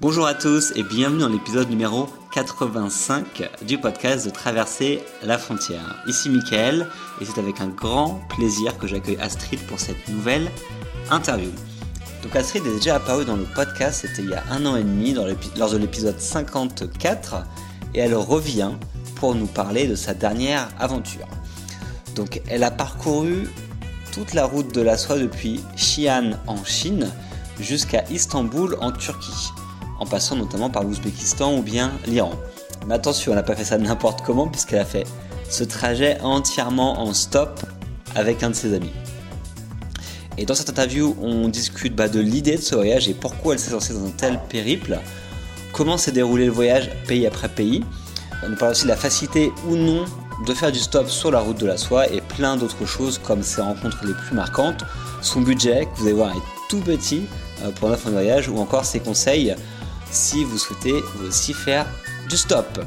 Bonjour 0.00 0.26
à 0.26 0.32
tous 0.32 0.72
et 0.76 0.82
bienvenue 0.82 1.20
dans 1.20 1.28
l'épisode 1.28 1.68
numéro 1.68 2.08
85 2.32 3.50
du 3.66 3.76
podcast 3.76 4.24
de 4.24 4.30
Traverser 4.30 5.02
la 5.22 5.36
frontière. 5.36 6.02
Ici 6.06 6.30
Mickaël 6.30 6.86
et 7.20 7.26
c'est 7.26 7.38
avec 7.38 7.60
un 7.60 7.68
grand 7.68 8.22
plaisir 8.30 8.78
que 8.78 8.86
j'accueille 8.86 9.18
Astrid 9.20 9.60
pour 9.66 9.78
cette 9.78 10.08
nouvelle 10.08 10.50
interview. 11.10 11.50
Donc 12.22 12.34
Astrid 12.34 12.64
est 12.64 12.76
déjà 12.76 12.94
apparue 12.94 13.26
dans 13.26 13.36
le 13.36 13.44
podcast, 13.44 14.06
c'était 14.06 14.22
il 14.22 14.30
y 14.30 14.34
a 14.34 14.42
un 14.50 14.64
an 14.64 14.74
et 14.76 14.84
demi 14.84 15.12
lors 15.12 15.70
de 15.70 15.76
l'épisode 15.76 16.18
54 16.18 17.44
et 17.94 17.98
elle 17.98 18.14
revient 18.14 18.70
pour 19.16 19.34
nous 19.34 19.48
parler 19.48 19.86
de 19.86 19.96
sa 19.96 20.14
dernière 20.14 20.70
aventure. 20.78 21.28
Donc 22.16 22.40
elle 22.48 22.64
a 22.64 22.70
parcouru 22.70 23.50
toute 24.14 24.32
la 24.32 24.46
route 24.46 24.74
de 24.74 24.80
la 24.80 24.96
soie 24.96 25.18
depuis 25.18 25.60
Xi'an 25.76 26.38
en 26.46 26.64
Chine 26.64 27.12
jusqu'à 27.60 28.04
Istanbul 28.08 28.78
en 28.80 28.92
Turquie 28.92 29.50
en 30.00 30.06
passant 30.06 30.34
notamment 30.34 30.70
par 30.70 30.82
l'Ouzbékistan 30.82 31.56
ou 31.56 31.62
bien 31.62 31.92
l'Iran. 32.06 32.32
Mais 32.86 32.94
attention, 32.94 33.32
elle 33.32 33.36
n'a 33.36 33.42
pas 33.42 33.54
fait 33.54 33.64
ça 33.64 33.78
n'importe 33.78 34.22
comment 34.22 34.48
puisqu'elle 34.48 34.80
a 34.80 34.84
fait 34.84 35.06
ce 35.48 35.64
trajet 35.64 36.18
entièrement 36.22 37.00
en 37.00 37.12
stop 37.12 37.60
avec 38.14 38.42
un 38.42 38.50
de 38.50 38.54
ses 38.54 38.74
amis. 38.74 38.92
Et 40.38 40.46
dans 40.46 40.54
cette 40.54 40.70
interview, 40.70 41.16
on 41.20 41.48
discute 41.48 41.94
bah, 41.94 42.08
de 42.08 42.20
l'idée 42.20 42.56
de 42.56 42.62
ce 42.62 42.74
voyage 42.74 43.08
et 43.08 43.14
pourquoi 43.14 43.54
elle 43.54 43.60
s'est 43.60 43.72
lancée 43.72 43.92
dans 43.92 44.06
un 44.06 44.10
tel 44.10 44.40
périple, 44.48 44.98
comment 45.72 45.98
s'est 45.98 46.12
déroulé 46.12 46.46
le 46.46 46.52
voyage 46.52 46.90
pays 47.06 47.26
après 47.26 47.48
pays. 47.48 47.84
On 48.44 48.48
nous 48.48 48.56
parle 48.56 48.72
aussi 48.72 48.84
de 48.84 48.88
la 48.88 48.96
facilité 48.96 49.52
ou 49.68 49.76
non 49.76 50.06
de 50.46 50.54
faire 50.54 50.72
du 50.72 50.78
stop 50.78 51.10
sur 51.10 51.30
la 51.30 51.40
route 51.40 51.58
de 51.58 51.66
la 51.66 51.76
soie 51.76 52.08
et 52.10 52.22
plein 52.22 52.56
d'autres 52.56 52.86
choses 52.86 53.18
comme 53.18 53.42
ses 53.42 53.60
rencontres 53.60 53.98
les 54.06 54.14
plus 54.14 54.34
marquantes, 54.34 54.84
son 55.20 55.42
budget 55.42 55.84
que 55.84 56.00
vous 56.00 56.06
allez 56.06 56.14
voir 56.14 56.30
est 56.30 56.40
tout 56.70 56.80
petit 56.80 57.24
euh, 57.62 57.70
pour 57.72 57.90
notre 57.90 58.10
voyage 58.10 58.48
ou 58.48 58.56
encore 58.58 58.86
ses 58.86 59.00
conseils 59.00 59.54
si 60.10 60.44
vous 60.44 60.58
souhaitez 60.58 61.02
aussi 61.26 61.54
faire 61.54 61.86
du 62.28 62.36
stop. 62.36 62.80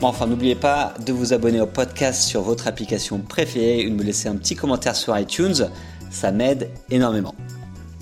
Bon, 0.00 0.08
enfin, 0.08 0.26
n'oubliez 0.26 0.54
pas 0.54 0.94
de 1.04 1.12
vous 1.12 1.32
abonner 1.32 1.60
au 1.60 1.66
podcast 1.66 2.22
sur 2.22 2.42
votre 2.42 2.66
application 2.66 3.18
préférée 3.18 3.80
et 3.80 3.90
de 3.90 3.94
me 3.94 4.02
laisser 4.02 4.28
un 4.28 4.36
petit 4.36 4.56
commentaire 4.56 4.96
sur 4.96 5.16
iTunes. 5.18 5.70
Ça 6.10 6.32
m'aide 6.32 6.70
énormément. 6.90 7.34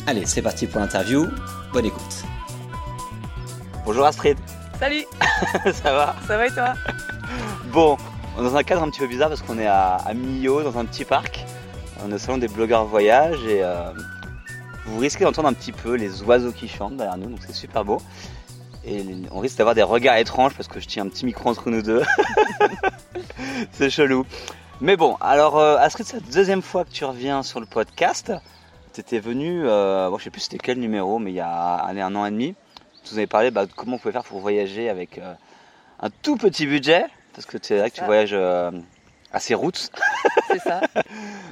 Allez, 0.06 0.26
c'est 0.26 0.42
parti 0.42 0.66
pour 0.66 0.80
l'interview. 0.80 1.26
Bonne 1.72 1.86
écoute. 1.86 2.24
Bonjour 3.84 4.04
Astrid. 4.04 4.36
Salut 4.78 5.04
Ça 5.64 5.92
va? 5.92 6.16
Ça 6.26 6.36
va 6.36 6.46
et 6.46 6.50
toi? 6.50 6.74
Bon, 7.72 7.96
on 8.36 8.40
est 8.40 8.44
dans 8.44 8.56
un 8.56 8.62
cadre 8.62 8.82
un 8.82 8.90
petit 8.90 9.00
peu 9.00 9.06
bizarre 9.06 9.28
parce 9.28 9.42
qu'on 9.42 9.58
est 9.58 9.66
à, 9.66 9.96
à 9.96 10.14
Millau, 10.14 10.62
dans 10.62 10.78
un 10.78 10.84
petit 10.84 11.04
parc. 11.04 11.44
On 12.04 12.10
est 12.10 12.14
au 12.14 12.18
salon 12.18 12.38
des 12.38 12.48
blogueurs 12.48 12.84
voyage 12.84 13.38
et 13.46 13.62
euh, 13.62 13.92
vous 14.86 14.98
risquez 14.98 15.24
d'entendre 15.24 15.48
un 15.48 15.52
petit 15.52 15.72
peu 15.72 15.94
les 15.94 16.22
oiseaux 16.22 16.52
qui 16.52 16.68
chantent 16.68 16.96
derrière 16.96 17.16
nous, 17.16 17.28
donc 17.28 17.38
c'est 17.46 17.54
super 17.54 17.84
beau. 17.84 18.02
Et 18.84 19.04
on 19.30 19.38
risque 19.38 19.58
d'avoir 19.58 19.74
des 19.74 19.82
regards 19.82 20.16
étranges 20.16 20.54
parce 20.54 20.68
que 20.68 20.80
je 20.80 20.88
tiens 20.88 21.04
un 21.04 21.08
petit 21.08 21.24
micro 21.24 21.48
entre 21.48 21.70
nous 21.70 21.82
deux. 21.82 22.02
c'est 23.72 23.90
chelou. 23.90 24.26
Mais 24.80 24.96
bon, 24.96 25.16
alors 25.20 25.58
euh, 25.58 25.76
Astrid, 25.76 26.06
c'est 26.06 26.16
la 26.16 26.32
deuxième 26.32 26.62
fois 26.62 26.84
que 26.84 26.90
tu 26.90 27.04
reviens 27.04 27.44
sur 27.44 27.60
le 27.60 27.66
podcast. 27.66 28.32
Tu 28.92 29.00
étais 29.00 29.20
venu, 29.20 29.62
euh, 29.64 30.10
bon, 30.10 30.18
je 30.18 30.24
sais 30.24 30.30
plus 30.30 30.40
c'était 30.40 30.58
quel 30.58 30.78
numéro, 30.78 31.18
mais 31.18 31.30
il 31.30 31.36
y 31.36 31.40
a 31.40 31.76
allez, 31.76 32.00
un 32.00 32.14
an 32.16 32.26
et 32.26 32.30
demi. 32.30 32.54
Tu 33.04 33.12
nous 33.12 33.18
avais 33.18 33.26
parlé 33.26 33.50
bah, 33.50 33.66
de 33.66 33.72
comment 33.72 33.96
on 33.96 33.98
pouvait 33.98 34.12
faire 34.12 34.24
pour 34.24 34.40
voyager 34.40 34.88
avec 34.88 35.18
euh, 35.18 35.34
un 36.00 36.10
tout 36.10 36.36
petit 36.36 36.66
budget. 36.66 37.04
Parce 37.34 37.46
que 37.46 37.58
c'est 37.62 37.78
vrai 37.78 37.90
que 37.90 37.96
tu 37.96 38.04
voyages 38.04 38.34
euh, 38.34 38.70
assez 39.32 39.54
routes. 39.54 39.90
C'est 40.48 40.58
ça. 40.58 40.80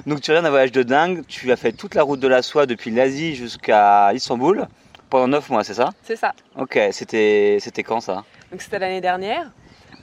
Donc 0.05 0.21
tu 0.21 0.31
reviens 0.31 0.43
d'un 0.43 0.49
voyage 0.49 0.71
de 0.71 0.83
dingue. 0.83 1.23
Tu 1.27 1.51
as 1.51 1.55
fait 1.55 1.71
toute 1.71 1.95
la 1.95 2.03
route 2.03 2.19
de 2.19 2.27
la 2.27 2.41
soie 2.41 2.65
depuis 2.65 2.91
l'Asie 2.91 3.35
jusqu'à 3.35 4.13
Istanbul 4.13 4.67
pendant 5.11 5.27
9 5.27 5.49
mois, 5.49 5.63
c'est 5.63 5.75
ça 5.75 5.91
C'est 6.03 6.15
ça. 6.15 6.33
Ok, 6.57 6.79
c'était 6.91 7.59
quand 7.85 8.01
ça 8.01 8.23
Donc 8.51 8.61
c'était 8.63 8.79
l'année 8.79 9.01
dernière. 9.01 9.51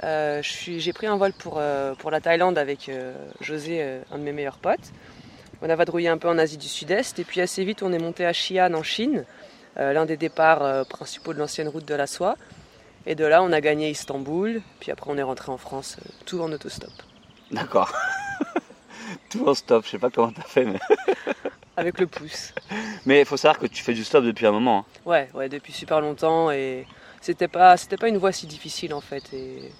Euh, 0.04 0.40
J'ai 0.42 0.92
pris 0.92 1.08
un 1.08 1.16
vol 1.16 1.32
pour, 1.32 1.56
euh, 1.56 1.94
pour 1.96 2.12
la 2.12 2.20
Thaïlande 2.20 2.58
avec 2.58 2.88
euh, 2.88 3.14
José, 3.40 3.82
un 4.12 4.18
de 4.18 4.22
mes 4.22 4.32
meilleurs 4.32 4.58
potes. 4.58 4.92
On 5.60 5.68
a 5.68 5.74
vadrouillé 5.74 6.08
un 6.08 6.18
peu 6.18 6.28
en 6.28 6.38
Asie 6.38 6.58
du 6.58 6.68
Sud-Est 6.68 7.18
et 7.18 7.24
puis 7.24 7.40
assez 7.40 7.64
vite 7.64 7.82
on 7.82 7.92
est 7.92 7.98
monté 7.98 8.24
à 8.24 8.30
Xi'an 8.32 8.72
en 8.74 8.84
Chine, 8.84 9.24
l'un 9.76 10.06
des 10.06 10.16
départs 10.16 10.86
principaux 10.86 11.34
de 11.34 11.40
l'ancienne 11.40 11.66
route 11.66 11.84
de 11.84 11.94
la 11.96 12.06
soie. 12.06 12.36
Et 13.06 13.16
de 13.16 13.24
là 13.24 13.42
on 13.42 13.50
a 13.50 13.60
gagné 13.60 13.90
Istanbul, 13.90 14.62
puis 14.78 14.92
après 14.92 15.10
on 15.10 15.18
est 15.18 15.22
rentré 15.22 15.50
en 15.50 15.56
France, 15.56 15.96
tout 16.26 16.40
en 16.40 16.52
autostop. 16.52 16.92
D'accord. 17.50 17.92
Tout 19.30 19.48
en 19.48 19.54
stop, 19.54 19.84
je 19.84 19.90
sais 19.90 19.98
pas 19.98 20.10
comment 20.10 20.32
t'as 20.32 20.42
fait, 20.42 20.64
mais. 20.64 20.78
Avec 21.78 22.00
le 22.00 22.08
pouce. 22.08 22.52
Mais 23.06 23.20
il 23.20 23.24
faut 23.24 23.36
savoir 23.36 23.60
que 23.60 23.66
tu 23.66 23.84
fais 23.84 23.94
du 23.94 24.02
stop 24.02 24.24
depuis 24.24 24.46
un 24.46 24.50
moment. 24.50 24.78
hein. 24.78 25.00
Ouais, 25.06 25.28
ouais, 25.32 25.48
depuis 25.48 25.72
super 25.72 26.00
longtemps 26.00 26.50
et 26.50 26.86
c'était 27.20 27.46
pas, 27.46 27.76
c'était 27.76 27.96
pas 27.96 28.08
une 28.08 28.18
voie 28.18 28.32
si 28.32 28.48
difficile 28.48 28.92
en 28.92 29.00
fait. 29.00 29.22
Et 29.32 29.70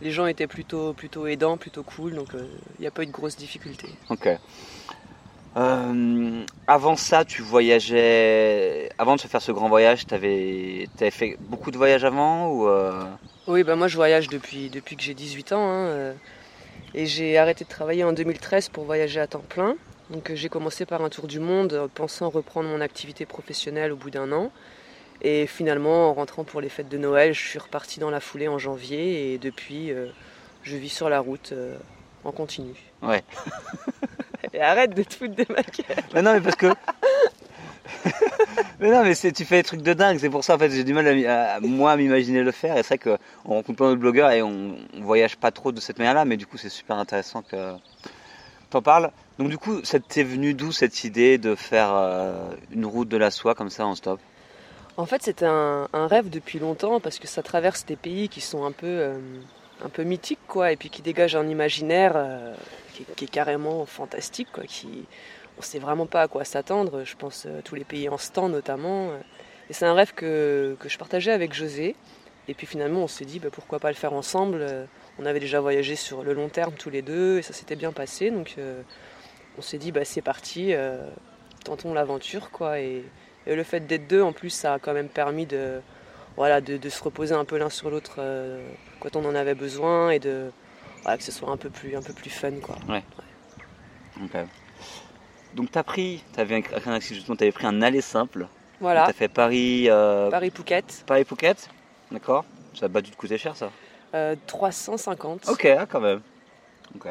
les 0.00 0.12
gens 0.12 0.26
étaient 0.26 0.46
plutôt, 0.46 0.92
plutôt 0.92 1.26
aidants, 1.26 1.56
plutôt 1.56 1.82
cool, 1.82 2.14
donc 2.14 2.28
il 2.34 2.80
n'y 2.80 2.86
a 2.86 2.92
pas 2.92 3.02
eu 3.02 3.06
de 3.06 3.10
grosses 3.10 3.36
difficultés. 3.36 3.88
Ok. 4.08 4.28
Euh, 5.56 6.44
avant 6.68 6.94
ça, 6.94 7.24
tu 7.24 7.42
voyageais. 7.42 8.90
Avant 8.96 9.16
de 9.16 9.20
se 9.20 9.26
faire 9.26 9.42
ce 9.42 9.50
grand 9.50 9.68
voyage, 9.68 10.06
tu 10.06 10.14
avais... 10.14 10.86
fait 11.10 11.36
beaucoup 11.40 11.72
de 11.72 11.76
voyages 11.76 12.04
avant 12.04 12.48
ou 12.52 12.68
euh, 12.68 13.02
Oui, 13.48 13.64
bah 13.64 13.74
moi 13.74 13.88
je 13.88 13.96
voyage 13.96 14.28
depuis, 14.28 14.70
depuis 14.70 14.94
que 14.94 15.02
j'ai 15.02 15.14
18 15.14 15.52
ans 15.54 15.68
hein, 15.68 15.86
euh, 15.86 16.14
et 16.94 17.06
j'ai 17.06 17.36
arrêté 17.36 17.64
de 17.64 17.68
travailler 17.68 18.04
en 18.04 18.12
2013 18.12 18.68
pour 18.68 18.84
voyager 18.84 19.18
à 19.18 19.26
temps 19.26 19.42
plein. 19.48 19.74
Donc 20.10 20.30
euh, 20.30 20.36
j'ai 20.36 20.48
commencé 20.48 20.86
par 20.86 21.02
un 21.02 21.08
tour 21.10 21.26
du 21.26 21.40
monde, 21.40 21.72
euh, 21.72 21.88
pensant 21.92 22.30
reprendre 22.30 22.68
mon 22.68 22.80
activité 22.80 23.26
professionnelle 23.26 23.92
au 23.92 23.96
bout 23.96 24.10
d'un 24.10 24.32
an. 24.32 24.50
Et 25.20 25.46
finalement, 25.46 26.10
en 26.10 26.14
rentrant 26.14 26.44
pour 26.44 26.60
les 26.60 26.68
fêtes 26.68 26.88
de 26.88 26.98
Noël, 26.98 27.34
je 27.34 27.46
suis 27.46 27.58
reparti 27.58 28.00
dans 28.00 28.10
la 28.10 28.20
foulée 28.20 28.48
en 28.48 28.58
janvier 28.58 29.32
et 29.32 29.38
depuis, 29.38 29.92
euh, 29.92 30.06
je 30.62 30.76
vis 30.76 30.88
sur 30.90 31.08
la 31.08 31.20
route 31.20 31.50
euh, 31.52 31.76
en 32.24 32.32
continu. 32.32 32.74
Ouais. 33.02 33.22
Et 34.54 34.62
arrête 34.62 34.94
de 34.94 35.02
te 35.02 35.14
foutre 35.14 35.34
de 35.34 35.44
ma 35.50 35.60
gueule. 35.62 36.04
Mais 36.14 36.22
non, 36.22 36.32
mais 36.32 36.40
parce 36.40 36.56
que. 36.56 36.66
mais 38.80 38.90
non, 38.90 39.02
mais 39.04 39.14
tu 39.14 39.44
fais 39.44 39.56
des 39.56 39.62
trucs 39.62 39.82
de 39.82 39.92
dingue. 39.92 40.18
C'est 40.18 40.30
pour 40.30 40.42
ça, 40.42 40.54
en 40.54 40.58
fait, 40.58 40.70
j'ai 40.70 40.84
du 40.84 40.94
mal 40.94 41.06
à- 41.26 41.60
moi 41.60 41.92
à 41.92 41.96
m'imaginer 41.96 42.42
le 42.42 42.52
faire. 42.52 42.78
Et 42.78 42.82
c'est 42.82 43.02
vrai 43.02 43.18
qu'on 43.44 43.54
rencontre 43.54 43.76
plein 43.76 43.88
d'autres 43.88 44.00
blogueurs 44.00 44.30
et 44.30 44.40
on, 44.42 44.76
on 44.96 45.00
voyage 45.02 45.36
pas 45.36 45.50
trop 45.50 45.70
de 45.70 45.80
cette 45.80 45.98
manière-là. 45.98 46.24
Mais 46.24 46.38
du 46.38 46.46
coup, 46.46 46.56
c'est 46.56 46.70
super 46.70 46.96
intéressant 46.96 47.42
que 47.42 47.74
t'en 48.70 48.80
parles. 48.80 49.10
Donc, 49.38 49.50
du 49.50 49.58
coup, 49.58 49.80
ça 49.84 50.00
t'est 50.00 50.24
venu 50.24 50.52
d'où 50.52 50.72
cette 50.72 51.04
idée 51.04 51.38
de 51.38 51.54
faire 51.54 51.94
euh, 51.94 52.32
une 52.72 52.84
route 52.84 53.08
de 53.08 53.16
la 53.16 53.30
soie 53.30 53.54
comme 53.54 53.70
ça 53.70 53.86
en 53.86 53.94
stop? 53.94 54.18
En 54.96 55.06
fait, 55.06 55.22
c'était 55.22 55.46
un, 55.46 55.86
rêve 55.92 56.28
depuis 56.28 56.58
longtemps 56.58 56.98
parce 56.98 57.20
que 57.20 57.28
ça 57.28 57.42
traverse 57.42 57.86
des 57.86 57.94
pays 57.94 58.28
qui 58.28 58.40
sont 58.40 58.64
un 58.64 58.72
peu, 58.72 58.86
euh, 58.86 59.18
mythiques, 60.00 60.40
quoi, 60.48 60.72
et 60.72 60.76
puis 60.76 60.90
qui 60.90 61.02
dégagent 61.02 61.36
un 61.36 61.46
imaginaire 61.48 62.14
euh, 62.16 62.52
qui, 63.14 63.24
est- 63.24 63.30
carrément 63.30 63.86
fantastique, 63.86 64.48
quoi. 64.52 64.64
Qui, 64.64 65.04
on 65.56 65.62
sait 65.62 65.78
vraiment 65.78 66.06
pas 66.06 66.22
à 66.22 66.28
quoi 66.28 66.44
s'attendre. 66.44 67.04
Je 67.04 67.14
pense 67.14 67.46
tous 67.64 67.76
les 67.76 67.84
pays 67.84 68.08
en 68.08 68.18
stand 68.18 68.50
notamment. 68.50 69.10
Et 69.70 69.72
c'est 69.72 69.86
un 69.86 69.94
rêve 69.94 70.14
que, 70.14 70.76
je 70.84 70.98
partageais 70.98 71.32
avec 71.32 71.54
José. 71.54 71.94
Et 72.48 72.54
puis 72.54 72.66
finalement, 72.66 73.02
on 73.02 73.08
s'est 73.08 73.24
dit 73.24 73.38
bah, 73.38 73.50
pourquoi 73.52 73.78
pas 73.78 73.90
le 73.90 73.96
faire 73.96 74.14
ensemble? 74.14 74.66
On 75.20 75.26
avait 75.26 75.40
déjà 75.40 75.60
voyagé 75.60 75.94
sur 75.94 76.24
le 76.24 76.32
long 76.32 76.48
terme 76.48 76.74
tous 76.76 76.90
les 76.90 77.02
deux 77.02 77.38
et 77.38 77.42
ça 77.42 77.52
s'était 77.52 77.76
bien 77.76 77.92
passé. 77.92 78.30
Donc 78.30 78.56
on 79.58 79.62
s'est 79.62 79.78
dit 79.78 79.92
bah, 79.92 80.04
c'est 80.04 80.22
parti, 80.22 80.72
euh, 80.72 80.96
tentons 81.64 81.92
l'aventure, 81.92 82.50
quoi. 82.50 82.80
Et, 82.80 83.04
et 83.46 83.54
le 83.54 83.62
fait 83.64 83.80
d'être 83.80 84.06
deux, 84.06 84.22
en 84.22 84.32
plus, 84.32 84.50
ça 84.50 84.74
a 84.74 84.78
quand 84.78 84.92
même 84.92 85.08
permis 85.08 85.46
de, 85.46 85.80
voilà, 86.36 86.60
de, 86.60 86.76
de 86.76 86.88
se 86.88 87.02
reposer 87.02 87.34
un 87.34 87.44
peu 87.44 87.58
l'un 87.58 87.70
sur 87.70 87.90
l'autre 87.90 88.16
euh, 88.18 88.66
quand 89.00 89.16
on 89.16 89.24
en 89.24 89.34
avait 89.34 89.54
besoin 89.54 90.10
et 90.10 90.18
de, 90.18 90.50
voilà, 91.02 91.18
que 91.18 91.24
ce 91.24 91.32
soit 91.32 91.50
un 91.50 91.56
peu 91.56 91.70
plus, 91.70 91.96
un 91.96 92.02
peu 92.02 92.12
plus 92.12 92.30
fun. 92.30 92.52
Quoi. 92.62 92.76
Ok. 94.22 94.36
Donc, 95.54 95.70
t'as 95.70 95.82
pris, 95.82 96.22
t'avais 96.32 96.62
t'avais 96.62 97.52
pris 97.52 97.66
un 97.66 97.82
aller 97.82 98.00
simple. 98.00 98.46
Voilà, 98.80 99.06
T'as 99.06 99.12
fait 99.12 99.28
Paris, 99.28 99.86
euh, 99.88 100.30
Paris-Phuket, 100.30 101.02
Paris 101.04 101.24
Phuket, 101.24 101.68
d'accord 102.12 102.44
Ça 102.74 102.86
a 102.86 102.88
pas 102.88 103.00
dû 103.00 103.10
te 103.10 103.16
coûter 103.16 103.36
cher 103.36 103.56
ça 103.56 103.72
euh, 104.14 104.36
350. 104.46 105.48
Ok, 105.48 105.64
ah, 105.66 105.84
quand 105.86 106.00
même. 106.00 106.20
Ok. 106.94 107.08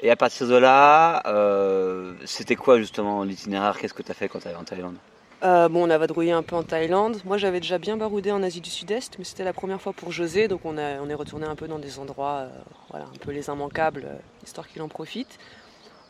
Et 0.00 0.10
à 0.10 0.16
partir 0.16 0.46
de 0.46 0.56
là, 0.56 1.22
euh, 1.26 2.12
c'était 2.24 2.56
quoi 2.56 2.78
justement 2.78 3.22
l'itinéraire? 3.24 3.78
Qu'est-ce 3.78 3.94
que 3.94 4.02
tu 4.02 4.10
as 4.10 4.14
fait 4.14 4.28
quand 4.28 4.40
tu 4.40 4.48
allé 4.48 4.56
en 4.56 4.64
Thaïlande? 4.64 4.96
Euh, 5.42 5.68
bon, 5.68 5.86
on 5.86 5.90
a 5.90 5.98
vadrouillé 5.98 6.32
un 6.32 6.42
peu 6.42 6.56
en 6.56 6.62
Thaïlande. 6.62 7.18
Moi, 7.24 7.38
j'avais 7.38 7.60
déjà 7.60 7.78
bien 7.78 7.96
baroudé 7.96 8.30
en 8.32 8.42
Asie 8.42 8.60
du 8.60 8.70
Sud-Est, 8.70 9.18
mais 9.18 9.24
c'était 9.24 9.44
la 9.44 9.52
première 9.52 9.80
fois 9.80 9.92
pour 9.92 10.12
José, 10.12 10.48
donc 10.48 10.60
on, 10.64 10.76
a- 10.78 11.00
on 11.00 11.08
est 11.08 11.14
retourné 11.14 11.46
un 11.46 11.54
peu 11.56 11.68
dans 11.68 11.78
des 11.78 11.98
endroits, 11.98 12.40
euh, 12.40 12.48
voilà, 12.90 13.06
un 13.06 13.18
peu 13.20 13.32
les 13.32 13.46
immanquables, 13.48 14.06
histoire 14.44 14.66
qu'il 14.68 14.82
en 14.82 14.88
profite. 14.88 15.38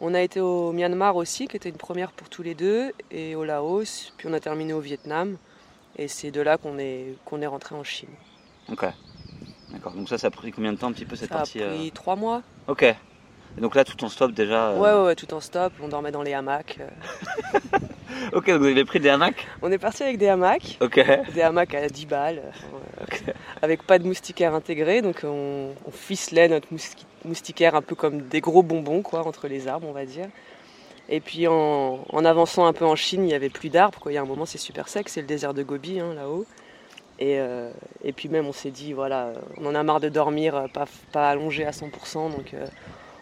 On 0.00 0.15
a 0.15 0.21
été 0.21 0.41
au 0.41 0.73
Myanmar 0.73 1.17
aussi, 1.17 1.49
qui 1.49 1.56
était 1.56 1.69
une 1.69 1.77
première 1.77 2.12
pour 2.12 2.29
tous 2.29 2.43
les 2.43 2.55
deux, 2.55 2.93
et 3.11 3.35
au 3.35 3.44
Laos, 3.44 4.12
puis 4.17 4.29
on 4.29 4.32
a 4.32 4.41
terminé 4.41 4.73
au 4.73 4.81
Vietnam, 4.81 5.37
et 5.97 6.06
c'est 6.09 6.31
de 6.31 6.41
là 6.41 6.56
qu'on 6.56 6.79
est, 6.79 7.17
qu'on 7.25 7.41
est 7.41 7.47
rentré 7.47 7.75
en 7.75 7.82
Chine. 7.85 8.11
Ok. 8.71 8.85
D'accord. 9.71 9.93
Donc 9.93 10.09
ça, 10.09 10.19
ça 10.19 10.29
a 10.29 10.31
pris 10.31 10.53
combien 10.53 10.73
de 10.73 10.79
temps 10.79 10.89
un 10.89 10.93
petit 10.93 11.05
peu 11.05 11.17
cette 11.17 11.31
Ça 11.31 11.37
a 11.37 11.39
partie 11.39 11.59
pris 11.61 11.91
trois 11.93 12.15
mois. 12.15 12.43
Ok. 12.69 12.85
Et 13.56 13.61
donc 13.61 13.75
là, 13.75 13.85
tout 13.85 14.03
en 14.05 14.08
stop 14.08 14.32
déjà. 14.32 14.69
euh, 14.70 14.79
Ouais, 14.79 14.93
ouais, 14.93 15.06
ouais, 15.06 15.14
tout 15.14 15.32
en 15.32 15.41
stop, 15.41 15.73
on 15.82 15.88
dormait 15.88 16.11
dans 16.12 16.23
les 16.23 16.35
hamacs. 16.35 16.79
euh. 16.81 17.58
ok, 18.32 18.47
donc 18.49 18.58
vous 18.58 18.67
avez 18.67 18.85
pris 18.85 19.00
des 19.00 19.08
hamacs? 19.08 19.47
On 19.62 19.73
est 19.73 19.79
parti 19.79 20.03
avec 20.03 20.19
des 20.19 20.29
hamacs. 20.29 20.76
Ok. 20.81 21.00
Des 21.35 21.43
hamacs 21.43 21.75
à 21.75 21.88
10 21.88 22.06
balles, 22.06 22.43
euh, 22.43 23.32
avec 23.62 23.82
pas 23.82 23.99
de 23.99 24.06
moustiquaire 24.06 24.55
intégré. 24.55 25.00
Donc 25.00 25.20
on, 25.25 25.70
on 25.87 25.91
ficelait 25.91 26.49
notre 26.49 26.69
moustiquaire 27.25 27.75
un 27.75 27.82
peu 27.82 27.94
comme 27.94 28.23
des 28.23 28.41
gros 28.41 28.62
bonbons 28.62 29.03
quoi, 29.03 29.26
entre 29.26 29.49
les 29.49 29.69
arbres, 29.69 29.87
on 29.88 29.93
va 29.93 30.05
dire. 30.05 30.26
Et 31.08 31.20
puis 31.20 31.47
en, 31.47 32.05
avançant 32.25 32.67
un 32.67 32.73
peu 32.73 32.85
en 32.85 32.97
Chine, 32.97 33.23
il 33.23 33.29
n'y 33.29 33.35
avait 33.35 33.49
plus 33.49 33.69
d'arbres. 33.70 34.11
Il 34.11 34.14
y 34.14 34.19
a 34.19 34.23
un 34.23 34.26
moment, 34.26 34.44
c'est 34.44 34.58
super 34.58 34.88
sec, 34.88 35.08
c'est 35.08 35.20
le 35.20 35.26
désert 35.26 35.55
de 35.55 35.62
Gobi 35.62 36.00
hein, 36.00 36.12
là-haut. 36.14 36.44
Et, 37.19 37.38
euh, 37.38 37.70
et, 38.05 38.12
puis 38.12 38.29
même, 38.29 38.47
on 38.47 38.53
s'est 38.53 38.70
dit, 38.70 38.93
voilà, 38.93 39.32
on 39.56 39.64
en 39.67 39.75
a 39.75 39.82
marre 39.82 40.00
de 40.00 40.11
dormir, 40.11 40.67
pas, 40.75 40.85
pas 41.12 41.31
allongé 41.31 41.64
à 41.64 41.70
100%. 41.70 42.31
Donc 42.31 42.53
euh, 42.53 42.67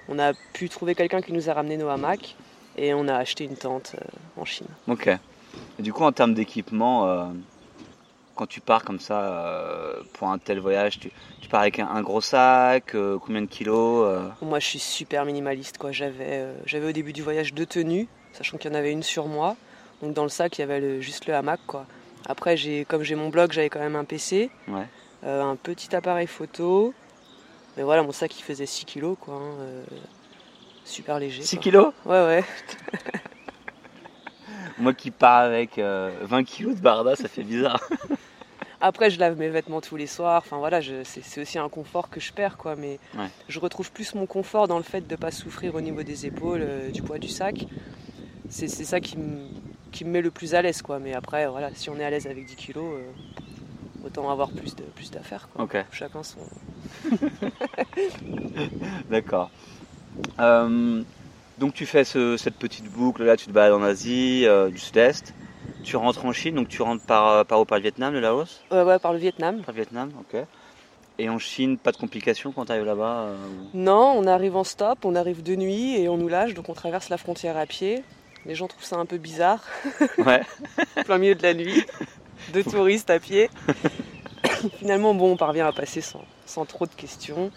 on 0.09 0.19
a 0.19 0.33
pu 0.53 0.69
trouver 0.69 0.95
quelqu'un 0.95 1.21
qui 1.21 1.33
nous 1.33 1.51
a 1.51 1.55
ramené 1.55 1.77
nos 1.77 1.89
hamacs 1.89 2.37
et 2.77 2.95
on 2.95 3.09
a 3.09 3.15
acheté 3.15 3.45
une 3.45 3.57
tente 3.57 3.97
euh, 3.97 4.41
en 4.41 4.45
Chine. 4.45 4.67
Ok. 4.89 5.09
Et 5.79 5.83
du 5.83 5.93
coup, 5.93 6.03
en 6.03 6.13
termes 6.13 6.35
d'équipement, 6.35 7.33
quand 8.35 8.47
tu 8.47 8.61
pars 8.61 8.85
comme 8.85 8.99
ça 8.99 9.95
pour 10.15 10.29
un 10.29 10.39
tel 10.39 10.59
voyage, 10.59 10.99
tu, 10.99 11.13
tu 11.41 11.49
pars 11.49 11.61
avec 11.61 11.79
un, 11.79 12.03
gros 12.03 12.21
sac, 12.21 12.97
combien 13.21 13.43
de 13.43 13.47
kilos 13.47 14.33
Moi, 14.43 14.59
je 14.59 14.67
suis 14.67 14.79
super 14.81 15.25
minimaliste. 15.25 15.79
Quoi. 15.79 15.93
J'avais, 15.93 16.45
j'avais 16.67 16.89
au 16.89 16.93
début 16.93 17.13
du 17.13 17.23
voyage 17.23 17.55
deux 17.55 17.67
tenues, 17.67 18.09
sachant 18.33 18.59
qu'il 18.59 18.69
y 18.69 18.75
en 18.75 18.77
avait 18.77 18.91
une 18.91 19.05
sur 19.05 19.29
moi. 19.29 19.55
Donc 20.03 20.13
dans 20.13 20.25
le 20.25 20.29
sac, 20.29 20.59
il 20.59 20.63
y 20.63 20.65
avait 20.65 21.01
juste 21.01 21.27
le 21.27 21.35
hamac. 21.35 21.61
Quoi. 21.67 21.87
Après, 22.27 22.57
j'ai, 22.57 22.85
comme 22.85 23.03
j'ai 23.03 23.15
mon 23.15 23.29
blog, 23.29 23.53
j'avais 23.53 23.69
quand 23.69 23.81
même 23.81 23.97
un 23.97 24.05
PC, 24.05 24.51
euh, 25.25 25.43
un 25.43 25.57
petit 25.57 25.95
appareil 25.95 26.27
photo. 26.27 26.95
Mais 27.77 27.83
voilà, 27.83 28.03
mon 28.03 28.13
sac 28.13 28.39
il 28.39 28.43
faisait 28.43 28.67
6 28.67 28.85
kilos, 28.85 29.17
quoi. 29.21 29.35
Hein, 29.35 29.61
euh, 29.61 29.85
super 30.85 31.19
léger. 31.19 31.43
6 31.43 31.59
kilos? 31.59 31.93
Ouais, 32.05 32.25
ouais. 32.25 32.45
Moi 34.79 34.93
qui 34.93 35.11
pars 35.11 35.43
avec 35.43 35.77
20 35.77 35.83
euh, 35.83 36.43
kilos 36.43 36.77
de 36.77 36.81
barda, 36.81 37.17
ça 37.17 37.29
fait 37.29 37.45
bizarre. 37.45 37.89
Après, 38.81 39.09
je 39.09 39.19
lave 39.19 39.39
mes 39.39 39.49
vêtements 39.49 39.81
tous 39.81 39.97
les 39.97 40.07
soirs. 40.07 40.43
Enfin 40.45 40.59
voilà, 40.59 40.81
c'est, 41.05 41.41
aussi 41.41 41.59
un 41.59 41.69
confort 41.69 42.11
que 42.11 42.21
je 42.21 42.33
perds, 42.33 42.59
quoi. 42.59 42.77
Mais 42.77 42.99
je 43.49 43.59
retrouve 43.59 43.91
plus 43.91 44.15
mon 44.15 44.27
confort 44.27 44.69
dans 44.69 44.77
le 44.77 44.83
fait 44.83 45.01
de 45.01 45.11
ne 45.11 45.17
pas 45.17 45.31
souffrir 45.31 45.75
au 45.75 45.81
niveau 45.81 46.03
des 46.03 46.27
épaules, 46.27 46.67
du 46.93 47.03
poids 47.03 47.19
du 47.19 47.29
sac. 47.29 47.67
C'est, 48.51 48.69
c'est 48.69 48.85
ça 48.85 49.01
qui 49.01 49.17
me 49.17 49.49
qui 49.95 50.05
me 50.05 50.11
met 50.11 50.21
le 50.21 50.31
plus 50.31 50.55
à 50.55 50.61
l'aise. 50.61 50.83
quoi. 50.83 50.99
Mais 50.99 51.15
après, 51.15 51.47
voilà, 51.47 51.71
si 51.75 51.89
on 51.89 51.99
est 51.99 52.05
à 52.05 52.11
l'aise 52.11 52.27
avec 52.27 52.45
10 52.45 52.57
kilos, 52.57 52.85
euh, 52.85 53.11
autant 54.05 54.31
avoir 54.31 54.51
plus 54.51 54.75
de 54.77 54.83
plus 54.83 55.11
d'affaires. 55.11 55.49
Chacun 55.93 56.23
son. 56.23 56.41
D'accord. 59.11 59.51
Euh, 60.39 61.03
donc 61.59 61.75
tu 61.75 61.87
fais 61.87 62.05
cette 62.05 62.57
petite 62.57 62.91
boucle 62.91 63.25
là, 63.25 63.37
tu 63.37 63.47
te 63.47 63.51
balades 63.51 63.73
en 63.73 63.83
Asie 63.83 64.45
euh, 64.47 64.71
du 64.71 64.79
Sud-Est. 64.79 65.35
Tu 65.83 65.97
rentres 65.97 66.25
en 66.25 66.33
Chine, 66.33 66.55
donc 66.55 66.69
tu 66.69 66.83
rentres 66.83 67.05
par, 67.05 67.45
par 67.47 67.61
où? 67.61 67.65
Par 67.65 67.79
le 67.79 67.83
Vietnam, 67.83 68.13
le 68.13 68.21
Laos? 68.21 68.63
Ouais, 68.71 68.99
par 68.99 69.13
le 69.13 69.19
Vietnam. 69.19 69.63
Par 69.63 69.75
le 69.75 69.81
Vietnam, 69.81 70.11
ok. 70.19 70.43
Et 71.19 71.29
en 71.29 71.39
Chine, 71.39 71.79
pas 71.79 71.93
de 71.93 71.97
complications 71.97 72.53
quand 72.53 72.67
tu 72.67 72.73
arrives 72.73 72.85
là-bas 72.85 73.29
Non, 73.73 74.15
on 74.17 74.27
arrive 74.27 74.57
en 74.57 74.65
stop, 74.65 75.05
on 75.05 75.15
arrive 75.15 75.43
de 75.43 75.55
nuit 75.55 75.97
et 75.97 76.09
on 76.09 76.17
nous 76.17 76.29
lâche, 76.29 76.55
donc 76.55 76.69
on 76.69 76.75
traverse 76.75 77.09
la 77.09 77.19
frontière 77.19 77.57
à 77.57 77.67
pied. 77.67 78.03
Les 78.47 78.55
gens 78.55 78.67
trouvent 78.67 78.85
ça 78.85 78.97
un 78.97 79.07
peu 79.07 79.17
bizarre. 79.17 79.63
Ouais. 80.19 80.43
Plein 81.05 81.19
milieu 81.19 81.35
de 81.35 81.43
la 81.43 81.55
nuit, 81.55 81.85
deux 82.53 82.65
touristes 82.65 83.11
à 83.11 83.19
pied. 83.19 83.51
Finalement, 84.79 85.15
bon, 85.15 85.33
on 85.33 85.37
parvient 85.37 85.67
à 85.67 85.73
passer 85.73 86.01
sans, 86.01 86.65
trop 86.65 86.87
de 86.87 86.95
questions. 86.95 87.51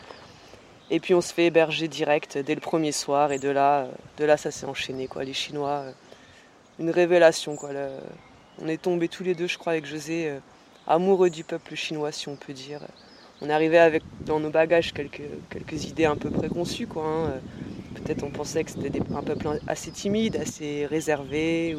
Et 0.89 0.99
puis 0.99 1.13
on 1.13 1.21
se 1.21 1.33
fait 1.33 1.47
héberger 1.47 1.87
direct 1.87 2.37
dès 2.37 2.55
le 2.55 2.61
premier 2.61 2.91
soir. 2.91 3.31
Et 3.31 3.39
de 3.39 3.49
là, 3.49 3.87
de 4.17 4.25
là 4.25 4.37
ça 4.37 4.51
s'est 4.51 4.65
enchaîné. 4.65 5.07
Quoi. 5.07 5.23
Les 5.23 5.33
Chinois, 5.33 5.83
euh, 5.85 5.91
une 6.79 6.89
révélation. 6.89 7.55
Quoi. 7.55 7.71
on 8.61 8.67
est 8.67 8.81
tombés 8.81 9.09
tous 9.09 9.23
les 9.23 9.35
deux, 9.35 9.47
je 9.47 9.57
crois, 9.57 9.73
avec 9.73 9.85
José, 9.85 10.29
euh, 10.29 10.39
amoureux 10.87 11.29
du 11.29 11.43
peuple 11.43 11.75
chinois, 11.75 12.11
si 12.11 12.29
on 12.29 12.35
peut 12.35 12.53
dire. 12.53 12.81
On 13.41 13.49
arrivait 13.49 13.77
avec 13.77 14.03
dans 14.25 14.39
nos 14.39 14.49
bagages 14.49 14.93
quelques, 14.93 15.21
quelques 15.49 15.85
idées 15.85 16.05
un 16.05 16.15
peu 16.15 16.29
préconçues. 16.29 16.87
Quoi, 16.87 17.05
hein. 17.05 17.33
Peut-être 17.95 18.23
on 18.23 18.31
pensait 18.31 18.63
que 18.63 18.71
c'était 18.71 19.01
un 19.13 19.23
peuple 19.23 19.59
assez 19.67 19.91
timide, 19.91 20.37
assez 20.37 20.85
réservé. 20.85 21.75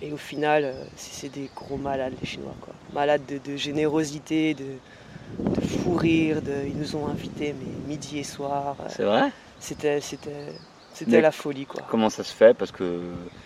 Et 0.00 0.12
au 0.12 0.16
final, 0.16 0.64
euh, 0.64 0.84
c'est 0.96 1.28
des 1.28 1.50
gros 1.54 1.76
malades, 1.76 2.12
les 2.20 2.26
Chinois. 2.26 2.54
Quoi. 2.60 2.74
Malades 2.92 3.22
de, 3.26 3.56
générosité, 3.56 4.54
de, 4.54 4.64
de, 5.38 5.60
fou 5.60 5.94
rire. 5.94 6.40
Ils 6.66 6.76
nous 6.76 6.96
ont 6.96 7.08
invités 7.08 7.54
mais 7.58 7.88
midi 7.88 8.18
et 8.18 8.24
soir. 8.24 8.76
C'est 8.88 9.02
vrai? 9.04 9.30
C'était, 9.58 10.00
c'était, 10.00 10.52
c'était 10.94 11.20
la 11.20 11.32
folie. 11.32 11.66
Quoi. 11.66 11.82
Comment 11.90 12.10
ça 12.10 12.22
se 12.22 12.32
fait? 12.32 12.54
Parce 12.54 12.70
que 12.70 13.00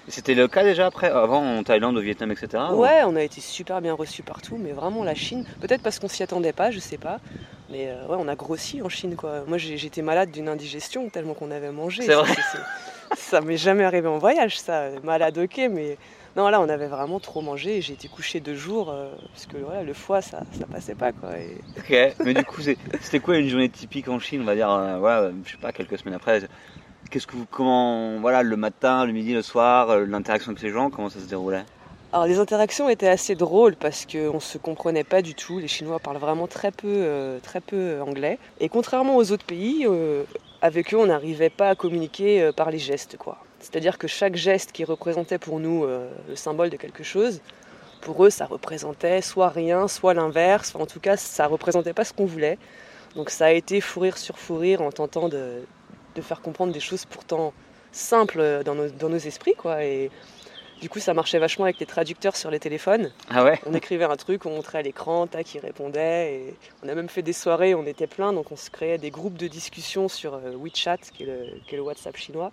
c'était 0.08 0.34
le 0.34 0.46
cas 0.46 0.62
déjà 0.62 0.86
après, 0.86 1.08
avant 1.08 1.42
en 1.42 1.62
Thaïlande, 1.62 1.96
au 1.96 2.00
Vietnam, 2.00 2.30
etc. 2.32 2.64
Ouais, 2.72 3.02
on 3.06 3.16
a 3.16 3.22
été 3.22 3.40
super 3.40 3.80
bien 3.80 3.94
reçus 3.94 4.22
partout, 4.22 4.58
mais 4.58 4.72
vraiment 4.72 5.04
la 5.04 5.14
Chine, 5.14 5.46
peut-être 5.60 5.82
parce 5.82 5.98
qu'on 5.98 6.08
s'y 6.08 6.22
attendait 6.22 6.52
pas, 6.52 6.70
je 6.70 6.80
sais 6.80 6.98
pas. 6.98 7.18
Mais 7.70 7.88
euh, 7.88 8.06
ouais, 8.08 8.16
on 8.18 8.28
a 8.28 8.36
grossi 8.36 8.82
en 8.82 8.90
Chine, 8.90 9.16
quoi. 9.16 9.44
Moi, 9.46 9.56
j'étais 9.56 10.02
malade 10.02 10.30
d'une 10.30 10.48
indigestion 10.48 11.08
tellement 11.08 11.32
qu'on 11.32 11.50
avait 11.50 11.72
mangé. 11.72 12.02
C'est 12.02 12.14
vrai. 12.14 12.34
Ça 13.16 13.40
m'est 13.40 13.56
jamais 13.56 13.84
arrivé 13.84 14.08
en 14.08 14.18
voyage, 14.18 14.58
ça. 14.58 14.88
Malade, 15.02 15.38
ok, 15.38 15.68
mais 15.70 15.96
non, 16.36 16.48
là, 16.48 16.60
on 16.60 16.68
avait 16.68 16.86
vraiment 16.86 17.20
trop 17.20 17.40
mangé. 17.40 17.80
J'ai 17.80 17.92
été 17.94 18.08
couché 18.08 18.40
deux 18.40 18.54
jours 18.54 18.90
euh, 18.90 19.12
parce 19.32 19.46
que 19.46 19.58
voilà, 19.58 19.82
le 19.82 19.92
foie, 19.92 20.22
ça, 20.22 20.42
ça 20.58 20.66
passait 20.66 20.94
pas, 20.94 21.12
quoi. 21.12 21.30
Ok, 21.78 22.14
mais 22.24 22.34
du 22.34 22.44
coup, 22.44 22.62
c'était 22.62 23.20
quoi 23.20 23.36
une 23.36 23.48
journée 23.48 23.68
typique 23.68 24.08
en 24.08 24.18
Chine 24.18 24.42
On 24.42 24.44
va 24.44 24.54
dire, 24.54 24.70
euh, 24.70 24.98
voilà, 24.98 25.30
je 25.44 25.52
sais 25.52 25.58
pas, 25.58 25.72
quelques 25.72 25.98
semaines 25.98 26.14
après. 26.14 26.42
Qu'est-ce 27.10 27.26
que 27.26 27.36
vous, 27.36 27.46
comment, 27.50 28.18
voilà, 28.20 28.42
le 28.42 28.56
matin, 28.56 29.04
le 29.04 29.12
midi, 29.12 29.34
le 29.34 29.42
soir, 29.42 29.98
l'interaction 29.98 30.50
avec 30.50 30.60
ces 30.60 30.70
gens, 30.70 30.88
comment 30.88 31.10
ça 31.10 31.20
se 31.20 31.26
déroulait? 31.26 31.64
Alors 32.14 32.26
les 32.26 32.38
interactions 32.38 32.90
étaient 32.90 33.08
assez 33.08 33.34
drôles 33.34 33.74
parce 33.74 34.04
qu'on 34.04 34.34
ne 34.34 34.40
se 34.40 34.58
comprenait 34.58 35.02
pas 35.02 35.22
du 35.22 35.34
tout. 35.34 35.58
Les 35.58 35.68
Chinois 35.68 35.98
parlent 35.98 36.18
vraiment 36.18 36.46
très 36.46 36.70
peu, 36.70 36.86
euh, 36.86 37.38
très 37.42 37.62
peu 37.62 38.02
anglais. 38.02 38.38
Et 38.60 38.68
contrairement 38.68 39.16
aux 39.16 39.32
autres 39.32 39.46
pays, 39.46 39.86
euh, 39.88 40.24
avec 40.60 40.92
eux, 40.92 40.98
on 40.98 41.06
n'arrivait 41.06 41.48
pas 41.48 41.70
à 41.70 41.74
communiquer 41.74 42.42
euh, 42.42 42.52
par 42.52 42.70
les 42.70 42.78
gestes. 42.78 43.16
quoi. 43.16 43.38
C'est-à-dire 43.62 43.96
que 43.96 44.06
chaque 44.06 44.36
geste 44.36 44.72
qui 44.72 44.84
représentait 44.84 45.38
pour 45.38 45.60
nous 45.60 45.86
le 45.86 46.36
symbole 46.36 46.68
de 46.68 46.76
quelque 46.76 47.02
chose, 47.02 47.40
pour 48.00 48.24
eux, 48.24 48.30
ça 48.30 48.44
représentait 48.44 49.22
soit 49.22 49.48
rien, 49.48 49.88
soit 49.88 50.14
l'inverse. 50.14 50.74
en 50.74 50.86
tout 50.86 51.00
cas, 51.00 51.16
ça 51.16 51.46
représentait 51.46 51.94
pas 51.94 52.04
ce 52.04 52.12
qu'on 52.12 52.26
voulait. 52.26 52.58
Donc 53.14 53.30
ça 53.30 53.46
a 53.46 53.50
été 53.52 53.80
fou 53.80 54.00
rire 54.00 54.18
sur 54.18 54.38
fou 54.38 54.56
rire 54.56 54.82
en 54.82 54.90
tentant 54.90 55.28
de, 55.28 55.62
faire 56.20 56.40
comprendre 56.40 56.72
des 56.72 56.80
choses 56.80 57.04
pourtant 57.04 57.52
simples 57.92 58.62
dans 58.64 58.74
nos, 58.74 58.88
dans 58.88 59.08
nos 59.08 59.18
esprits. 59.18 59.54
quoi. 59.54 59.84
Et, 59.84 60.10
du 60.82 60.88
coup, 60.88 60.98
ça 60.98 61.14
marchait 61.14 61.38
vachement 61.38 61.64
avec 61.64 61.78
les 61.78 61.86
traducteurs 61.86 62.34
sur 62.34 62.50
les 62.50 62.58
téléphones. 62.58 63.12
Ah 63.30 63.44
ouais? 63.44 63.60
On 63.66 63.72
écrivait 63.72 64.04
un 64.04 64.16
truc, 64.16 64.46
on 64.46 64.50
montrait 64.50 64.78
à 64.78 64.82
l'écran, 64.82 65.28
tac, 65.28 65.54
ils 65.54 65.60
répondaient. 65.60 66.34
Et 66.34 66.56
on 66.82 66.88
a 66.88 66.94
même 66.96 67.08
fait 67.08 67.22
des 67.22 67.32
soirées, 67.32 67.76
on 67.76 67.86
était 67.86 68.08
plein, 68.08 68.32
donc 68.32 68.50
on 68.50 68.56
se 68.56 68.68
créait 68.68 68.98
des 68.98 69.12
groupes 69.12 69.38
de 69.38 69.46
discussion 69.46 70.08
sur 70.08 70.34
euh, 70.34 70.56
WeChat, 70.56 70.98
qui 71.14 71.22
est 71.22 71.76
le, 71.76 71.80
WhatsApp 71.80 72.16
chinois, 72.16 72.50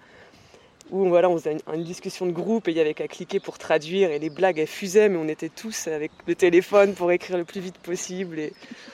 où 0.91 1.07
voilà, 1.07 1.29
on 1.29 1.37
faisait 1.37 1.57
une, 1.73 1.83
discussion 1.83 2.25
de 2.25 2.31
groupe 2.31 2.67
et 2.67 2.71
il 2.71 2.77
y 2.77 2.79
avait 2.79 2.93
qu'à 2.93 3.07
cliquer 3.07 3.39
pour 3.39 3.57
traduire 3.57 4.11
et 4.11 4.19
les 4.19 4.29
blagues 4.29 4.59
elles 4.59 4.67
fusaient, 4.67 5.09
mais 5.09 5.17
on 5.17 5.27
était 5.27 5.49
tous 5.49 5.87
avec 5.87 6.11
le 6.27 6.35
téléphone 6.35 6.93
pour 6.93 7.11
écrire 7.11 7.37
le 7.37 7.45
plus 7.45 7.61
vite 7.61 7.77
possible. 7.77 8.39
Et 8.39 8.53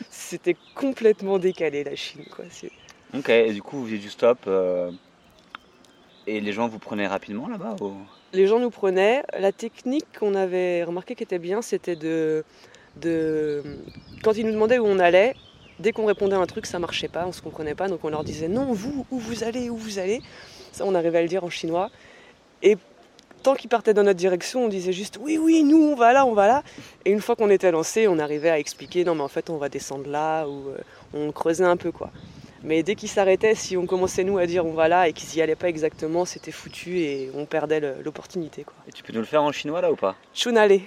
c'était 0.10 0.58
complètement 0.76 1.40
décalé 1.40 1.84
la 1.84 1.96
Chine, 1.96 2.26
quoi. 2.36 2.46
Ok, 3.18 3.30
et 3.30 3.54
du 3.54 3.62
coup, 3.62 3.78
vous 3.78 3.86
faisiez 3.86 3.98
du 3.98 4.10
stop. 4.10 4.40
Euh, 4.48 4.92
et 6.28 6.42
les 6.42 6.54
gens 6.54 6.68
vous 6.68 6.80
prenaient 6.80 7.08
rapidement 7.08 7.48
là-bas 7.48 7.76
les 8.36 8.48
gens 8.48 8.60
nous 8.60 8.70
prenaient. 8.70 9.24
La 9.38 9.52
technique 9.52 10.06
qu'on 10.20 10.36
avait 10.36 10.84
remarqué 10.84 11.16
qui 11.16 11.24
était 11.24 11.40
bien, 11.40 11.62
c'était 11.62 11.96
de, 11.96 12.44
de. 12.98 13.64
Quand 14.24 14.34
ils 14.34 14.46
nous 14.46 14.52
demandaient 14.52 14.78
où 14.78 14.86
on 14.86 15.00
allait, 15.00 15.36
dès 15.80 15.92
qu'on 15.92 16.06
répondait 16.06 16.36
à 16.36 16.40
un 16.40 16.46
truc, 16.46 16.66
ça 16.66 16.78
marchait 16.78 17.08
pas, 17.08 17.26
on 17.26 17.32
se 17.32 17.42
comprenait 17.42 17.76
pas, 17.76 17.88
donc 17.88 18.04
on 18.04 18.10
leur 18.10 18.24
disait 18.24 18.48
non, 18.48 18.74
vous, 18.74 19.06
où 19.10 19.18
vous 19.18 19.44
allez, 19.44 19.70
où 19.70 19.78
vous 19.78 20.00
allez? 20.00 20.22
Ça, 20.76 20.84
on 20.86 20.94
arrivait 20.94 21.20
à 21.20 21.22
le 21.22 21.30
dire 21.30 21.44
en 21.46 21.50
chinois. 21.50 21.90
Et 22.62 22.78
tant 23.44 23.56
qu'ils 23.56 23.70
partaient 23.70 23.94
dans 23.94 24.04
notre 24.04 24.20
direction, 24.20 24.66
on 24.66 24.68
disait 24.68 24.92
juste 24.92 25.18
oui, 25.22 25.38
oui, 25.38 25.64
nous, 25.64 25.82
on 25.82 25.96
va 25.96 26.12
là, 26.12 26.26
on 26.26 26.34
va 26.34 26.48
là. 26.48 26.64
Et 27.06 27.12
une 27.12 27.22
fois 27.22 27.38
qu'on 27.38 27.50
était 27.50 27.72
lancé, 27.72 28.10
on 28.10 28.20
arrivait 28.20 28.50
à 28.50 28.60
expliquer 28.60 29.06
non, 29.06 29.16
mais 29.16 29.24
en 29.24 29.30
fait, 29.30 29.50
on 29.50 29.58
va 29.58 29.70
descendre 29.70 30.10
là, 30.10 30.46
ou 30.46 30.70
euh, 30.70 30.78
on 31.14 31.32
creusait 31.32 31.64
un 31.64 31.78
peu, 31.78 31.94
quoi. 31.94 32.12
Mais 32.64 32.84
dès 32.84 32.96
qu'ils 32.96 33.10
s'arrêtaient, 33.10 33.56
si 33.56 33.78
on 33.78 33.86
commençait 33.86 34.24
nous 34.24 34.38
à 34.38 34.48
dire 34.48 34.66
on 34.66 34.74
va 34.74 34.88
là 34.88 35.08
et 35.08 35.14
qu'ils 35.14 35.30
n'y 35.36 35.42
allaient 35.42 35.56
pas 35.56 35.70
exactement, 35.70 36.26
c'était 36.26 36.52
foutu 36.52 36.98
et 36.98 37.30
on 37.36 37.46
perdait 37.46 37.80
l'opportunité. 38.04 38.64
Quoi. 38.64 38.74
Et 38.88 38.92
tu 38.92 39.04
peux 39.04 39.14
nous 39.14 39.20
le 39.20 39.26
faire 39.26 39.44
en 39.44 39.52
chinois 39.52 39.82
là 39.82 39.92
ou 39.92 39.96
pas? 39.96 40.16
Chunale. 40.34 40.80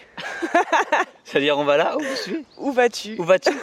C'est-à-dire 1.24 1.56
on 1.56 1.64
va 1.64 1.76
là 1.76 1.96
suis? 2.16 2.44
Où 2.58 2.72
vas-tu? 2.72 3.16
Où 3.20 3.22
vas-tu? 3.22 3.52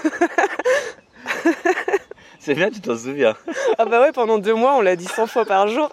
C'est 2.45 2.53
bien, 2.53 2.69
tu 2.69 2.79
t'en 2.79 2.95
souviens. 2.95 3.35
ah 3.79 3.85
bah 3.85 4.01
ouais, 4.01 4.11
pendant 4.11 4.37
deux 4.37 4.53
mois, 4.53 4.75
on 4.77 4.81
l'a 4.81 4.95
dit 4.95 5.07
100 5.07 5.25
fois 5.25 5.45
par 5.45 5.67
jour. 5.67 5.89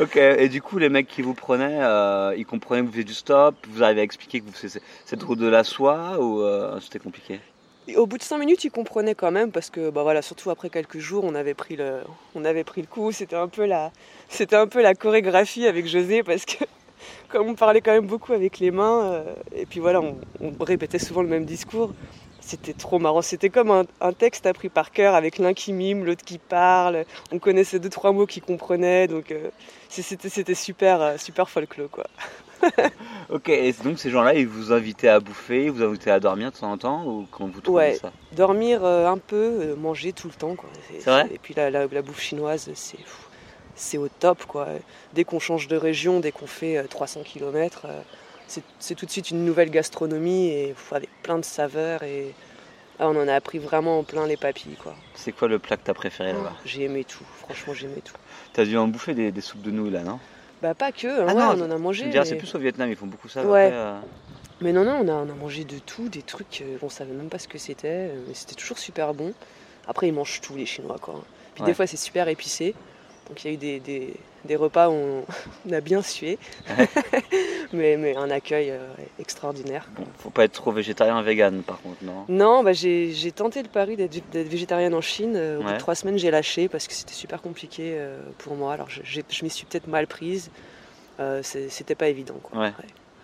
ok, 0.00 0.14
et 0.14 0.48
du 0.48 0.62
coup, 0.62 0.78
les 0.78 0.88
mecs 0.88 1.08
qui 1.08 1.22
vous 1.22 1.34
prenaient, 1.34 1.80
euh, 1.80 2.32
ils 2.36 2.46
comprenaient 2.46 2.82
que 2.82 2.86
vous 2.86 2.92
faisiez 2.92 3.02
du 3.02 3.14
stop, 3.14 3.56
vous 3.68 3.82
arrivez 3.82 4.00
à 4.00 4.04
expliquer 4.04 4.38
que 4.38 4.46
vous 4.46 4.52
faisiez 4.52 4.80
cette 5.06 5.24
route 5.24 5.40
de 5.40 5.48
la 5.48 5.64
soie 5.64 6.20
ou 6.20 6.42
euh, 6.42 6.78
c'était 6.80 7.00
compliqué? 7.00 7.40
Au 7.96 8.06
bout 8.06 8.16
de 8.16 8.22
5 8.22 8.38
minutes, 8.38 8.62
il 8.62 8.70
comprenait 8.70 9.16
quand 9.16 9.32
même 9.32 9.50
parce 9.50 9.70
que, 9.70 9.90
bah 9.90 10.04
voilà, 10.04 10.22
surtout 10.22 10.50
après 10.50 10.70
quelques 10.70 10.98
jours, 10.98 11.24
on 11.24 11.34
avait 11.34 11.54
pris 11.54 11.74
le, 11.74 12.02
on 12.36 12.44
avait 12.44 12.62
pris 12.62 12.80
le 12.80 12.86
coup. 12.86 13.10
C'était 13.10 13.34
un 13.34 13.48
peu 13.48 13.66
la, 13.66 13.90
c'était 14.28 14.54
un 14.54 14.68
peu 14.68 14.80
la 14.82 14.94
chorégraphie 14.94 15.66
avec 15.66 15.88
José 15.88 16.22
parce 16.22 16.44
que 16.44 16.62
comme 17.28 17.48
on 17.48 17.54
parlait 17.56 17.80
quand 17.80 17.92
même 17.92 18.06
beaucoup 18.06 18.34
avec 18.34 18.60
les 18.60 18.70
mains, 18.70 19.02
euh, 19.02 19.24
et 19.56 19.66
puis 19.66 19.80
voilà, 19.80 20.00
on, 20.00 20.16
on 20.40 20.52
répétait 20.62 21.00
souvent 21.00 21.22
le 21.22 21.28
même 21.28 21.44
discours. 21.44 21.92
C'était 22.48 22.72
trop 22.72 22.98
marrant. 22.98 23.20
C'était 23.20 23.50
comme 23.50 23.70
un, 23.70 23.84
un 24.00 24.12
texte 24.14 24.46
appris 24.46 24.70
par 24.70 24.90
cœur 24.90 25.14
avec 25.14 25.36
l'un 25.36 25.52
qui 25.52 25.74
mime, 25.74 26.04
l'autre 26.06 26.24
qui 26.24 26.38
parle. 26.38 27.04
On 27.30 27.38
connaissait 27.38 27.78
deux 27.78 27.90
trois 27.90 28.12
mots 28.12 28.24
qu'ils 28.24 28.42
comprenaient, 28.42 29.06
donc 29.06 29.30
euh, 29.32 29.50
c'était 29.90 30.54
super 30.54 31.02
euh, 31.02 31.16
super 31.18 31.50
folklore 31.50 31.90
quoi. 31.90 32.04
Ok, 33.30 33.50
et 33.50 33.72
donc 33.84 33.98
ces 33.98 34.08
gens-là, 34.10 34.32
ils 34.34 34.48
vous 34.48 34.72
invitaient 34.72 35.08
à 35.08 35.20
bouffer, 35.20 35.66
ils 35.66 35.70
vous 35.70 35.82
invitaient 35.82 36.10
à 36.10 36.18
dormir 36.20 36.50
de 36.50 36.56
temps 36.56 36.72
en 36.72 36.78
temps, 36.78 37.04
ou 37.04 37.26
comment 37.30 37.50
vous 37.50 37.60
trouvez 37.60 37.76
Ouais. 37.78 37.94
ça? 37.94 38.10
Dormir 38.32 38.82
euh, 38.82 39.06
un 39.06 39.18
peu, 39.18 39.36
euh, 39.36 39.76
manger 39.76 40.12
tout 40.14 40.28
le 40.28 40.34
temps 40.34 40.54
quoi. 40.54 40.70
C'est 40.98 41.04
vrai? 41.10 41.28
Et 41.32 41.38
puis 41.38 41.52
la, 41.54 41.68
la- 41.70 41.86
la 41.86 42.02
bouffe 42.02 42.20
chinoise, 42.20 42.70
c'est 43.74 43.98
au 43.98 44.08
top 44.08 44.44
quoi. 44.46 44.68
Dès 45.12 45.24
qu'on 45.24 45.38
change 45.38 45.68
de 45.68 45.76
région, 45.76 46.20
dès 46.20 46.32
qu'on 46.32 46.46
fait 46.46 46.78
euh, 46.78 46.84
300 46.88 47.20
km, 47.24 47.86
c'est 48.78 48.94
tout 48.94 49.06
de 49.06 49.10
suite 49.10 49.30
une 49.30 49.44
nouvelle 49.44 49.70
gastronomie 49.70 50.48
et 50.48 50.74
avec 50.92 51.08
plein 51.22 51.38
de 51.38 51.44
saveurs 51.44 52.02
et 52.02 52.34
ah, 52.98 53.08
on 53.08 53.16
en 53.16 53.28
a 53.28 53.34
appris 53.34 53.58
vraiment 53.58 54.00
en 54.00 54.04
plein 54.04 54.26
les 54.26 54.36
papilles 54.36 54.76
quoi. 54.82 54.94
C'est 55.14 55.32
quoi 55.32 55.46
le 55.48 55.58
plat 55.58 55.76
que 55.76 55.82
t'as 55.84 55.94
préféré 55.94 56.32
là-bas? 56.32 56.54
J'ai 56.64 56.82
aimé 56.84 57.04
tout, 57.04 57.24
franchement 57.38 57.74
j'ai 57.74 57.86
aimé 57.86 58.02
tout. 58.04 58.14
T'as 58.52 58.64
dû 58.64 58.76
en 58.76 58.88
bouffer 58.88 59.14
des, 59.14 59.30
des 59.30 59.40
soupes 59.40 59.62
de 59.62 59.70
nouilles 59.70 59.90
là, 59.92 60.02
non? 60.02 60.18
Bah 60.62 60.74
pas 60.74 60.90
que, 60.90 61.06
hein, 61.06 61.26
Ah 61.28 61.34
ouais, 61.34 61.56
non, 61.56 61.62
on 61.64 61.66
en 61.66 61.70
a 61.70 61.78
mangé. 61.78 62.10
c'est 62.24 62.34
plus 62.36 62.52
au 62.54 62.58
Vietnam, 62.58 62.90
ils 62.90 62.96
font 62.96 63.06
beaucoup 63.06 63.28
ça. 63.28 63.44
Ouais. 63.44 63.66
après, 63.66 63.76
euh, 63.76 63.98
Mais 64.60 64.72
non, 64.72 64.84
non, 64.84 64.98
on 65.04 65.08
a, 65.08 65.12
on 65.12 65.30
a 65.30 65.34
mangé 65.34 65.62
de 65.64 65.78
tout, 65.78 66.08
des 66.08 66.22
trucs, 66.22 66.62
euh, 66.62 66.78
on 66.82 66.88
savait 66.88 67.12
même 67.12 67.28
pas 67.28 67.38
ce 67.38 67.46
que 67.46 67.58
c'était, 67.58 68.10
euh, 68.10 68.20
mais 68.26 68.34
c'était 68.34 68.56
toujours 68.56 68.78
super 68.78 69.14
bon. 69.14 69.32
Après, 69.86 70.08
ils 70.08 70.12
mangent 70.12 70.40
tout, 70.40 70.56
les 70.56 70.66
Chinois, 70.66 70.96
quoi. 71.00 71.22
Puis 71.54 71.62
Ouais. 71.62 71.68
des 71.70 71.74
fois, 71.74 71.86
c'est 71.86 71.96
super 71.96 72.26
épicé. 72.26 72.74
Donc, 73.28 73.44
il 73.44 73.48
y 73.48 73.50
a 73.50 73.54
eu 73.54 73.56
des, 73.58 73.80
des- 73.80 74.14
des 74.44 74.56
repas 74.56 74.88
où 74.88 74.92
on, 74.92 75.24
on 75.68 75.72
a 75.72 75.80
bien 75.80 76.00
sué. 76.02 76.38
mais, 77.72 77.96
mais 77.96 78.16
un 78.16 78.30
accueil 78.30 78.70
euh, 78.70 78.78
extraordinaire. 79.18 79.86
Bon, 79.96 80.04
faut 80.18 80.30
pas 80.30 80.44
être 80.44 80.52
trop 80.52 80.72
végétarien, 80.72 81.20
vegan 81.22 81.62
par 81.62 81.80
contre, 81.82 82.02
non? 82.02 82.24
Non, 82.28 82.62
bah, 82.62 82.72
j'ai 82.72 83.32
tenté 83.34 83.62
le 83.62 83.68
pari 83.68 83.96
d'être 83.96 84.14
végétarienne 84.32 84.94
en 84.94 85.00
Chine. 85.00 85.34
Euh, 85.36 85.58
Au 85.58 85.62
bout 85.62 85.72
de 85.72 85.78
trois 85.78 85.94
semaines, 85.94 86.18
j'ai 86.18 86.30
lâché 86.30 86.68
parce 86.68 86.86
que 86.86 86.94
c'était 86.94 87.12
super 87.14 87.42
compliqué 87.42 87.92
euh, 87.96 88.18
pour 88.38 88.54
moi. 88.56 88.72
Alors, 88.72 88.88
je, 88.88 89.02
je 89.04 89.44
m'y 89.44 89.50
suis 89.50 89.66
peut-être 89.66 89.88
mal 89.88 90.06
prise. 90.06 90.50
Euh, 91.20 91.42
c'était 91.42 91.94
pas 91.96 92.08
évident, 92.08 92.36
quoi. 92.42 92.60
Ouais. 92.60 92.72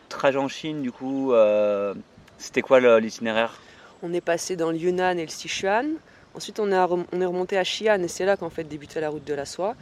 Trajet 0.08 0.38
en 0.38 0.48
Chine, 0.48 0.82
du 0.82 0.92
coup, 0.92 1.32
euh, 1.32 1.94
c'était 2.38 2.60
quoi 2.62 2.80
l'itinéraire? 3.00 3.60
On 4.02 4.12
est 4.12 4.20
passé 4.20 4.56
dans 4.56 4.70
le 4.70 4.76
Yunnan 4.76 5.16
et 5.18 5.22
le 5.24 5.30
Sichuan. 5.30 5.92
Ensuite, 6.34 6.58
on 6.58 6.70
est 6.72 6.78
remonté 7.24 7.56
à 7.56 7.62
Xi'an 7.62 8.02
et 8.02 8.08
c'est 8.08 8.24
là 8.24 8.36
qu'en 8.36 8.50
fait 8.50 8.64
débutait 8.64 9.00
la 9.00 9.08
route 9.08 9.24
de 9.24 9.34
la 9.34 9.46
soie. 9.46 9.76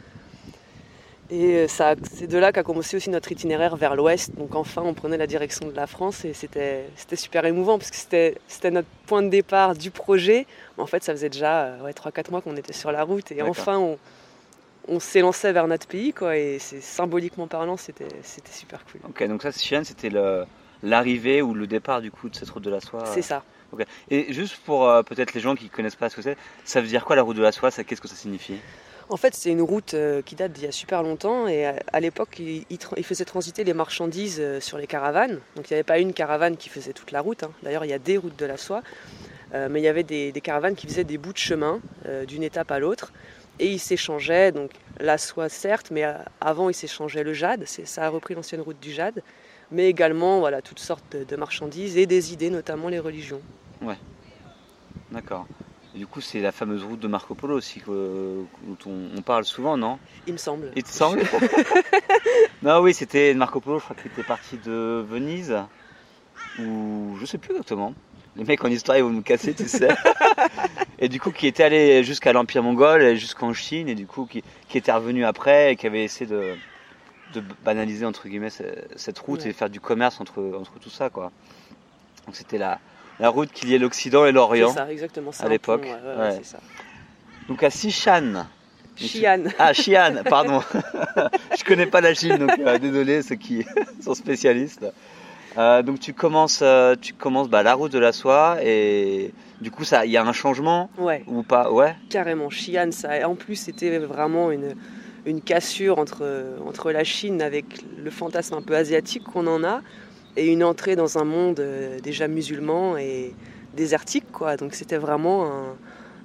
Et 1.33 1.55
euh, 1.55 1.67
c'est 1.67 2.27
de 2.27 2.37
là 2.37 2.51
qu'a 2.51 2.61
commencé 2.61 2.95
aussi 2.95 3.09
notre 3.09 3.31
itinéraire 3.31 3.75
vers 3.75 3.95
l'ouest. 3.95 4.35
Donc 4.35 4.53
enfin, 4.53 4.83
on 4.85 4.93
prenait 4.93 5.17
la 5.17 5.25
direction 5.25 5.67
de 5.67 5.75
la 5.75 5.87
France 5.87 6.25
et 6.25 6.33
c'était 6.33 6.85
super 7.15 7.43
émouvant 7.45 7.79
parce 7.79 7.89
que 7.89 7.97
c'était 7.97 8.71
notre 8.71 8.87
point 9.07 9.23
de 9.23 9.29
départ 9.29 9.73
du 9.73 9.89
projet. 9.89 10.45
En 10.77 10.85
fait, 10.85 11.03
ça 11.03 11.11
faisait 11.11 11.29
déjà 11.29 11.63
euh, 11.63 11.81
ouais, 11.81 11.91
3-4 11.91 12.29
mois 12.29 12.41
qu'on 12.41 12.55
était 12.55 12.73
sur 12.73 12.91
la 12.91 13.03
route 13.03 13.31
et 13.31 13.41
enfin, 13.41 13.79
on, 13.79 13.97
on 14.87 14.99
s'élançait 14.99 15.53
vers 15.53 15.67
notre 15.67 15.87
pays. 15.87 16.13
Quoi, 16.13 16.37
et 16.37 16.59
symboliquement 16.59 17.47
parlant, 17.47 17.77
c'était 17.77 18.05
super 18.51 18.85
cool. 18.85 19.01
Ok, 19.09 19.27
donc 19.27 19.41
ça, 19.41 19.49
Xi'an, 19.49 19.83
c'était 19.83 20.11
l'arrivée 20.83 21.41
ou 21.41 21.55
le 21.55 21.65
départ 21.65 22.01
du 22.01 22.11
coup 22.11 22.29
de 22.29 22.35
cette 22.35 22.49
route 22.51 22.63
de 22.63 22.69
la 22.69 22.79
soie. 22.79 23.05
C'est 23.07 23.23
ça. 23.23 23.43
Et 24.11 24.31
juste 24.33 24.57
pour 24.65 24.87
euh, 24.87 25.01
peut-être 25.01 25.33
les 25.33 25.41
gens 25.41 25.55
qui 25.55 25.67
connaissent 25.69 25.95
pas 25.95 26.09
ce 26.09 26.15
que 26.15 26.21
c'est, 26.21 26.37
ça 26.63 26.79
veut 26.79 26.87
dire 26.87 27.03
quoi 27.05 27.15
la 27.15 27.23
route 27.23 27.37
de 27.37 27.41
la 27.41 27.51
soie? 27.51 27.71
Ça, 27.71 27.83
Qu'est-ce 27.83 28.01
que 28.01 28.07
ça 28.07 28.15
signifie? 28.15 28.59
En 29.13 29.17
fait, 29.17 29.35
c'est 29.35 29.51
une 29.51 29.61
route 29.61 29.93
euh, 29.93 30.23
qui 30.23 30.33
date 30.33 30.53
d'il 30.53 30.63
y 30.63 30.67
a 30.67 30.71
super 30.71 31.03
longtemps 31.03 31.47
et 31.47 31.67
à, 31.67 31.75
à 31.93 31.99
l'époque, 31.99 32.39
il, 32.39 33.03
faisait 33.03 33.25
transiter 33.25 33.63
les 33.63 33.75
marchandises 33.75 34.39
euh, 34.39 34.59
sur 34.59 34.79
les 34.79 34.87
caravanes. 34.87 35.39
Donc 35.55 35.69
il 35.69 35.73
n'y 35.73 35.75
avait 35.75 35.83
pas 35.83 35.99
une 35.99 36.13
caravane 36.13 36.57
qui 36.57 36.67
faisait 36.67 36.93
toute 36.93 37.11
la 37.11 37.21
route. 37.21 37.43
hein. 37.43 37.51
D'ailleurs, 37.61 37.85
il 37.85 37.91
y 37.91 37.93
a 37.93 37.99
des 37.99 38.17
routes 38.17 38.39
de 38.39 38.47
la 38.47 38.57
soie, 38.57 38.81
Euh, 39.53 39.67
mais 39.69 39.81
il 39.81 39.83
y 39.83 39.87
avait 39.87 40.03
des, 40.03 40.31
caravanes 40.41 40.75
qui 40.75 40.87
faisaient 40.87 41.03
des 41.03 41.17
bouts 41.19 41.33
de 41.33 41.37
chemin 41.37 41.79
euh, 42.07 42.25
d'une 42.25 42.43
étape 42.43 42.71
à 42.71 42.79
l'autre 42.79 43.13
et 43.59 43.67
ils 43.67 43.79
s'échangeaient. 43.79 44.51
Donc 44.51 44.71
la 44.99 45.17
soie, 45.17 45.47
certes, 45.49 45.91
mais 45.91 46.03
euh, 46.05 46.13
avant, 46.41 46.69
ils 46.69 46.73
s'échangeaient 46.73 47.23
le 47.23 47.33
jade. 47.33 47.65
Ça 47.67 48.05
a 48.05 48.09
repris 48.09 48.33
l'ancienne 48.33 48.61
route 48.61 48.79
du 48.79 48.91
jade, 48.91 49.21
mais 49.71 49.87
également 49.89 50.39
voilà 50.39 50.61
toutes 50.61 50.79
sortes 50.79 51.05
de, 51.11 51.23
de 51.23 51.35
marchandises 51.35 51.97
et 51.97 52.07
des 52.07 52.33
idées, 52.33 52.49
notamment 52.49 52.89
les 52.89 52.99
religions. 52.99 53.41
D'accord. 55.11 55.45
Du 55.95 56.07
coup, 56.07 56.21
c'est 56.21 56.39
la 56.41 56.51
fameuse 56.51 56.83
route 56.83 56.99
de 56.99 57.07
Marco 57.07 57.35
Polo 57.35 57.55
aussi 57.57 57.79
que- 57.79 58.43
dont 58.67 58.77
on, 58.87 59.09
on 59.17 59.21
parle 59.21 59.45
souvent, 59.45 59.77
non? 59.77 59.99
Il 60.25 60.33
me 60.33 60.37
semble. 60.39 60.71
Il 60.75 60.83
te 60.83 60.89
semble? 60.89 61.21
Non, 62.63 62.79
oui, 62.79 62.93
c'était 62.93 63.33
Marco 63.33 63.59
Polo, 63.59 63.79
je 63.79 63.83
crois 63.83 63.95
qu'il 63.95 64.09
était 64.11 64.23
parti 64.23 64.57
de 64.57 65.05
Venise, 65.07 65.55
ou 66.59 67.15
je 67.19 67.25
sais 67.25 67.37
plus 67.37 67.51
exactement. 67.51 67.93
Les 68.35 68.45
mecs 68.45 68.63
en 68.63 68.69
histoire, 68.69 68.97
ils 68.97 69.03
vont 69.03 69.09
nous 69.09 69.21
casser, 69.21 69.53
tu 69.53 69.67
sais. 69.67 69.89
et 70.99 71.09
du 71.09 71.19
coup, 71.19 71.31
qui 71.31 71.45
était 71.45 71.63
allé 71.63 72.03
jusqu'à 72.03 72.31
l'Empire 72.33 72.63
mongol, 72.63 73.03
et 73.03 73.17
jusqu'en 73.17 73.53
Chine, 73.53 73.89
et 73.89 73.95
du 73.95 74.07
coup, 74.07 74.25
qui, 74.25 74.43
qui 74.69 74.77
était 74.77 74.91
revenu 74.93 75.25
après, 75.25 75.73
et 75.73 75.75
qui 75.75 75.85
avait 75.87 76.03
essayé 76.05 76.25
de, 76.25 76.55
de 77.33 77.43
banaliser, 77.63 78.05
entre 78.05 78.27
guillemets, 78.27 78.49
ce- 78.49 78.63
cette 78.95 79.19
route 79.19 79.41
Ouais. 79.41 79.49
et 79.49 79.51
de 79.51 79.57
faire 79.57 79.69
du 79.69 79.79
commerce 79.81 80.19
entre, 80.21 80.41
entre 80.57 80.79
tout 80.79 80.89
ça, 80.89 81.09
quoi. 81.09 81.31
Donc 82.25 82.35
c'était 82.35 82.57
la, 82.57 82.79
la 83.19 83.29
route 83.29 83.51
qui 83.51 83.65
liait 83.65 83.77
l'Occident 83.77 84.25
et 84.25 84.31
l'Orient. 84.31 84.69
C'est 84.69 84.75
ça, 84.75 84.91
exactement. 84.91 85.31
à 85.39 85.47
l'époque, 85.49 85.83
ouais, 85.83 85.89
ouais, 86.17 86.29
ouais. 86.35 86.41
Donc 87.47 87.63
à 87.63 87.69
Sichan. 87.69 88.45
Xi'an. 88.97 89.45
Ah, 89.57 89.73
Xi'an, 89.73 90.23
pardon. 90.29 90.61
je 91.57 91.63
connais 91.63 91.87
pas 91.87 91.99
la 92.01 92.13
Chine, 92.13 92.37
donc 92.37 92.51
euh, 92.59 92.77
désolé 92.77 93.21
ceux 93.23 93.35
qui 93.35 93.65
sont 94.03 94.13
spécialistes. 94.13 94.85
Euh, 95.57 95.81
donc 95.83 95.99
tu 95.99 96.13
commences, 96.13 96.59
euh, 96.61 96.95
tu 96.99 97.13
commences 97.13 97.49
bah, 97.49 97.63
la 97.63 97.73
route 97.75 97.91
de 97.91 97.99
la 97.99 98.11
soie 98.11 98.57
et 98.63 99.31
du 99.61 99.69
coup 99.71 99.83
ça, 99.83 100.05
il 100.05 100.11
y 100.11 100.17
a 100.17 100.23
un 100.23 100.31
changement 100.33 100.89
Ouais. 100.97 101.23
ou 101.27 101.43
pas? 101.43 101.71
Ouais. 101.71 101.95
Carrément, 102.09 102.47
Xi'an, 102.49 102.91
ça, 102.91 103.27
en 103.27 103.35
plus, 103.35 103.55
c'était 103.55 103.97
vraiment 103.99 104.51
une, 104.51 104.75
une 105.25 105.41
cassure 105.41 105.97
entre, 105.99 106.25
entre 106.67 106.91
la 106.91 107.03
Chine 107.03 107.41
avec 107.41 107.65
le 107.97 108.09
fantasme 108.11 108.55
un 108.55 108.61
peu 108.61 108.75
asiatique 108.75 109.23
qu'on 109.23 109.47
en 109.47 109.63
a 109.63 109.81
et 110.37 110.51
une 110.51 110.63
entrée 110.63 110.95
dans 110.95 111.17
un 111.17 111.23
monde 111.25 111.59
euh, 111.59 111.99
déjà 111.99 112.27
musulman 112.27 112.97
et 112.97 113.33
désertique, 113.75 114.31
quoi. 114.31 114.57
Donc 114.57 114.73
c'était 114.73 114.97
vraiment 114.97 115.45
un, 115.51 115.75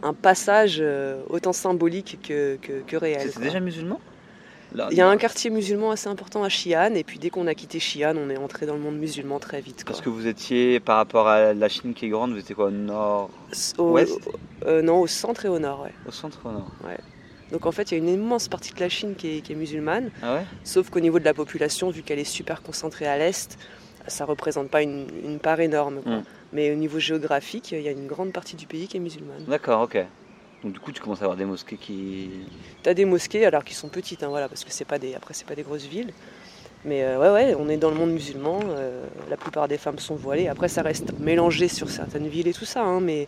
un 0.02 0.12
passage 0.14 0.78
euh, 0.80 1.20
autant 1.28 1.52
symbolique 1.52 2.18
que, 2.22 2.56
que, 2.60 2.80
que 2.86 2.96
réel. 2.96 3.30
C'est 3.32 3.40
déjà 3.42 3.60
musulman? 3.60 4.00
Là, 4.74 4.88
Il 4.90 4.98
y 4.98 5.00
a 5.00 5.08
un 5.08 5.16
quartier 5.16 5.48
musulman 5.48 5.92
assez 5.92 6.08
important 6.08 6.44
à 6.44 6.48
Xi'an 6.48 6.94
et 6.94 7.02
puis 7.02 7.18
dès 7.18 7.30
qu'on 7.30 7.46
a 7.46 7.54
quitté 7.54 7.78
Xi'an, 7.78 8.14
on 8.18 8.28
est 8.28 8.36
entré 8.36 8.66
dans 8.66 8.74
le 8.74 8.80
monde 8.80 8.98
musulman 8.98 9.38
très 9.38 9.62
vite. 9.62 9.82
Quoi. 9.82 9.92
Parce 9.92 10.02
que 10.02 10.10
vous 10.10 10.26
étiez 10.26 10.78
par 10.78 10.96
rapport 10.98 11.26
à 11.26 11.54
la 11.54 11.68
Chine 11.70 11.94
qui 11.94 12.04
est 12.04 12.08
grande, 12.10 12.32
vous 12.32 12.38
étiez 12.38 12.54
quoi 12.54 12.66
au 12.66 12.70
nord, 12.70 13.30
Au- 13.78 13.92
ouest? 13.92 14.18
euh, 14.66 14.82
Non, 14.82 15.00
au 15.00 15.06
centre 15.06 15.46
et 15.46 15.48
au 15.48 15.58
nord, 15.58 15.80
ouais. 15.84 15.92
au 16.06 16.10
centre 16.12 16.38
ou 16.44 16.48
au 16.48 16.52
nord 16.52 16.70
Donc 17.50 17.64
en 17.64 17.72
fait, 17.72 17.90
il 17.90 17.94
y 17.94 17.96
a 17.96 17.98
une 18.04 18.10
immense 18.10 18.48
partie 18.48 18.74
de 18.74 18.80
la 18.80 18.90
Chine 18.90 19.14
qui 19.16 19.38
est, 19.38 19.40
qui 19.40 19.52
est 19.52 19.56
musulmane. 19.56 20.10
Ah 20.22 20.34
ouais? 20.34 20.44
Sauf 20.64 20.90
qu'au 20.90 21.00
niveau 21.00 21.18
de 21.18 21.24
la 21.24 21.32
population, 21.32 21.88
vu 21.88 22.02
qu'elle 22.02 22.18
est 22.18 22.24
super 22.24 22.60
concentrée 22.60 23.06
à 23.06 23.16
l'est, 23.16 23.56
ça 24.08 24.24
représente 24.24 24.68
pas 24.68 24.82
une, 24.82 25.06
une 25.24 25.38
part 25.38 25.60
énorme. 25.60 26.00
quoi. 26.02 26.16
Mm. 26.16 26.24
Mais 26.52 26.72
au 26.72 26.74
niveau 26.76 26.98
géographique, 26.98 27.72
il 27.72 27.80
y 27.82 27.88
a 27.88 27.92
une 27.92 28.06
grande 28.06 28.32
partie 28.32 28.56
du 28.56 28.66
pays 28.66 28.88
qui 28.88 28.96
est 28.96 29.00
musulmane. 29.00 29.44
D'accord, 29.46 29.82
ok. 29.82 29.98
Donc 30.64 30.72
du 30.72 30.80
coup 30.80 30.90
tu 30.92 31.00
commences 31.00 31.20
à 31.20 31.24
avoir 31.24 31.36
des 31.36 31.44
mosquées 31.44 31.76
qui. 31.76 32.30
Tu 32.82 32.88
as 32.88 32.94
des 32.94 33.04
mosquées, 33.04 33.46
alors 33.46 33.62
qui 33.64 33.74
sont 33.74 33.88
petites, 33.88 34.22
hein, 34.24 34.28
voilà, 34.28 34.48
parce 34.48 34.64
que 34.64 34.72
c'est 34.72 34.84
pas 34.84 34.98
des, 34.98 35.14
après 35.14 35.32
c'est 35.34 35.46
pas 35.46 35.54
des 35.54 35.62
grosses 35.62 35.84
villes. 35.86 36.12
Mais 36.84 37.02
euh, 37.04 37.18
ouais, 37.18 37.30
ouais, 37.30 37.56
on 37.58 37.68
est 37.68 37.76
dans 37.76 37.90
le 37.90 37.96
monde 37.96 38.10
musulman. 38.12 38.60
euh, 38.70 39.04
la 39.28 39.36
plupart 39.36 39.68
des 39.68 39.78
femmes 39.78 39.98
sont 39.98 40.14
voilées. 40.14 40.48
Après, 40.48 40.68
ça 40.68 40.82
reste 40.82 41.12
mélangé 41.18 41.66
sur 41.68 41.90
certaines 41.90 42.28
villes 42.28 42.46
et 42.48 42.52
tout 42.52 42.64
ça, 42.64 42.82
hein, 42.82 43.00
mais 43.00 43.26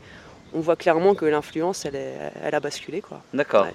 on 0.55 0.61
voit 0.61 0.77
clairement 0.77 1.15
que 1.15 1.25
l'influence, 1.25 1.85
elle, 1.85 1.97
est- 1.97 2.33
elle 2.43 2.55
a 2.55 2.61
basculé, 2.61 3.01
quoi. 3.01 3.23
D'accord. 3.35 3.65
Ouais. 3.67 3.75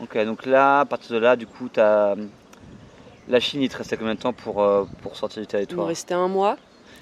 Ok, 0.00 0.18
donc 0.24 0.44
là, 0.44 0.80
à 0.80 0.84
partir 0.84 1.14
de 1.14 1.20
là, 1.20 1.36
du 1.36 1.46
coup, 1.46 1.68
t'as. 1.72 2.14
La 3.28 3.40
Chine, 3.40 3.62
il 3.62 3.68
te 3.68 3.76
restait 3.76 3.96
combien 3.96 4.14
de 4.14 4.20
temps 4.20 4.32
pour, 4.32 4.62
euh, 4.62 4.84
pour 5.02 5.16
sortir 5.16 5.40
du 5.42 5.44
Il 5.44 5.46
me 5.46 5.50
territoire 5.50 5.86
restait 5.88 6.14
un 6.14 6.28
mois. 6.28 6.56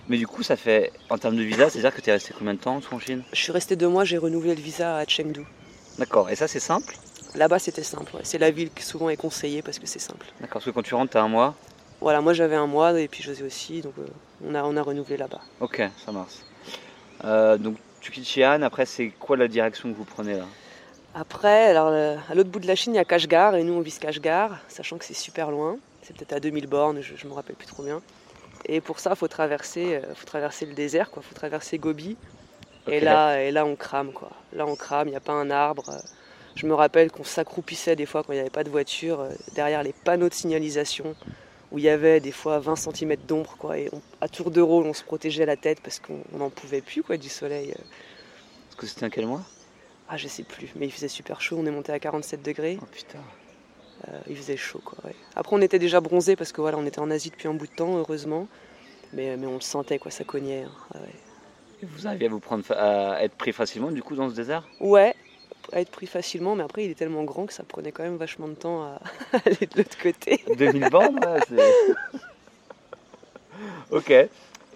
Mais 0.09 0.17
du 0.19 0.27
coup, 0.27 0.43
ça 0.43 0.57
fait, 0.57 0.93
en 1.11 1.19
termes 1.19 1.37
de 1.37 1.43
visa, 1.43 1.71
c'est-à-dire 1.71 1.95
que 1.95 2.01
tu 2.01 2.11
es 2.11 2.13
resté 2.13 2.35
combien 2.39 2.55
de 2.55 2.59
temps 2.59 2.81
en 2.91 2.99
Chine 2.99 3.23
Je 3.33 3.39
suis 3.43 3.53
resté 3.53 3.75
deux 3.77 3.89
mois. 3.89 4.05
J'ai 4.05 4.19
renouvelé 4.19 4.55
le 4.55 4.61
visa 4.61 4.97
à 4.99 5.05
Chengdu. 5.07 5.45
D'accord, 5.99 6.29
et 6.31 6.37
ça 6.37 6.49
c'est 6.49 6.61
simple 6.61 6.97
Là-bas, 7.35 7.59
c'était 7.59 7.83
simple. 7.83 8.15
ouais. 8.15 8.21
C'est 8.25 8.39
la 8.39 8.51
ville 8.51 8.71
qui 8.71 8.83
souvent 8.83 9.09
est 9.09 9.17
conseillée 9.17 9.63
parce 9.63 9.79
que 9.79 9.87
c'est 9.87 9.99
simple. 9.99 10.27
D'accord, 10.41 10.55
parce 10.55 10.65
que 10.67 10.71
quand 10.71 10.83
tu 10.83 10.95
rentres, 10.95 11.13
tu 11.13 11.19
as 11.19 11.23
un 11.23 11.29
mois 11.29 11.55
Voilà, 12.01 12.21
moi 12.21 12.33
j'avais 12.33 12.55
un 12.57 12.67
mois 12.67 12.99
et 13.01 13.09
puis 13.09 13.23
José 13.23 13.43
aussi, 13.45 13.81
donc 13.81 13.95
euh, 13.99 14.07
on, 14.47 14.55
a, 14.55 14.63
on 14.63 14.77
a 14.77 14.83
renouvelé 14.83 15.17
là-bas. 15.17 15.41
Ok, 15.61 15.83
ça 16.05 16.13
marche. 16.13 16.35
Euh, 17.25 17.57
donc 17.57 17.77
tu 18.01 18.13
quittes 18.13 18.25
Xi'an, 18.25 18.63
après 18.63 18.87
c'est 18.87 19.09
quoi 19.19 19.37
la 19.37 19.49
direction 19.49 19.91
que 19.93 19.97
vous 19.97 20.05
prenez 20.05 20.35
là 20.35 20.45
Après, 21.15 21.67
alors, 21.71 21.89
euh, 21.89 22.17
à 22.31 22.35
l'autre 22.35 22.51
bout 22.51 22.61
de 22.61 22.67
la 22.67 22.75
Chine, 22.77 22.93
il 22.95 22.97
y 22.97 23.01
a 23.01 23.05
Kashgar 23.05 23.55
et 23.57 23.63
nous 23.65 23.73
on 23.75 23.81
vise 23.81 23.99
Kashgar, 23.99 24.59
sachant 24.69 24.99
que 24.99 25.05
c'est 25.05 25.15
super 25.15 25.51
loin. 25.51 25.77
C'est 26.05 26.17
peut-être 26.17 26.33
à 26.35 26.41
2000 26.41 26.67
bornes, 26.67 27.01
je 27.01 27.13
ne 27.25 27.31
me 27.31 27.35
rappelle 27.35 27.57
plus 27.57 27.67
trop 27.67 27.83
bien. 27.83 28.03
Et 28.67 28.81
pour 28.81 28.99
ça, 29.01 29.11
il 29.11 29.17
faut 29.17 29.29
traverser, 29.29 29.97
euh, 29.97 30.15
faut 30.15 30.27
traverser 30.27 30.67
le 30.67 30.75
désert, 30.75 31.11
il 31.17 31.23
faut 31.23 31.35
traverser 31.35 31.79
Gobi. 31.79 32.17
Et, 32.87 33.01
là, 33.01 33.43
et 33.43 33.51
là, 33.51 33.65
on 33.67 33.77
crame, 33.77 34.13
quoi. 34.13 34.31
Là, 34.53 34.67
on 34.67 34.77
crame, 34.77 35.09
il 35.09 35.13
n'y 35.13 35.17
a 35.17 35.21
pas 35.21 35.33
un 35.33 35.51
arbre. 35.51 35.89
euh, 35.91 35.99
Je 36.55 36.67
me 36.67 36.75
rappelle 36.75 37.11
qu'on 37.11 37.25
s'accroupissait 37.25 37.97
des 37.97 38.07
fois 38.07 38.23
quand 38.23 38.33
il 38.33 38.37
n'y 38.37 38.41
avait 38.41 38.51
pas 38.51 38.65
de 38.65 38.71
voiture, 38.71 39.21
euh, 39.21 39.31
derrière 39.55 39.83
les 39.83 39.93
panneaux 39.93 40.29
de 40.29 40.35
signalisation. 40.35 41.15
où 41.73 41.79
il 41.79 41.85
y 41.85 41.89
avait 41.89 42.21
des 42.21 42.31
fois 42.31 42.61
20 42.61 42.77
cm 42.77 43.17
d'ombre, 43.27 43.57
quoi. 43.59 43.77
Et 43.79 43.91
à 44.21 44.29
tour 44.29 44.53
de 44.53 44.61
rôle, 44.61 44.87
on 44.87 44.93
se 44.95 45.03
protégeait 45.03 45.45
la 45.47 45.57
tête 45.57 45.81
parce 45.81 45.99
qu'on 45.99 46.21
n'en 46.39 46.49
pouvait 46.51 46.83
plus, 46.83 47.03
quoi, 47.03 47.17
du 47.17 47.29
soleil. 47.29 47.71
Est-ce 47.71 48.77
que 48.77 48.87
c'était 48.87 49.05
un 49.07 49.11
quel 49.11 49.27
mois? 49.27 49.43
Ah, 50.09 50.17
je 50.17 50.29
sais 50.29 50.45
plus, 50.45 50.69
mais 50.77 50.87
il 50.87 50.93
faisait 50.93 51.09
super 51.09 51.41
chaud. 51.41 51.57
On 51.59 51.67
est 51.67 51.73
monté 51.73 51.91
à 51.91 51.99
47 51.99 52.43
degrés. 52.43 52.79
Oh 52.81 52.87
putain. 52.93 53.19
Euh, 54.09 54.19
il 54.29 54.37
faisait 54.37 54.57
chaud, 54.57 54.81
quoi. 54.85 54.99
ouais. 55.05 55.15
Après, 55.37 55.55
on 55.57 55.61
était 55.63 55.79
déjà 55.79 56.01
bronzé 56.01 56.37
parce 56.37 56.53
que 56.53 56.61
voilà, 56.61 56.77
on 56.79 56.85
était 56.87 56.99
en 56.99 57.11
Asie 57.11 57.31
depuis 57.31 57.49
un 57.49 57.55
bout 57.55 57.67
de 57.67 57.73
temps, 57.75 57.97
heureusement. 57.97 58.49
Mais, 59.13 59.37
mais 59.37 59.47
on 59.47 59.55
le 59.55 59.61
sentait, 59.61 59.99
quoi, 59.99 60.11
ça 60.11 60.25
cognait. 60.25 60.65
hein. 60.65 60.71
Ah 60.95 60.99
ouais. 61.01 61.15
Vous 61.83 62.07
arriviez 62.07 62.27
à 62.27 62.31
vous 62.31 62.41
prendre 62.41 62.65
à 62.73 63.23
être 63.23 63.35
pris 63.35 63.53
facilement 63.53 63.91
du 63.91 64.03
coup 64.03 64.17
dans 64.17 64.31
ce 64.31 64.35
désert? 64.35 64.67
Ouais, 64.81 65.15
à 65.73 65.81
être 65.81 65.91
pris 65.91 66.07
facilement, 66.07 66.55
mais 66.57 66.63
après 66.65 66.85
il 66.87 66.91
est 66.91 66.95
tellement 66.95 67.25
grand 67.25 67.45
que 67.47 67.53
ça 67.53 67.63
prenait 67.63 67.93
quand 67.93 68.03
même 68.05 68.17
vachement 68.17 68.49
de 68.49 68.55
temps 68.55 68.83
à 68.85 69.01
aller 69.45 69.57
de 69.67 69.77
l'autre 69.79 69.99
côté. 70.03 70.43
2000 70.57 70.89
bandes 70.89 71.17
ouais, 71.25 71.41
c'est- 71.49 72.19
Ok. 73.91 74.11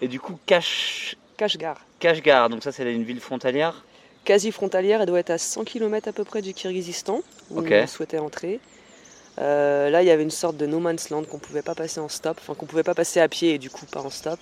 Et 0.01 0.07
du 0.07 0.19
coup. 0.19 0.37
Kashgar, 0.45 1.79
Kashgar, 1.99 2.49
donc 2.49 2.63
ça 2.63 2.71
c'est 2.71 2.93
une 2.93 3.03
ville 3.03 3.19
frontalière? 3.21 3.83
Quasi 4.25 4.51
frontalière, 4.51 5.01
elle 5.01 5.07
doit 5.07 5.19
être 5.19 5.29
à 5.31 5.37
100 5.37 5.63
km 5.63 6.09
à 6.09 6.11
peu 6.11 6.23
près 6.25 6.41
du 6.41 6.53
Kyrgyzstan, 6.53 7.21
où 7.49 7.59
Ok. 7.59 7.71
on 7.71 7.87
souhaitait 7.87 8.19
entrer. 8.19 8.59
Euh, 9.39 9.89
là, 9.89 10.01
il 10.03 10.05
y 10.07 10.11
avait 10.11 10.23
une 10.23 10.31
sorte 10.31 10.57
de 10.57 10.65
no 10.65 10.79
man's 10.79 11.09
land 11.09 11.23
qu'on 11.23 11.37
pouvait 11.39 11.61
pas 11.61 11.75
passer 11.75 11.99
en 11.99 12.09
stop, 12.09 12.37
enfin 12.41 12.55
qu'on 12.55 12.65
pouvait 12.65 12.83
pas 12.83 12.93
passer 12.95 13.19
à 13.21 13.27
pied 13.29 13.53
et 13.53 13.57
du 13.57 13.69
coup 13.69 13.85
pas 13.85 14.01
en 14.01 14.09
stop. 14.09 14.39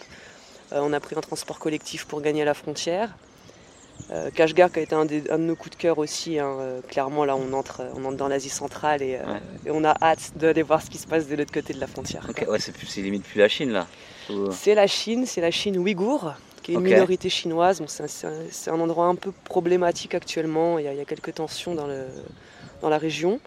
Euh, 0.73 0.79
on 0.81 0.91
a 0.93 0.99
pris 0.99 1.15
un 1.15 1.21
transport 1.21 1.59
collectif 1.59 2.05
pour 2.05 2.21
gagner 2.21 2.43
la 2.45 2.53
frontière. 2.55 3.15
Euh, 4.11 4.29
Kashgar 4.31 4.71
qui 4.71 4.79
a 4.79 4.81
été 4.81 4.95
un, 4.95 5.05
des- 5.05 5.29
un 5.29 5.37
de 5.37 5.43
nos 5.43 5.55
coups 5.55 5.71
de 5.77 5.81
cœur 5.81 5.97
aussi. 5.97 6.39
hein, 6.39 6.57
clairement, 6.87 7.25
là, 7.25 7.35
on 7.35 7.53
entre, 7.53 7.81
on 7.95 8.05
entre 8.05 8.15
dans 8.17 8.27
l'Asie 8.27 8.49
centrale 8.49 9.01
et, 9.01 9.17
Ouais. 9.17 9.41
et 9.65 9.71
on 9.71 9.83
a 9.83 9.95
hâte 10.01 10.31
d'aller 10.35 10.61
voir 10.63 10.81
ce 10.81 10.89
qui 10.89 10.97
se 10.97 11.07
passe 11.07 11.27
de 11.27 11.35
l'autre 11.35 11.51
côté 11.51 11.73
de 11.73 11.79
la 11.79 11.87
frontière. 11.87 12.27
Ouais, 12.47 12.59
c'est, 12.59 13.01
limite 13.01 13.23
plus 13.23 13.39
la 13.39 13.49
Chine 13.49 13.71
là. 13.71 13.87
Ou- 14.29 14.51
C'est 14.51 14.75
la 14.75 14.87
Chine, 14.87 15.25
c'est 15.25 15.41
la 15.41 15.51
Chine 15.51 15.77
ouïghour, 15.77 16.33
qui 16.63 16.71
est 16.71 16.75
une 16.75 16.81
minorité 16.81 17.29
chinoise. 17.29 17.79
Bon, 17.81 17.87
c'est, 17.87 18.69
un, 18.69 18.79
endroit 18.79 19.05
un 19.07 19.15
peu 19.15 19.31
problématique 19.43 20.15
actuellement. 20.15 20.79
Il 20.79 20.85
y 20.85 20.87
a, 20.87 20.93
il 20.93 20.97
y 20.97 21.01
a 21.01 21.05
quelques 21.05 21.33
tensions 21.35 21.75
dans, 21.75 21.87
le, 21.87 22.05
dans 22.81 22.89
la 22.89 22.97
région. 22.97 23.39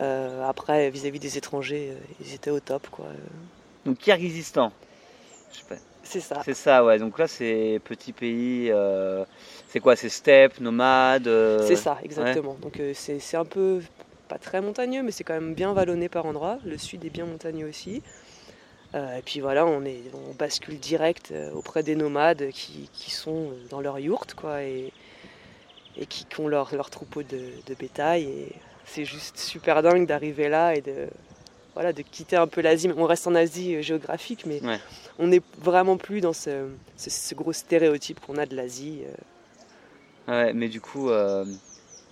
Euh, 0.00 0.44
après, 0.48 0.90
vis-à-vis 0.90 1.20
des 1.20 1.38
étrangers, 1.38 1.90
euh, 1.92 2.14
ils 2.20 2.34
étaient 2.34 2.50
au 2.50 2.60
top. 2.60 2.88
Quoi. 2.90 3.06
Donc 3.86 3.98
Kyrgyzstan. 3.98 4.72
C'est 6.02 6.20
ça. 6.20 6.42
C'est 6.44 6.54
ça, 6.54 6.84
ouais. 6.84 6.98
Donc 6.98 7.18
là, 7.18 7.28
c'est 7.28 7.80
petit 7.84 8.12
pays. 8.12 8.70
euh, 8.70 9.24
C'est 9.68 9.80
quoi? 9.80 9.96
C'est 9.96 10.08
steppe, 10.08 10.60
nomade 10.60 11.28
euh, 11.28 11.64
C'est 11.66 11.76
ça, 11.76 11.98
exactement. 12.02 12.56
Donc 12.60 12.80
c'est, 12.94 13.36
un 13.36 13.44
peu, 13.44 13.80
pas 14.28 14.38
très 14.38 14.60
montagneux, 14.60 15.02
mais 15.02 15.12
c'est 15.12 15.24
quand 15.24 15.34
même 15.34 15.54
bien 15.54 15.72
vallonné 15.72 16.08
par 16.08 16.26
endroits. 16.26 16.58
Le 16.64 16.76
sud 16.76 17.04
est 17.04 17.10
bien 17.10 17.26
montagneux 17.26 17.68
aussi. 17.68 18.02
Et 18.94 19.22
puis 19.24 19.40
voilà, 19.40 19.66
on, 19.66 19.84
est, 19.84 20.02
on 20.14 20.34
bascule 20.34 20.78
direct 20.78 21.32
auprès 21.52 21.82
des 21.82 21.96
nomades 21.96 22.50
qui, 22.50 22.88
qui 22.92 23.10
sont 23.10 23.50
dans 23.68 23.80
leur 23.80 23.98
yourte, 23.98 24.34
quoi, 24.34 24.62
et, 24.62 24.92
et 25.96 26.06
qui, 26.06 26.26
qui 26.26 26.40
ont 26.40 26.46
leur, 26.46 26.72
leur 26.72 26.90
troupeau 26.90 27.24
de, 27.24 27.40
de 27.66 27.74
bétail. 27.74 28.22
Et 28.24 28.52
c'est 28.86 29.04
juste 29.04 29.38
super 29.38 29.82
dingue 29.82 30.06
d'arriver 30.06 30.48
là 30.48 30.74
et 30.74 30.80
de, 30.80 31.08
voilà, 31.74 31.92
de 31.92 32.02
quitter 32.02 32.36
un 32.36 32.46
peu 32.46 32.60
l'Asie. 32.60 32.90
On 32.96 33.04
reste 33.04 33.26
en 33.26 33.34
Asie 33.34 33.76
euh, 33.76 33.82
géographique, 33.82 34.44
mais 34.46 34.60
Ouais. 34.64 34.78
on 35.18 35.26
n'est 35.28 35.42
vraiment 35.60 35.96
plus 35.96 36.20
dans 36.20 36.32
ce, 36.32 36.68
ce- 36.96 37.10
ce 37.10 37.34
gros 37.34 37.52
stéréotype 37.52 38.20
qu'on 38.20 38.36
a 38.38 38.46
de 38.46 38.54
l'Asie. 38.56 39.02
euh. 39.06 40.32
Ouais, 40.32 40.52
mais 40.54 40.68
du 40.68 40.80
coup, 40.80 41.10
euh, 41.10 41.44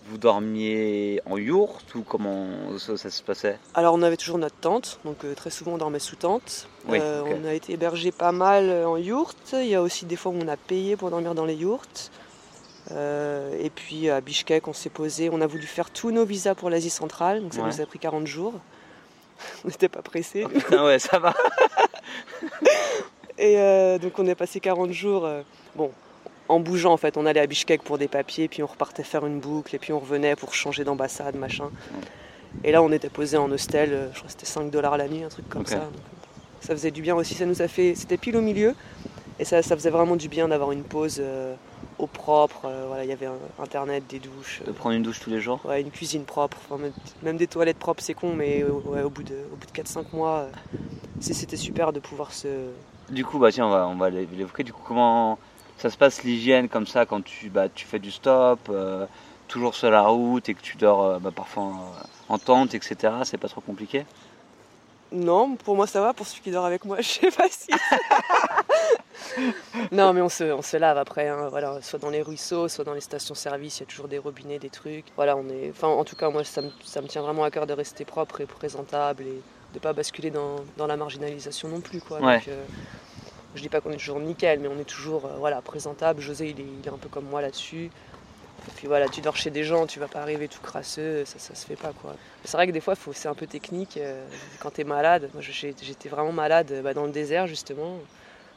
vous 0.07 0.19
dormiez 0.19 1.21
en 1.27 1.39
yourte 1.39 1.95
ou 1.95 2.03
comment 2.03 2.77
ça, 2.79 2.97
ça 2.97 3.09
se 3.09 3.23
passait? 3.23 3.59
Alors 3.75 3.95
on 3.95 4.03
avait 4.03 4.17
toujours 4.17 4.37
notre 4.39 4.57
tente, 4.57 4.99
donc 5.05 5.25
euh, 5.25 5.35
très 5.35 5.51
souvent 5.51 5.75
on 5.75 5.79
dormait 5.79 6.01
sous 6.01 6.17
tente. 6.17 6.67
Oui, 6.89 6.99
Euh. 7.01 7.23
On 7.25 7.45
a 7.47 7.55
été 7.55 7.73
hébergé 7.75 8.11
pas 8.11 8.33
mal 8.33 8.85
en 8.85 8.97
yourte. 8.97 9.55
Il 9.55 9.69
y 9.69 9.75
a 9.77 9.81
aussi 9.83 10.05
des 10.05 10.17
fois 10.17 10.33
où 10.33 10.39
on 10.43 10.49
a 10.49 10.57
payé 10.57 10.97
pour 10.97 11.11
dormir 11.11 11.35
dans 11.35 11.45
les 11.47 11.55
yourtes. 11.55 12.11
Euh, 12.91 13.57
et 13.61 13.71
puis 13.71 14.11
à 14.11 14.21
Bishkek, 14.21 14.67
on 14.67 14.73
s'est 14.73 14.91
posé. 14.91 15.31
On 15.33 15.41
a 15.41 15.47
voulu 15.47 15.67
faire 15.67 15.91
tous 15.91 16.11
nos 16.11 16.25
visas 16.25 16.55
pour 16.55 16.69
l'Asie 16.69 16.91
centrale, 16.91 17.43
donc 17.43 17.55
ça 17.55 17.61
Ouais. 17.63 17.69
nous 17.69 17.81
a 17.81 17.87
pris 17.87 17.99
40 17.99 18.27
jours. 18.27 18.55
on 19.65 19.69
n'était 19.69 19.89
pas 19.89 20.03
pressés. 20.03 20.45
Putain, 20.53 20.85
ouais, 20.85 20.99
ça 20.99 21.19
va. 21.19 21.33
Et 23.39 23.59
euh, 23.59 23.99
donc 23.99 24.19
on 24.19 24.27
est 24.27 24.35
passé 24.35 24.61
40 24.61 24.93
jours, 24.93 25.25
euh, 25.25 25.43
bon, 25.75 25.91
en 26.49 26.61
bougeant 26.61 26.93
en 26.93 26.97
fait. 26.97 27.17
On 27.17 27.27
allait 27.27 27.41
à 27.41 27.47
Bishkek 27.47 27.83
pour 27.83 27.99
des 27.99 28.09
papiers, 28.09 28.49
puis 28.49 28.63
on 28.63 28.67
repartait 28.67 29.03
faire 29.03 29.27
une 29.27 29.41
boucle, 29.41 29.75
et 29.75 29.79
puis 29.79 29.93
on 29.93 29.99
revenait 29.99 30.37
pour 30.37 30.55
changer 30.55 30.85
d'ambassade, 30.85 31.35
machin. 31.37 31.71
Et 32.65 32.73
là 32.73 32.83
on 32.83 32.93
était 32.93 33.09
posé 33.09 33.37
en 33.39 33.51
hostel, 33.51 34.11
je 34.13 34.19
crois 34.19 34.27
que 34.27 34.33
c'était 34.33 34.47
5 34.47 34.71
dollars 34.71 34.97
la 34.99 35.09
nuit, 35.09 35.25
un 35.25 35.29
truc 35.29 35.49
comme 35.49 35.65
ça. 35.67 35.77
Donc, 35.77 35.93
ça 36.61 36.75
faisait 36.75 36.91
du 36.91 37.01
bien 37.03 37.17
aussi, 37.17 37.35
ça 37.35 37.47
nous 37.47 37.63
a 37.63 37.69
fait, 37.69 37.95
c'était 37.97 38.19
pile 38.19 38.37
au 38.37 38.43
milieu, 38.43 38.75
et 39.43 39.45
ça, 39.45 39.63
ça 39.63 39.77
faisait 39.77 39.91
vraiment 39.91 40.17
du 40.17 40.29
bien 40.29 40.49
d'avoir 40.49 40.73
une 40.73 40.85
pause 40.85 41.17
euh, 41.21 41.57
au 41.99 42.07
propre. 42.09 42.67
euh, 42.67 42.87
voilà, 42.87 43.05
il 43.05 43.09
y 43.09 43.13
avait 43.13 43.27
un- 43.27 43.41
internet, 43.59 44.07
des 44.07 44.21
douches. 44.21 44.63
De 44.67 44.73
prendre 44.73 44.97
une 44.97 45.03
douche 45.03 45.21
tous 45.21 45.31
les 45.31 45.41
jours? 45.41 45.65
Ouais, 45.67 45.81
une 45.83 45.91
cuisine 45.93 46.27
propre, 46.27 46.59
enfin, 46.59 46.91
même, 47.23 47.37
des 47.37 47.49
toilettes 47.49 47.79
propres, 47.79 48.03
c'est 48.03 48.15
con, 48.15 48.35
mais 48.37 48.63
euh, 48.63 48.73
ouais, 48.73 49.03
au 49.03 49.11
bout 49.11 49.23
de, 49.25 49.47
au 49.53 49.57
bout 49.57 49.67
de 49.67 49.73
4-5 49.73 50.13
mois, 50.13 50.41
euh, 50.41 50.53
c'était 51.21 51.57
super 51.57 51.93
de 51.93 52.01
pouvoir 52.01 52.33
se, 52.33 52.75
Du 53.09 53.25
coup, 53.25 53.39
bah 53.39 53.53
tiens, 53.53 53.67
on 53.67 53.71
va, 53.71 53.87
on 53.89 53.97
va 53.97 54.11
l'é- 54.11 54.27
l'évoquer. 54.27 54.65
Du 54.65 54.73
coup, 54.73 54.83
comment 54.85 55.39
ça 55.77 55.91
se 55.91 55.97
passe 55.97 56.23
l'hygiène 56.23 56.69
comme 56.69 56.87
ça 56.87 57.07
quand 57.07 57.23
tu, 57.23 57.51
bah, 57.51 57.69
tu 57.69 57.87
fais 57.87 57.99
du 57.99 58.11
stop, 58.11 58.69
euh, 58.71 59.07
toujours 59.49 59.75
sur 59.75 59.91
la 59.91 60.03
route 60.07 60.49
et 60.49 60.55
que 60.55 60.63
tu 60.63 60.77
dors 60.77 61.03
euh, 61.05 61.19
bah, 61.21 61.33
parfois 61.33 61.63
en, 61.65 61.97
en 62.29 62.39
tente, 62.39 62.75
etc. 62.75 63.25
C'est 63.25 63.39
pas 63.39 63.49
trop 63.49 63.61
compliqué? 63.61 64.07
Non, 65.13 65.57
pour 65.57 65.77
moi 65.77 65.87
ça 65.87 66.01
va, 66.01 66.13
pour 66.15 66.27
celui 66.27 66.43
qui 66.43 66.51
dort 66.51 66.65
avec 66.65 66.85
moi, 66.85 66.97
je 67.01 67.09
sais 67.09 67.31
pas 67.31 67.49
si. 67.51 67.71
non, 69.93 70.13
mais 70.13 70.21
on 70.21 70.29
se, 70.29 70.45
on 70.45 70.63
se 70.63 70.77
lave 70.77 70.99
après, 70.99 71.29
hein, 71.29 71.49
voilà, 71.51 71.81
soit 71.83 71.99
dans 71.99 72.11
les 72.11 72.23
ruisseaux, 72.23 72.69
soit 72.69 72.85
dans 72.85 72.95
les 72.95 73.01
stations-service, 73.01 73.79
il 73.79 73.81
y 73.81 73.83
a 73.85 73.87
toujours 73.87 74.09
des 74.09 74.19
robinets, 74.19 74.59
des 74.59 74.71
trucs. 74.71 75.07
Voilà, 75.17 75.37
on 75.37 75.49
est. 75.49 75.71
Enfin, 75.71 75.89
en 75.89 76.05
tout 76.05 76.17
cas, 76.17 76.31
moi 76.31 76.45
ça 76.45 76.63
me, 76.63 76.71
ça 76.85 77.01
me 77.01 77.09
tient 77.09 77.23
vraiment 77.23 77.45
à 77.45 77.51
cœur 77.51 77.67
de 77.67 77.73
rester 77.73 78.05
propre 78.05 78.41
et 78.41 78.47
présentable 78.47 79.25
et 79.25 79.41
de 79.75 79.79
pas 79.79 79.93
basculer 79.93 80.31
dans, 80.31 80.57
dans 80.77 80.87
la 80.87 80.97
marginalisation 80.97 81.69
non 81.69 81.81
plus, 81.81 82.01
quoi. 82.01 82.21
Ouais. 82.21 82.39
Donc, 82.39 82.49
euh, 82.49 82.65
je 83.55 83.61
dis 83.61 83.69
pas 83.69 83.81
qu'on 83.81 83.91
est 83.91 83.97
toujours 83.97 84.21
nickel, 84.21 84.61
mais 84.61 84.69
on 84.69 84.79
est 84.79 84.89
toujours 84.89 85.27
euh, 85.27 85.37
voilà, 85.39 85.61
présentable. 85.61 86.21
José, 86.21 86.51
il 86.51 86.61
est, 86.61 86.67
il 86.83 86.87
est 86.87 86.93
un 86.93 86.99
peu 86.99 87.09
comme 87.09 87.27
moi 87.27 87.43
là-dessus. 87.43 87.91
Et 88.69 88.71
puis 88.77 88.87
voilà, 88.87 89.09
tu 89.09 89.21
dors 89.21 89.37
chez 89.37 89.51
des 89.51 89.65
gens, 89.65 89.87
tu 89.87 89.99
vas 89.99 90.07
pas 90.09 90.21
arriver 90.21 90.47
tout 90.49 90.61
crasseux, 90.61 91.25
ça, 91.25 91.39
ça 91.39 91.55
se 91.55 91.67
fait 91.67 91.77
pas 91.77 91.93
quoi. 92.01 92.15
C'est 92.45 92.57
vrai 92.57 92.67
que 92.67 92.73
des 92.73 92.81
fois, 92.81 92.95
faut- 92.95 93.13
c'est 93.13 93.29
un 93.29 93.35
peu 93.35 93.47
technique. 93.47 93.97
euh, 93.97 94.25
quand 94.61 94.71
tu 94.73 94.81
es 94.83 94.85
malade, 94.85 95.29
moi 95.35 95.43
j'étais 95.43 96.09
vraiment 96.09 96.33
malade 96.33 96.73
bah, 96.85 96.95
dans 96.95 97.05
le 97.07 97.13
désert 97.13 97.47
justement. 97.47 97.99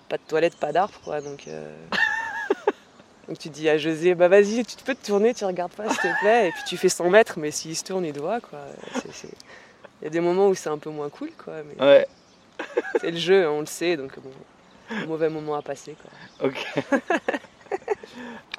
Pas 0.09 0.17
de 0.17 0.21
toilette, 0.27 0.55
pas 0.57 0.71
d'arbre 0.71 0.93
quoi. 1.03 1.21
Donc, 1.21 1.47
euh, 1.47 1.75
donc 3.27 3.39
tu 3.39 3.49
dis 3.49 3.67
à 3.69 3.77
José, 3.79 4.13
bah 4.13 4.27
vas-y, 4.27 4.63
tu 4.65 4.75
peux 4.85 4.93
te 4.93 5.03
tourner, 5.05 5.33
tu 5.33 5.43
regardes 5.45 5.73
pas 5.73 5.89
s'il 5.89 5.97
te 5.97 6.19
plaît. 6.19 6.49
Et 6.49 6.51
puis 6.51 6.61
tu 6.67 6.77
fais 6.77 6.89
100 6.89 7.09
mètres, 7.09 7.39
mais 7.39 7.49
s'il 7.49 7.75
se 7.75 7.83
tourne, 7.83 8.05
il 8.05 8.13
doit 8.13 8.39
quoi. 8.41 8.59
Il 10.01 10.03
y 10.03 10.07
a 10.07 10.09
des 10.09 10.19
moments 10.19 10.47
où 10.49 10.53
c'est 10.53 10.69
un 10.69 10.77
peu 10.77 10.91
moins 10.91 11.09
cool 11.09 11.31
quoi. 11.43 11.53
Mais 11.63 11.83
Ouais, 11.83 12.07
c'est 13.01 13.09
le 13.11 13.17
jeu, 13.17 13.49
on 13.49 13.61
le 13.61 13.65
sait, 13.65 13.97
donc 13.97 14.11
bon, 14.19 14.31
mauvais 15.07 15.29
moment 15.29 15.55
à 15.55 15.63
passer 15.63 15.95
quoi. 16.39 16.47
ok. 16.47 16.67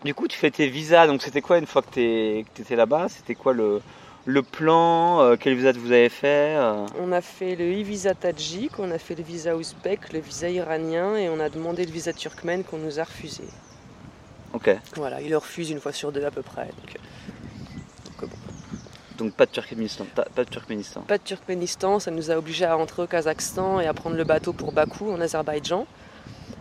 du 0.04 0.14
coup, 0.14 0.28
tu 0.28 0.36
fais 0.38 0.50
tes 0.50 0.68
visas. 0.68 1.06
Donc, 1.06 1.22
c'était 1.22 1.40
quoi 1.40 1.58
une 1.58 1.66
fois 1.66 1.82
que 1.82 1.90
tu 1.92 2.60
étais 2.60 2.76
là-bas? 2.76 3.08
C'était 3.08 3.34
quoi 3.34 3.52
le, 3.52 3.80
le 4.24 4.42
plan? 4.42 5.20
Euh, 5.20 5.36
Quel 5.38 5.54
visa 5.54 5.72
vous 5.72 5.92
avez 5.92 6.08
fait? 6.08 6.54
Euh 6.56 6.86
On 7.00 7.12
a 7.12 7.20
fait 7.20 7.56
le 7.56 7.64
e-visa 7.80 8.14
tadjik, 8.14 8.78
on 8.78 8.90
a 8.90 8.98
fait 8.98 9.14
le 9.14 9.22
visa 9.22 9.56
ouzbek, 9.56 10.12
le 10.12 10.20
visa 10.20 10.48
iranien 10.48 11.16
et 11.16 11.28
on 11.28 11.40
a 11.40 11.48
demandé 11.48 11.84
le 11.84 11.92
visa 11.92 12.12
turkmène 12.12 12.64
qu'on 12.64 12.78
nous 12.78 12.98
a 13.00 13.04
refusé. 13.04 13.44
Ok. 14.52 14.70
Voilà, 14.94 15.20
ils 15.20 15.30
le 15.30 15.36
refusent 15.38 15.70
une 15.70 15.80
fois 15.80 15.92
sur 15.92 16.12
deux 16.12 16.24
à 16.24 16.30
peu 16.30 16.42
près. 16.42 16.66
Donc, 16.66 16.96
euh, 18.22 18.26
Donc, 19.18 19.32
pas 19.34 19.46
de 19.46 19.50
Turkménistan. 19.50 20.06
Pas, 20.14 20.24
pas 20.34 20.44
de 20.44 20.50
Turkménistan. 20.50 21.00
pas 21.02 21.18
de 21.18 21.22
Turkménistan, 21.22 21.98
ça 22.00 22.10
nous 22.10 22.30
a 22.30 22.36
obligés 22.36 22.64
à 22.64 22.74
rentrer 22.74 23.02
au 23.02 23.06
Kazakhstan 23.06 23.80
et 23.80 23.86
à 23.86 23.94
prendre 23.94 24.16
le 24.16 24.24
bateau 24.24 24.52
pour 24.52 24.72
Bakou 24.72 25.10
en 25.10 25.20
Azerbaïdjan. 25.20 25.86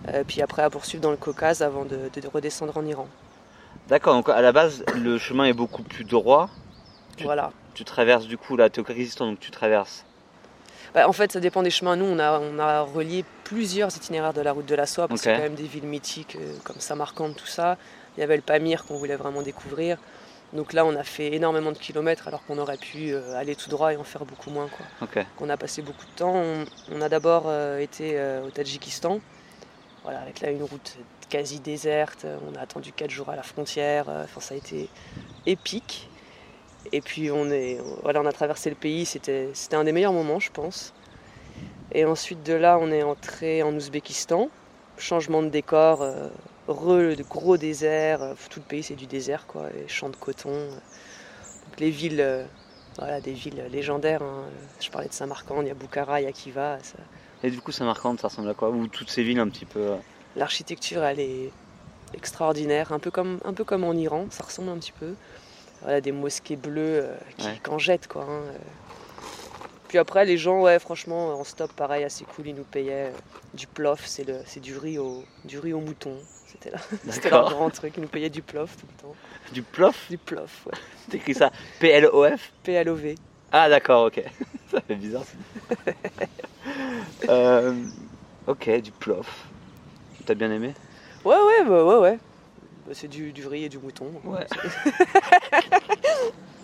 Euh, 0.10 0.24
puis 0.28 0.42
après 0.42 0.62
à 0.62 0.70
poursuivre 0.70 1.02
dans 1.02 1.12
le 1.12 1.18
Caucase 1.18 1.62
avant 1.62 1.86
de, 1.86 2.10
de 2.14 2.28
redescendre 2.28 2.78
en 2.78 2.86
Iran. 2.86 3.08
D'accord, 3.88 4.14
donc 4.16 4.30
à 4.30 4.42
la 4.42 4.52
base, 4.52 4.84
le 4.96 5.18
chemin 5.18 5.46
est 5.46 5.54
beaucoup 5.54 5.84
plus 5.84 6.04
droit. 6.04 6.50
Tu- 7.18 7.24
Voilà. 7.24 7.52
Tu 7.74 7.84
traverses 7.86 8.26
du 8.26 8.38
coup, 8.38 8.56
là, 8.56 8.70
tu 8.70 8.80
es 8.80 8.82
au 8.82 8.86
Kyrgyzstan, 8.86 9.26
donc 9.28 9.40
tu 9.40 9.52
traverses. 9.52 10.06
Bah, 10.94 11.10
en 11.10 11.12
fait, 11.14 11.32
ça 11.32 11.40
dépend 11.42 11.62
des 11.62 11.70
chemins. 11.70 11.96
Nous, 11.98 12.06
on 12.06 12.20
a, 12.20 12.40
on 12.40 12.58
a 12.58 12.82
relié 12.82 13.26
plusieurs 13.44 13.96
itinéraires 13.98 14.34
de 14.34 14.42
la 14.42 14.54
route 14.54 14.66
de 14.66 14.76
la 14.76 14.86
soie, 14.86 15.08
parce 15.08 15.20
Ok. 15.22 15.26
que 15.26 15.30
c'est 15.32 15.36
quand 15.38 15.44
même 15.44 15.56
des 15.56 15.64
villes 15.68 15.84
mythiques 15.88 16.38
euh, 16.40 16.54
comme 16.64 16.80
Samarcande, 16.80 17.36
tout 17.36 17.46
ça. 17.48 17.78
Il 18.18 18.22
y 18.22 18.24
avait 18.24 18.38
le 18.38 18.42
Pamir 18.42 18.86
qu'on 18.86 18.96
voulait 18.98 19.18
vraiment 19.18 19.42
découvrir. 19.42 19.98
Donc 20.54 20.72
là, 20.72 20.86
on 20.86 20.96
a 20.96 21.04
fait 21.04 21.34
énormément 21.34 21.74
de 21.74 21.78
kilomètres 21.78 22.28
alors 22.30 22.46
qu'on 22.46 22.58
aurait 22.60 22.78
pu 22.78 23.12
euh, 23.12 23.36
aller 23.36 23.56
tout 23.58 23.70
droit 23.70 23.92
et 23.92 23.98
en 23.98 24.06
faire 24.06 24.24
beaucoup 24.24 24.50
moins. 24.52 24.68
Quoi. 24.70 24.86
Ok. 25.02 25.26
On 25.42 25.50
a 25.50 25.58
passé 25.58 25.82
beaucoup 25.82 26.06
de 26.06 26.12
temps. 26.16 26.34
On, 26.34 26.64
on 26.94 27.02
a 27.02 27.10
d'abord 27.10 27.44
euh, 27.48 27.80
été 27.80 28.18
au 28.46 28.50
Tadjikistan, 28.52 29.20
voilà, 30.06 30.22
avec 30.22 30.42
là 30.42 30.52
une 30.52 30.64
route 30.64 30.98
quasi 31.30 31.60
déserte. 31.60 32.26
On 32.50 32.56
a 32.56 32.62
attendu 32.62 32.94
4 32.94 33.12
jours 33.12 33.30
à 33.30 33.36
la 33.36 33.44
frontière. 33.44 34.10
Euh, 34.10 34.24
Enfin, 34.26 34.42
ça 34.42 34.56
a 34.56 34.58
été 34.58 34.90
épique. 35.48 36.12
Et 36.94 37.02
puis 37.02 37.32
on, 37.32 37.50
est, 37.52 37.80
voilà, 38.04 38.22
on 38.22 38.26
a 38.28 38.32
traversé 38.32 38.70
le 38.70 38.76
pays. 38.78 39.06
C'était 39.06 39.52
un 39.74 39.84
des 39.84 39.92
meilleurs 39.94 40.14
moments, 40.14 40.40
je 40.40 40.52
pense. 40.52 40.94
Et 41.92 42.06
ensuite 42.06 42.44
de 42.44 42.54
là, 42.54 42.78
on 42.82 42.92
est 42.92 43.04
entré 43.04 43.64
en 43.64 43.74
Ouzbékistan. 43.76 44.50
Changement 44.98 45.44
de 45.44 45.50
décor, 45.50 46.02
euh, 46.04 46.30
de 46.68 47.24
gros 47.24 47.58
désert. 47.58 48.22
euh, 48.24 48.36
tout 48.50 48.60
le 48.62 48.66
pays, 48.66 48.84
c'est 48.84 48.96
du 48.96 49.08
désert, 49.08 49.48
quoi. 49.48 49.70
Et 49.76 49.88
champs 49.88 50.10
de 50.10 50.16
coton. 50.18 50.52
euh. 50.52 50.80
Les 51.80 51.92
villes, 51.92 52.22
euh, 52.22 52.46
voilà, 52.98 53.22
des 53.22 53.34
villes 53.34 53.64
légendaires. 53.72 54.24
hein. 54.24 54.46
Je 54.82 54.90
parlais 54.92 55.08
de 55.10 55.14
Samarcande, 55.14 55.66
il 55.66 55.70
y 55.70 55.72
a 55.72 55.76
Boukhara, 55.76 56.22
il 56.22 56.26
y 56.26 56.28
a 56.28 56.32
Kiva. 56.32 56.78
Et 57.44 57.52
du 57.52 57.62
coup, 57.62 57.72
Samarcande, 57.72 58.20
ça 58.20 58.28
ressemble 58.28 58.50
à 58.50 58.54
quoi 58.54 58.70
Ou 58.70 58.88
toutes 58.88 59.10
ces 59.12 59.24
villes 59.24 59.40
un 59.40 59.50
petit 59.50 59.66
peu. 59.66 59.80
euh, 59.80 59.96
L'architecture, 60.36 61.04
elle 61.04 61.20
est 61.20 61.52
extraordinaire, 62.14 62.92
un 62.92 63.00
peu 63.00 63.12
comme, 63.12 63.40
un 63.46 63.54
peu 63.54 63.64
comme 63.64 63.84
en 63.84 63.94
Iran, 63.94 64.26
ça 64.32 64.44
ressemble 64.44 64.70
un 64.70 64.78
petit 64.78 64.94
peu. 64.94 65.14
Voilà, 65.82 66.02
des 66.02 66.12
mosquées 66.12 66.56
bleues 66.56 67.04
euh, 67.04 67.16
qui, 67.38 67.46
Ouais. 67.70 67.80
jettent, 67.80 68.08
quoi. 68.08 68.24
hein, 68.24 68.42
euh. 68.50 68.58
Puis 69.88 69.98
après, 70.00 70.26
les 70.26 70.38
gens, 70.38 70.62
ouais, 70.62 70.80
franchement, 70.80 71.40
en 71.40 71.44
stop, 71.44 71.72
pareil, 71.74 72.04
assez 72.04 72.26
cool, 72.26 72.48
ils 72.48 72.56
nous 72.56 72.64
payaient 72.64 73.12
du 73.54 73.68
plof, 73.68 74.06
c'est 74.06 74.24
le- 74.24 74.42
c'est 74.46 74.60
du 74.60 74.76
riz 74.78 74.98
au, 74.98 75.24
du 75.46 75.60
riz 75.60 75.74
au 75.74 75.80
mouton. 75.80 76.18
C'était 76.48 76.72
là. 76.72 76.78
C'était 77.10 77.30
leur 77.30 77.50
grand 77.52 77.70
truc, 77.70 77.94
ils 77.98 78.02
nous 78.02 78.08
payaient 78.08 78.30
du 78.30 78.42
plof 78.42 78.76
tout 78.78 78.88
le 78.98 79.02
temps. 79.02 79.16
Du 79.54 79.62
plof 79.62 80.08
Du 80.10 80.18
plof, 80.18 80.66
ouais. 80.66 80.74
T'écris 81.12 81.36
ça 81.36 81.52
P-L-O-F 81.80 82.52
PLOV. 82.64 83.16
Ah, 83.52 83.70
d'accord, 83.70 84.06
ok. 84.08 84.24
ça 84.72 84.82
fait 84.82 84.96
bizarre. 84.96 85.24
Euh, 87.30 87.74
ok, 88.48 88.70
du 88.82 88.92
plof. 88.92 89.46
T'as 90.26 90.34
bien 90.36 90.52
aimé? 90.52 90.74
Ouais, 91.24 91.36
ouais, 91.36 91.66
bah, 91.68 91.84
ouais, 91.86 91.98
ouais. 92.00 92.20
Bah, 92.88 92.94
c'est 92.94 93.08
du, 93.08 93.32
du 93.32 93.48
riz 93.48 93.66
et 93.66 93.70
du 93.70 93.78
mouton. 93.80 94.12
Ouais. 94.24 94.46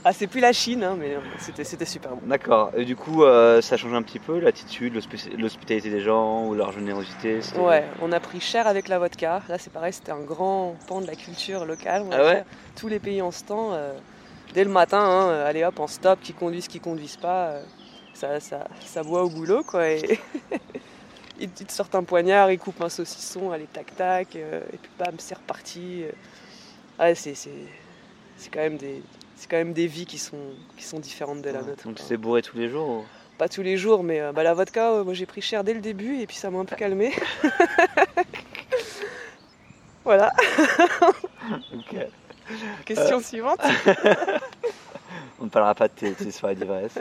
Ah, 0.04 0.14
c'est 0.14 0.26
plus 0.26 0.40
la 0.40 0.52
Chine, 0.52 0.84
hein, 0.84 0.96
mais 1.00 1.16
c'était 1.38 1.64
c'était 1.64 1.86
super 1.86 2.16
bon. 2.16 2.22
D'accord. 2.26 2.72
Et 2.76 2.86
du 2.86 2.96
coup, 2.96 3.24
euh, 3.24 3.62
ça 3.62 3.78
change 3.78 3.94
un 3.94 4.02
petit 4.02 4.18
peu 4.18 4.40
l'attitude, 4.40 4.96
l'hospi- 4.96 5.38
l'hospitalité 5.38 5.92
des 5.92 6.02
gens 6.02 6.48
ou 6.48 6.56
leur 6.56 6.72
générosité 6.72 7.40
c'était- 7.44 7.60
Ouais, 7.60 7.86
on 8.02 8.12
a 8.12 8.20
pris 8.20 8.40
cher 8.40 8.66
avec 8.66 8.88
la 8.88 8.98
vodka. 8.98 9.44
Là, 9.48 9.60
c'est 9.60 9.72
pareil, 9.72 9.94
c'était 9.94 10.12
un 10.12 10.22
grand 10.22 10.76
pan 10.88 11.02
de 11.02 11.06
la 11.06 11.16
culture 11.16 11.66
locale. 11.66 12.02
on 12.02 12.10
Ah 12.12 12.24
ouais? 12.24 12.44
Tous 12.76 12.88
les 12.88 12.98
pays 12.98 13.22
en 13.22 13.30
ce 13.30 13.44
temps, 13.44 13.74
euh, 13.74 13.94
dès 14.56 14.64
le 14.64 14.72
matin, 14.72 14.98
hein, 15.02 15.28
euh, 15.30 15.48
allez 15.48 15.64
hop, 15.64 15.80
en 15.80 15.86
stop, 15.86 16.18
qui 16.24 16.34
conduisent, 16.34 16.68
qui 16.68 16.80
conduisent 16.80 17.18
pas, 17.18 17.50
euh, 17.50 17.62
ça, 18.22 18.40
ça, 18.40 18.68
ça 18.86 19.04
boit 19.04 19.24
au 19.24 19.30
boulot, 19.30 19.64
quoi. 19.64 19.90
Et 19.90 20.20
ils 21.40 21.50
ils 21.60 21.66
te 21.66 21.72
sortent 21.72 21.96
un 21.96 22.04
poignard, 22.04 22.52
ils 22.52 22.60
coupent 22.60 22.82
un 22.82 22.90
saucisson, 22.90 23.52
allez, 23.52 23.66
tac, 23.66 23.96
tac, 23.96 24.36
euh, 24.36 24.62
et 24.74 24.78
puis 24.78 24.92
bam, 25.00 25.16
c'est 25.18 25.36
reparti. 25.36 26.04
euh. 26.04 26.12
Ouais, 27.04 27.16
c'est 27.16 27.34
c'est- 27.36 27.50
c'est 28.38 28.50
quand 28.52 28.60
même 28.60 28.78
des... 28.78 29.02
C'est 29.36 29.50
quand 29.50 29.58
même 29.58 29.74
des 29.74 29.88
vies 29.88 30.06
qui 30.06 30.20
sont, 30.20 30.38
qui 30.78 30.84
sont 30.84 31.00
différentes 31.00 31.42
de 31.42 31.50
la 31.50 31.62
Ouais. 31.62 31.70
nôtre. 31.70 31.84
Donc 31.88 31.98
c'est 32.00 32.18
bourré 32.18 32.44
tous 32.44 32.58
les 32.58 32.70
jours 32.70 32.88
ou- 32.90 33.06
Pas 33.40 33.50
tous 33.50 33.64
les 33.64 33.76
jours, 33.76 34.04
mais 34.04 34.22
euh, 34.22 34.32
bah, 34.32 34.44
la 34.44 34.54
vodka, 34.54 34.92
euh, 34.92 35.04
moi 35.04 35.16
j'ai 35.16 35.26
pris 35.26 35.42
cher 35.42 35.64
dès 35.64 35.74
le 35.74 35.82
début 35.82 36.20
et 36.20 36.28
puis 36.28 36.36
ça 36.36 36.52
m'a 36.52 36.60
un 36.60 36.66
peu 36.66 36.76
calmé. 36.76 37.12
voilà. 40.04 40.32
Ok. 41.74 41.96
Question 42.86 43.20
suivante. 43.20 43.60
On 45.40 45.46
ne 45.46 45.50
parlera 45.50 45.74
pas 45.74 45.88
de 45.88 45.94
tes, 45.94 46.12
tes 46.14 46.32
soirées 46.32 46.54
d'ivresse. 46.56 46.94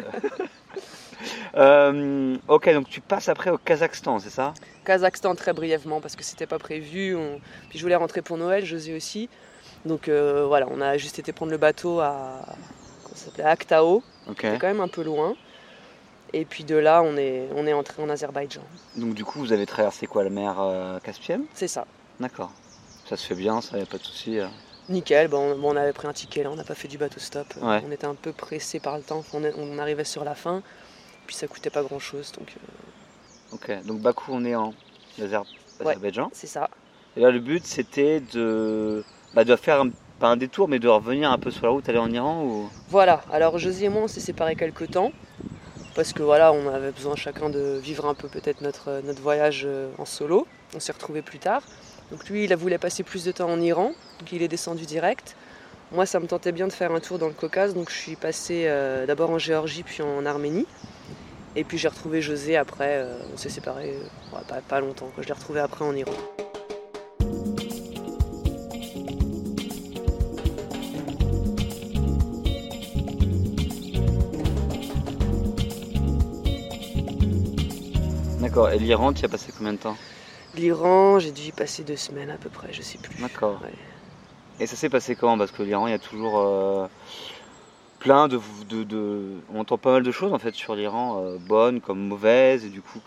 Euh, 1.57 2.37
ok, 2.49 2.73
donc 2.73 2.89
tu 2.89 3.01
passes 3.01 3.29
après 3.29 3.51
au 3.51 3.59
Kazakhstan, 3.59 4.19
c'est 4.19 4.31
ça? 4.31 4.55
Kazakhstan 4.85 5.35
très 5.35 5.53
brièvement 5.53 6.01
parce 6.01 6.17
que 6.17 6.23
c'était 6.25 6.47
pas 6.47 6.59
prévu. 6.59 7.15
On- 7.17 7.41
Puis 7.69 7.79
je 7.79 7.85
voulais 7.85 7.97
rentrer 7.97 8.23
pour 8.23 8.37
Noël, 8.37 8.65
José 8.65 8.95
aussi. 8.97 9.29
Donc 9.85 10.09
euh, 10.09 10.45
voilà, 10.47 10.67
on 10.71 10.81
a 10.81 10.97
juste 10.99 11.19
été 11.19 11.33
prendre 11.33 11.53
le 11.53 11.59
bateau 11.59 12.01
à, 12.01 12.41
comment 13.05 13.17
ça 13.17 13.31
à 13.47 13.51
Aktao, 13.51 14.03
Ok. 14.29 14.39
c'est 14.43 14.59
quand 14.59 14.67
même 14.69 14.81
un 14.81 14.89
peu 14.89 15.03
loin. 15.03 15.35
Et 16.33 16.45
puis 16.45 16.63
de 16.65 16.77
là, 16.77 17.03
on 17.03 17.17
est, 17.17 17.49
on 17.57 17.67
est 17.67 17.73
entré 17.73 18.01
en 18.03 18.09
Azerbaïdjan. 18.09 18.63
Donc 18.97 19.15
du 19.15 19.25
coup, 19.25 19.41
vous 19.41 19.53
avez 19.53 19.67
traversé 19.67 20.07
quoi, 20.07 20.23
la 20.23 20.31
mer 20.31 20.57
euh, 20.61 20.99
Caspienne? 21.01 21.45
C'est 21.55 21.67
ça. 21.69 21.87
D'accord. 22.21 22.53
Ça 23.09 23.17
se 23.17 23.27
fait 23.27 23.35
bien, 23.35 23.61
ça, 23.61 23.79
y 23.79 23.83
a 23.83 23.87
pas 23.87 23.99
de 23.99 24.05
souci. 24.05 24.39
euh. 24.39 24.47
Nickel, 24.89 25.27
bon, 25.29 25.57
bon, 25.59 25.73
on 25.73 25.77
avait 25.77 25.93
pris 25.93 26.07
un 26.07 26.13
ticket 26.13 26.45
là, 26.45 26.51
on 26.51 26.57
n'a 26.57 26.63
pas 26.65 26.75
fait 26.77 26.87
du 26.89 26.99
bateau 26.99 27.19
stop. 27.21 27.47
Ouais. 27.61 27.83
On 27.87 27.91
était 27.91 28.07
un 28.07 28.15
peu 28.15 28.33
pressé 28.33 28.79
par 28.81 28.97
le 28.97 29.03
temps, 29.03 29.25
on, 29.33 29.43
est- 29.43 29.55
on 29.57 29.79
arrivait 29.79 30.05
sur 30.05 30.23
la 30.25 30.35
fin, 30.37 30.63
puis 31.31 31.37
ça 31.37 31.47
coûtait 31.47 31.71
pas 31.71 31.85
grand 31.85 32.01
chose, 32.01 32.33
donc 32.37 32.57
euh, 32.57 33.55
Ok, 33.55 33.85
donc 33.87 34.01
Bakou, 34.01 34.33
on 34.35 34.45
est 34.45 34.57
en 34.57 34.75
Azer- 35.21 35.45
Ouais. 35.79 35.93
Azerbaïdjan. 35.93 36.29
c'est 36.33 36.49
ça. 36.49 36.69
Et 37.17 37.21
là, 37.21 37.31
le 37.31 37.39
but, 37.39 37.65
c'était 37.65 38.19
de, 38.33 39.05
bah, 39.33 39.45
de 39.45 39.55
faire, 39.55 39.81
un- 39.83 39.91
pas 40.19 40.27
un 40.27 40.37
détour, 40.37 40.67
mais 40.67 40.81
de 40.81 40.89
revenir 40.89 41.31
un 41.31 41.39
peu 41.39 41.53
sur 41.53 41.67
la 41.67 41.71
route, 41.71 41.89
aller 41.89 41.99
en 41.99 42.11
Iran 42.11 42.43
ou... 42.43 42.69
Voilà, 42.89 43.23
alors 43.33 43.59
José 43.59 43.85
et 43.85 43.89
moi 43.89 44.03
on 44.03 44.09
s'est 44.09 44.19
séparés 44.19 44.57
quelques 44.57 44.91
temps, 44.91 45.13
parce 45.95 46.13
que 46.13 46.25
voilà, 46.25 46.53
on 46.53 46.67
avait 46.69 46.91
besoin 46.91 47.15
chacun 47.15 47.49
de 47.49 47.79
vivre 47.81 48.07
un 48.07 48.15
peu 48.15 48.27
peut-être 48.27 48.61
notre, 48.61 49.01
notre 49.05 49.23
voyage 49.23 49.63
euh, 49.67 49.89
en 49.99 50.05
solo. 50.05 50.49
On 50.75 50.81
s'est 50.81 50.91
retrouvés 50.93 51.23
plus 51.23 51.39
tard. 51.39 51.63
Donc 52.11 52.29
lui, 52.29 52.43
il 52.43 52.53
a 52.53 52.57
voulu 52.57 52.77
passer 52.81 53.05
plus 53.05 53.25
de 53.25 53.31
temps 53.31 53.49
en 53.49 53.61
Iran, 53.61 53.93
donc 54.19 54.33
il 54.33 54.43
est 54.43 54.49
descendu 54.49 54.85
direct. 54.85 55.37
Moi, 55.93 56.07
ça 56.07 56.19
me 56.19 56.27
tentait 56.27 56.51
bien 56.53 56.67
de 56.67 56.73
faire 56.73 56.91
un 56.93 56.99
tour 57.01 57.19
dans 57.21 57.29
le 57.29 57.35
Caucase, 57.35 57.73
donc 57.73 57.89
je 57.91 57.97
suis 57.97 58.17
passé 58.17 58.65
euh, 58.67 59.07
d'abord 59.07 59.31
en 59.31 59.39
Géorgie, 59.39 59.85
puis 59.85 60.03
en 60.03 60.27
Arménie. 60.27 60.67
Et 61.57 61.65
puis 61.65 61.79
j'ai 61.79 61.89
retrouvé 61.89 62.23
José 62.23 62.57
après, 62.57 62.99
euh, 62.99 63.19
on 63.35 63.37
s'est 63.37 63.49
séparés 63.49 63.95
euh, 63.95 64.37
ouais, 64.37 64.43
pas, 64.47 64.61
pas 64.61 64.81
longtemps, 64.81 65.11
quoi. 65.13 65.23
je 65.23 65.29
l'ai 65.29 65.35
retrouvé 65.35 65.61
après 65.61 65.85
en 65.85 65.95
Iran. 65.97 66.13
D'accord, 78.41 78.71
et 78.71 78.79
l'Iran, 78.79 79.13
tu 79.13 79.23
y 79.23 79.25
as 79.25 79.29
passé 79.29 79.53
combien 79.57 79.73
de 79.73 79.79
temps? 79.79 79.97
L'Iran, 80.55 81.19
j'ai 81.19 81.31
dû 81.31 81.43
y 81.43 81.53
passer 81.53 81.83
deux 81.83 81.97
semaines 81.97 82.31
à 82.31 82.37
peu 82.37 82.49
près, 82.49 82.73
je 82.73 82.83
sais 82.83 82.99
plus. 82.99 83.21
D'accord. 83.21 83.61
Ouais. 83.63 83.73
Et 84.61 84.67
ça 84.67 84.77
s'est 84.77 84.89
passé 84.89 85.15
comment 85.17 85.39
Parce 85.39 85.51
que 85.51 85.63
l'Iran, 85.63 85.87
il 85.87 85.91
y 85.91 85.95
a 85.95 85.99
toujours 85.99 86.39
euh, 86.39 86.87
plein 88.01 88.27
de, 88.27 88.41
On 89.55 89.61
entend 89.61 89.79
pas 89.79 89.93
mal 89.93 90.03
de 90.03 90.11
choses 90.11 90.33
en 90.33 90.39
fait 90.41 90.55
sur 90.55 90.75
l'Iran, 90.75 91.23
euh, 91.23 91.37
bonnes 91.39 91.81
comme 91.81 92.01
mauvaises, 92.01 92.65
et 92.65 92.69
du 92.69 92.83
coup, 92.83 93.01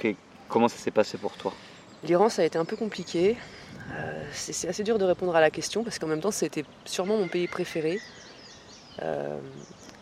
comment 0.48 0.70
ça 0.70 0.78
s'est 0.78 0.92
passé 0.92 1.18
pour 1.18 1.34
toi? 1.34 1.52
L'Iran, 2.06 2.30
ça 2.30 2.42
a 2.42 2.46
été 2.46 2.58
un 2.58 2.66
peu 2.66 2.76
compliqué. 2.76 3.38
Euh, 3.92 4.24
c'est 4.32 4.68
assez 4.68 4.84
dur 4.84 4.98
de 4.98 5.06
répondre 5.06 5.36
à 5.36 5.42
la 5.42 5.50
question 5.50 5.84
parce 5.84 6.00
qu'en 6.00 6.08
même 6.08 6.22
temps, 6.22 6.32
c'était 6.32 6.66
sûrement 6.86 7.18
mon 7.18 7.28
pays 7.28 7.48
préféré. 7.48 8.00
Euh, 9.02 9.38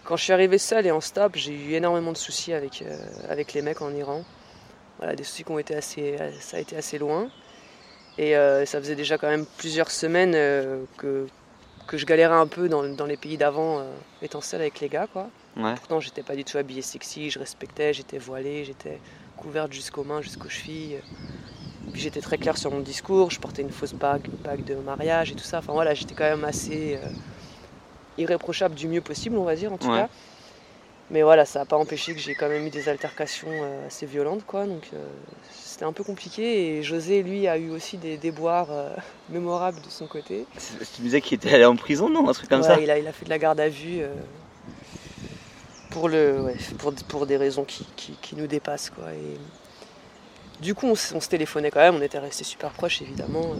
quand 0.04 0.18
je 0.18 0.24
suis 0.24 0.34
arrivée 0.34 0.58
seule 0.58 0.86
et 0.88 0.92
en 0.92 1.02
stop, 1.02 1.34
j'ai 1.36 1.54
eu 1.54 1.74
énormément 1.74 2.12
de 2.12 2.18
soucis 2.18 2.54
avec, 2.54 2.82
euh, 2.82 2.98
avec 3.30 3.54
les 3.54 3.62
mecs 3.62 3.82
en 3.82 3.94
Iran. 3.94 4.24
Voilà, 4.98 5.16
des 5.16 5.24
soucis 5.24 5.44
qui 5.44 5.52
ont 5.52 5.60
été 5.60 5.76
assez, 5.76 6.18
ça 6.40 6.58
a 6.58 6.60
été 6.60 6.76
assez 6.76 6.98
loin. 6.98 7.30
Et 8.18 8.34
ça 8.66 8.80
faisait 8.80 8.96
déjà 8.96 9.18
quand 9.18 9.30
même 9.30 9.48
plusieurs 9.58 9.90
semaines 9.90 10.34
que, 10.98 11.26
que 11.92 11.98
je 11.98 12.06
galérais 12.06 12.36
un 12.36 12.48
peu 12.48 12.70
dans, 12.70 12.84
dans 12.88 13.06
les 13.06 13.18
pays 13.18 13.36
d'avant, 13.36 13.80
euh, 13.80 13.84
étant 14.22 14.40
seule 14.40 14.62
avec 14.62 14.80
les 14.80 14.88
gars, 14.88 15.08
quoi. 15.12 15.28
Ouais. 15.58 15.76
Pourtant, 15.76 16.00
j'étais 16.00 16.24
pas 16.24 16.38
du 16.38 16.46
tout 16.46 16.58
habillée 16.58 16.82
sexy, 16.82 17.30
je 17.30 17.38
respectais, 17.38 17.94
j'étais 17.94 18.18
voilée, 18.18 18.64
j'étais 18.64 18.98
couverte 19.36 19.74
jusqu'aux 19.74 20.06
mains, 20.06 20.22
jusqu'aux 20.22 20.48
chevilles. 20.48 21.00
Puis 21.92 22.02
j'étais 22.02 22.22
très 22.22 22.38
claire 22.38 22.58
sur 22.58 22.72
mon 22.72 22.80
discours, 22.80 23.30
je 23.30 23.40
portais 23.42 23.62
une 23.62 23.72
fausse 23.72 23.94
bague, 23.94 24.26
bague 24.46 24.64
de 24.64 24.76
mariage 24.76 25.32
et 25.32 25.36
tout 25.36 25.44
ça. 25.44 25.58
Enfin 25.58 25.74
voilà, 25.74 25.94
j'étais 25.94 26.16
quand 26.16 26.24
même 26.24 26.46
assez 26.46 26.96
euh, 26.96 27.10
irréprochable 28.18 28.76
du 28.76 28.88
mieux 28.88 29.02
possible, 29.02 29.38
on 29.38 29.44
va 29.44 29.56
dire 29.56 29.74
en 29.74 29.78
tout 29.78 29.90
Ouais. 29.90 30.00
cas. 30.00 30.10
Mais 31.12 31.24
voilà, 31.24 31.46
ça 31.46 31.60
n'a 31.60 31.66
pas 31.66 31.76
empêché 31.76 32.14
que 32.14 32.20
j'ai 32.22 32.36
quand 32.36 32.48
même 32.48 32.66
eu 32.66 32.70
des 32.70 32.88
altercations 32.88 33.50
euh, 33.52 33.86
assez 33.88 34.06
violentes, 34.06 34.46
quoi. 34.46 34.66
Donc 34.66 34.90
euh, 34.94 35.06
c'était 35.52 35.84
un 35.84 35.92
peu 35.92 36.04
compliqué. 36.06 36.78
Et 36.78 36.84
José, 36.84 37.22
lui, 37.22 37.48
a 37.50 37.58
eu 37.58 37.70
aussi 37.70 37.98
des 37.98 38.16
déboires 38.18 38.70
euh, 38.72 38.96
mémorables 39.30 39.82
de 39.82 39.90
son 39.90 40.08
côté. 40.08 40.46
Tu 40.96 41.02
me 41.02 41.06
disais 41.08 41.20
qu'il 41.22 41.36
était 41.36 41.54
allé 41.54 41.66
en 41.66 41.76
prison, 41.76 42.10
non 42.10 42.30
Un 42.30 42.34
truc 42.34 42.50
comme 42.50 42.62
Ouais, 42.62 42.68
ça 42.68 42.80
il, 42.80 42.90
a, 42.90 42.98
il 42.98 43.06
a 43.08 43.12
fait 43.12 43.26
de 43.26 43.30
la 43.30 43.40
garde 43.40 43.60
à 43.60 43.68
vue 43.68 44.00
euh, 44.02 44.08
pour, 45.90 46.08
le, 46.08 46.42
ouais, 46.42 46.56
pour, 46.78 46.94
pour 47.10 47.26
des 47.26 47.36
raisons 47.38 47.66
qui, 47.66 47.86
qui- 47.98 48.16
qui 48.22 48.36
nous 48.38 48.48
dépassent. 48.48 48.90
Quoi. 48.90 49.12
Et, 49.14 50.64
du 50.64 50.74
coup, 50.76 50.88
on, 50.88 50.92
on 50.94 51.20
se 51.20 51.28
téléphonait 51.28 51.72
quand 51.72 51.80
même, 51.82 51.96
on 51.96 52.02
était 52.02 52.20
restés 52.20 52.44
super 52.46 52.70
proches 52.72 53.02
évidemment. 53.02 53.56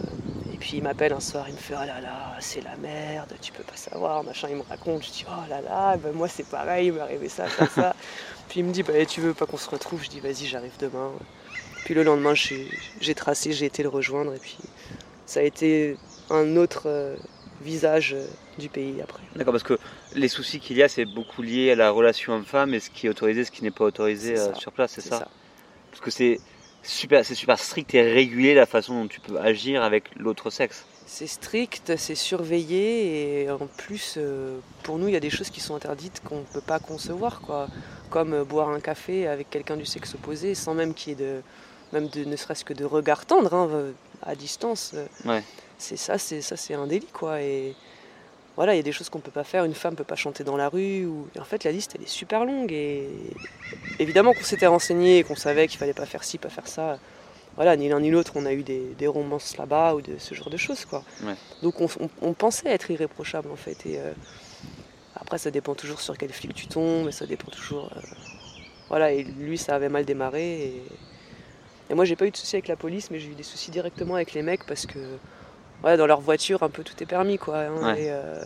Puis 0.62 0.76
il 0.76 0.82
m'appelle 0.84 1.12
un 1.12 1.18
soir, 1.18 1.46
il 1.48 1.54
me 1.54 1.58
fait 1.58 1.74
Oh 1.76 1.84
là 1.84 2.00
là, 2.00 2.36
c'est 2.38 2.60
la 2.60 2.76
merde, 2.76 3.34
tu 3.40 3.50
peux 3.50 3.64
pas 3.64 3.74
savoir, 3.74 4.22
machin. 4.22 4.46
Il 4.48 4.58
me 4.58 4.62
raconte, 4.62 5.04
je 5.04 5.10
dis 5.10 5.24
Oh 5.28 5.50
là 5.50 5.60
là, 5.60 5.96
ben 5.96 6.12
moi 6.12 6.28
c'est 6.28 6.46
pareil, 6.46 6.86
il 6.86 6.92
m'est 6.92 7.00
arrivé 7.00 7.28
ça, 7.28 7.48
ça, 7.48 7.66
ça. 7.66 7.96
puis 8.48 8.60
il 8.60 8.66
me 8.66 8.72
dit 8.72 8.84
bah, 8.84 8.92
Tu 9.04 9.20
veux 9.20 9.34
pas 9.34 9.44
qu'on 9.44 9.56
se 9.56 9.68
retrouve 9.68 10.04
Je 10.04 10.08
dis 10.08 10.20
Vas-y, 10.20 10.46
j'arrive 10.46 10.70
demain. 10.78 11.10
Puis 11.84 11.94
le 11.94 12.04
lendemain, 12.04 12.34
j'ai 12.34 13.14
tracé, 13.16 13.52
j'ai 13.52 13.66
été 13.66 13.82
le 13.82 13.88
rejoindre. 13.88 14.34
Et 14.34 14.38
puis 14.38 14.56
ça 15.26 15.40
a 15.40 15.42
été 15.42 15.96
un 16.30 16.54
autre 16.56 16.82
euh, 16.86 17.16
visage 17.60 18.14
euh, 18.14 18.24
du 18.56 18.68
pays 18.68 19.02
après. 19.02 19.24
D'accord, 19.34 19.54
parce 19.54 19.64
que 19.64 19.80
les 20.14 20.28
soucis 20.28 20.60
qu'il 20.60 20.76
y 20.76 20.84
a, 20.84 20.88
c'est 20.88 21.06
beaucoup 21.06 21.42
lié 21.42 21.72
à 21.72 21.74
la 21.74 21.90
relation 21.90 22.34
homme-femme 22.34 22.72
et 22.72 22.78
ce 22.78 22.88
qui 22.88 23.08
est 23.08 23.10
autorisé, 23.10 23.44
ce 23.44 23.50
qui 23.50 23.64
n'est 23.64 23.72
pas 23.72 23.84
autorisé 23.84 24.38
euh, 24.38 24.54
sur 24.54 24.70
place, 24.70 24.92
c'est 24.92 25.00
C'est 25.00 25.08
ça, 25.08 25.18
ça. 25.18 25.28
Parce 25.90 26.00
que 26.00 26.12
c'est 26.12 26.38
super, 26.82 27.24
c'est 27.24 27.34
super 27.34 27.58
strict 27.58 27.94
et 27.94 28.02
régulé 28.02 28.54
la 28.54 28.66
façon 28.66 29.02
dont 29.02 29.08
tu 29.08 29.20
peux 29.20 29.38
agir 29.38 29.82
avec 29.82 30.04
l'autre 30.16 30.50
sexe. 30.50 30.84
c'est 31.06 31.26
strict, 31.26 31.96
c'est 31.96 32.14
surveillé 32.14 33.42
et 33.42 33.50
en 33.50 33.66
plus, 33.66 34.14
euh, 34.16 34.58
pour 34.82 34.98
nous, 34.98 35.08
il 35.08 35.14
y 35.14 35.16
a 35.16 35.20
des 35.20 35.30
choses 35.30 35.50
qui 35.50 35.60
sont 35.60 35.74
interdites 35.74 36.22
qu'on 36.24 36.38
ne 36.40 36.44
peut 36.52 36.60
pas 36.60 36.78
concevoir, 36.78 37.40
quoi. 37.40 37.68
Comme 38.10 38.34
euh, 38.34 38.44
boire 38.44 38.68
un 38.70 38.80
café 38.80 39.26
avec 39.26 39.50
quelqu'un 39.50 39.76
du 39.76 39.86
sexe 39.86 40.14
opposé 40.14 40.54
sans 40.54 40.74
même 40.74 40.94
qu'il 40.94 41.10
y 41.10 41.12
ait 41.12 41.24
de, 41.24 41.42
même 41.92 42.08
de, 42.08 42.24
ne 42.24 42.36
serait-ce 42.36 42.64
que 42.64 42.74
de 42.74 42.84
regard 42.84 43.26
tendre 43.26 43.54
hein, 43.54 43.92
à 44.22 44.34
distance. 44.34 44.94
Ouais. 45.24 45.42
C'est 45.78 45.96
ça, 45.96 46.18
c'est 46.18 46.40
ça, 46.40 46.56
c'est 46.56 46.74
un 46.74 46.86
délit, 46.86 47.06
quoi. 47.12 47.42
Et 47.42 47.74
voilà, 48.56 48.74
il 48.74 48.76
y 48.76 48.80
a 48.80 48.82
des 48.82 48.92
choses 48.92 49.08
qu'on 49.08 49.18
ne 49.18 49.22
peut 49.22 49.30
pas 49.30 49.44
faire. 49.44 49.64
Une 49.64 49.74
femme 49.74 49.92
ne 49.92 49.96
peut 49.96 50.04
pas 50.04 50.16
chanter 50.16 50.44
dans 50.44 50.56
la 50.56 50.68
rue. 50.68 51.06
Ou... 51.06 51.28
en 51.38 51.44
fait, 51.44 51.64
la 51.64 51.72
liste, 51.72 51.92
elle 51.96 52.02
est 52.02 52.08
super 52.08 52.44
longue. 52.44 52.72
Et 52.72 53.08
évidemment 53.98 54.34
qu'on 54.34 54.44
s'était 54.44 54.66
renseigné 54.66 55.18
et 55.18 55.24
qu'on 55.24 55.36
savait 55.36 55.68
qu'il 55.68 55.78
fallait 55.78 55.94
pas 55.94 56.06
faire 56.06 56.22
ci, 56.22 56.38
pas 56.38 56.50
faire 56.50 56.68
ça 56.68 56.98
voilà, 57.56 57.76
ni 57.76 57.88
l'un 57.88 58.00
ni 58.00 58.10
l'autre, 58.10 58.32
on 58.36 58.46
a 58.46 58.52
eu 58.52 58.62
des, 58.62 59.06
romances 59.06 59.56
là-bas 59.56 59.94
ou 59.94 60.00
de 60.00 60.16
ce 60.18 60.34
genre 60.34 60.48
de 60.48 60.56
choses, 60.56 60.84
quoi. 60.84 61.04
Donc 61.62 61.74
on, 61.80 62.32
pensait 62.32 62.70
être 62.70 62.90
irréprochable 62.90 63.50
en 63.50 63.56
fait. 63.56 63.84
Et 63.86 63.98
euh, 63.98 64.12
après, 65.16 65.38
ça 65.38 65.50
dépend 65.50 65.74
toujours 65.74 66.00
sur 66.00 66.16
quel 66.16 66.32
flic 66.32 66.54
tu 66.54 66.66
tombes, 66.66 67.06
mais 67.06 67.12
ça 67.12 67.26
dépend 67.26 67.50
toujours. 67.50 67.90
Euh, 67.94 68.00
voilà, 68.88 69.12
et 69.12 69.22
lui, 69.22 69.58
ça 69.58 69.74
avait 69.74 69.90
mal 69.90 70.04
démarré. 70.04 70.62
Et, 70.62 70.82
et 71.90 71.94
moi, 71.94 72.04
j'ai 72.06 72.16
pas 72.16 72.26
eu 72.26 72.30
de 72.30 72.36
soucis 72.36 72.56
avec 72.56 72.68
la 72.68 72.76
police, 72.76 73.10
mais 73.10 73.18
j'ai 73.18 73.28
eu 73.28 73.34
des 73.34 73.42
soucis 73.42 73.70
directement 73.70 74.14
avec 74.14 74.32
les 74.32 74.42
mecs 74.42 74.64
parce 74.66 74.86
que 74.86 74.98
ouais, 75.84 75.96
dans 75.96 76.06
leur 76.06 76.20
voiture, 76.20 76.62
un 76.62 76.68
peu 76.68 76.82
tout 76.82 76.94
est 77.02 77.06
permis, 77.06 77.38
quoi. 77.38 77.58
Hein, 77.58 77.96
euh, 77.96 78.44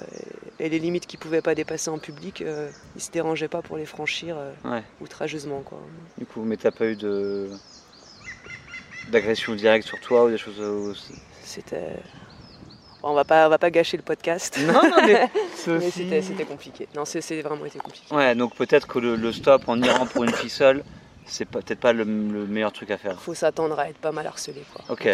et, 0.59 0.69
les 0.69 0.79
limites 0.79 1.07
qu'ils 1.07 1.19
pouvaient 1.19 1.43
pas 1.43 1.55
dépasser 1.55 1.91
en 1.91 1.99
public, 1.99 2.45
ils 2.97 3.03
se 3.03 3.11
dérangeaient 3.11 3.49
pas 3.49 3.63
pour 3.63 3.77
les 3.77 3.87
franchir 3.87 4.37
outrageusement, 5.01 5.63
quoi. 5.65 5.79
Du 6.19 6.27
coup, 6.27 6.43
mais 6.43 6.57
t'as 6.57 6.71
pas 6.71 6.87
eu 6.87 6.97
de 6.97 7.51
d'agression 9.11 9.55
directe 9.55 9.87
sur 9.87 10.01
toi 10.01 10.25
ou 10.25 10.31
des 10.31 10.39
choses 10.39 10.61
aussi? 10.61 11.15
C'était. 11.43 11.97
on 13.03 13.15
va 13.15 13.25
pas, 13.25 13.47
on 13.47 13.51
va 13.51 13.59
pas 13.59 13.71
gâcher 13.71 13.97
le 13.97 14.03
podcast. 14.03 14.59
Non, 14.67 14.73
non, 14.83 15.07
mais, 15.07 15.31
c'était 16.23 16.45
compliqué. 16.45 16.89
Non, 16.95 17.05
c'est 17.05 17.43
vraiment 17.43 17.65
été 17.65 17.79
compliqué. 17.79 18.15
Ouais, 18.15 18.35
donc 18.35 18.55
peut-être 18.57 18.87
que 18.87 18.99
le, 18.99 19.33
stop 19.33 19.69
en 19.69 19.81
Iran 19.81 20.07
pour 20.07 20.25
une 20.25 20.33
fille 20.33 20.51
seule, 20.51 20.85
c'est 21.25 21.45
peut-être 21.45 21.81
pas 21.81 21.93
le, 21.93 22.05
meilleur 22.05 22.73
truc 22.73 22.91
à 22.91 22.99
faire. 22.99 23.21
Faut 23.21 23.35
s'attendre 23.35 23.79
à 23.79 23.89
être 23.89 23.99
pas 23.99 24.13
mal 24.13 24.27
harcelé, 24.27 24.63
quoi. 24.73 24.85
Ok. 24.89 25.09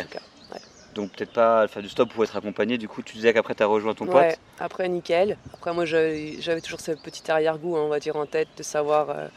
Donc 0.95 1.13
peut-être 1.13 1.33
pas 1.33 1.67
faire 1.69 1.83
du 1.83 1.89
stop 1.89 2.13
pour 2.13 2.25
être 2.25 2.37
accompagné. 2.37 2.79
Du 2.79 2.89
coup, 2.89 3.03
tu 3.03 3.15
disais 3.15 3.33
qu'après 3.33 3.55
tu 3.55 3.63
as 3.63 3.67
rejoint 3.67 3.95
ton 3.95 4.07
ouais, 4.07 4.37
Après 4.59 4.89
nickel. 4.89 5.37
Après 5.53 5.73
moi 5.73 5.85
j'avais 5.85 6.61
toujours 6.63 6.81
ce 6.81 6.93
petit 6.93 7.31
arrière-goût, 7.31 7.77
hein, 7.77 7.83
on 7.85 7.89
va 7.89 7.99
dire 7.99 8.17
en 8.17 8.27
tête, 8.27 8.49
de 8.57 8.63
savoir 8.63 9.11
euh, 9.11 9.29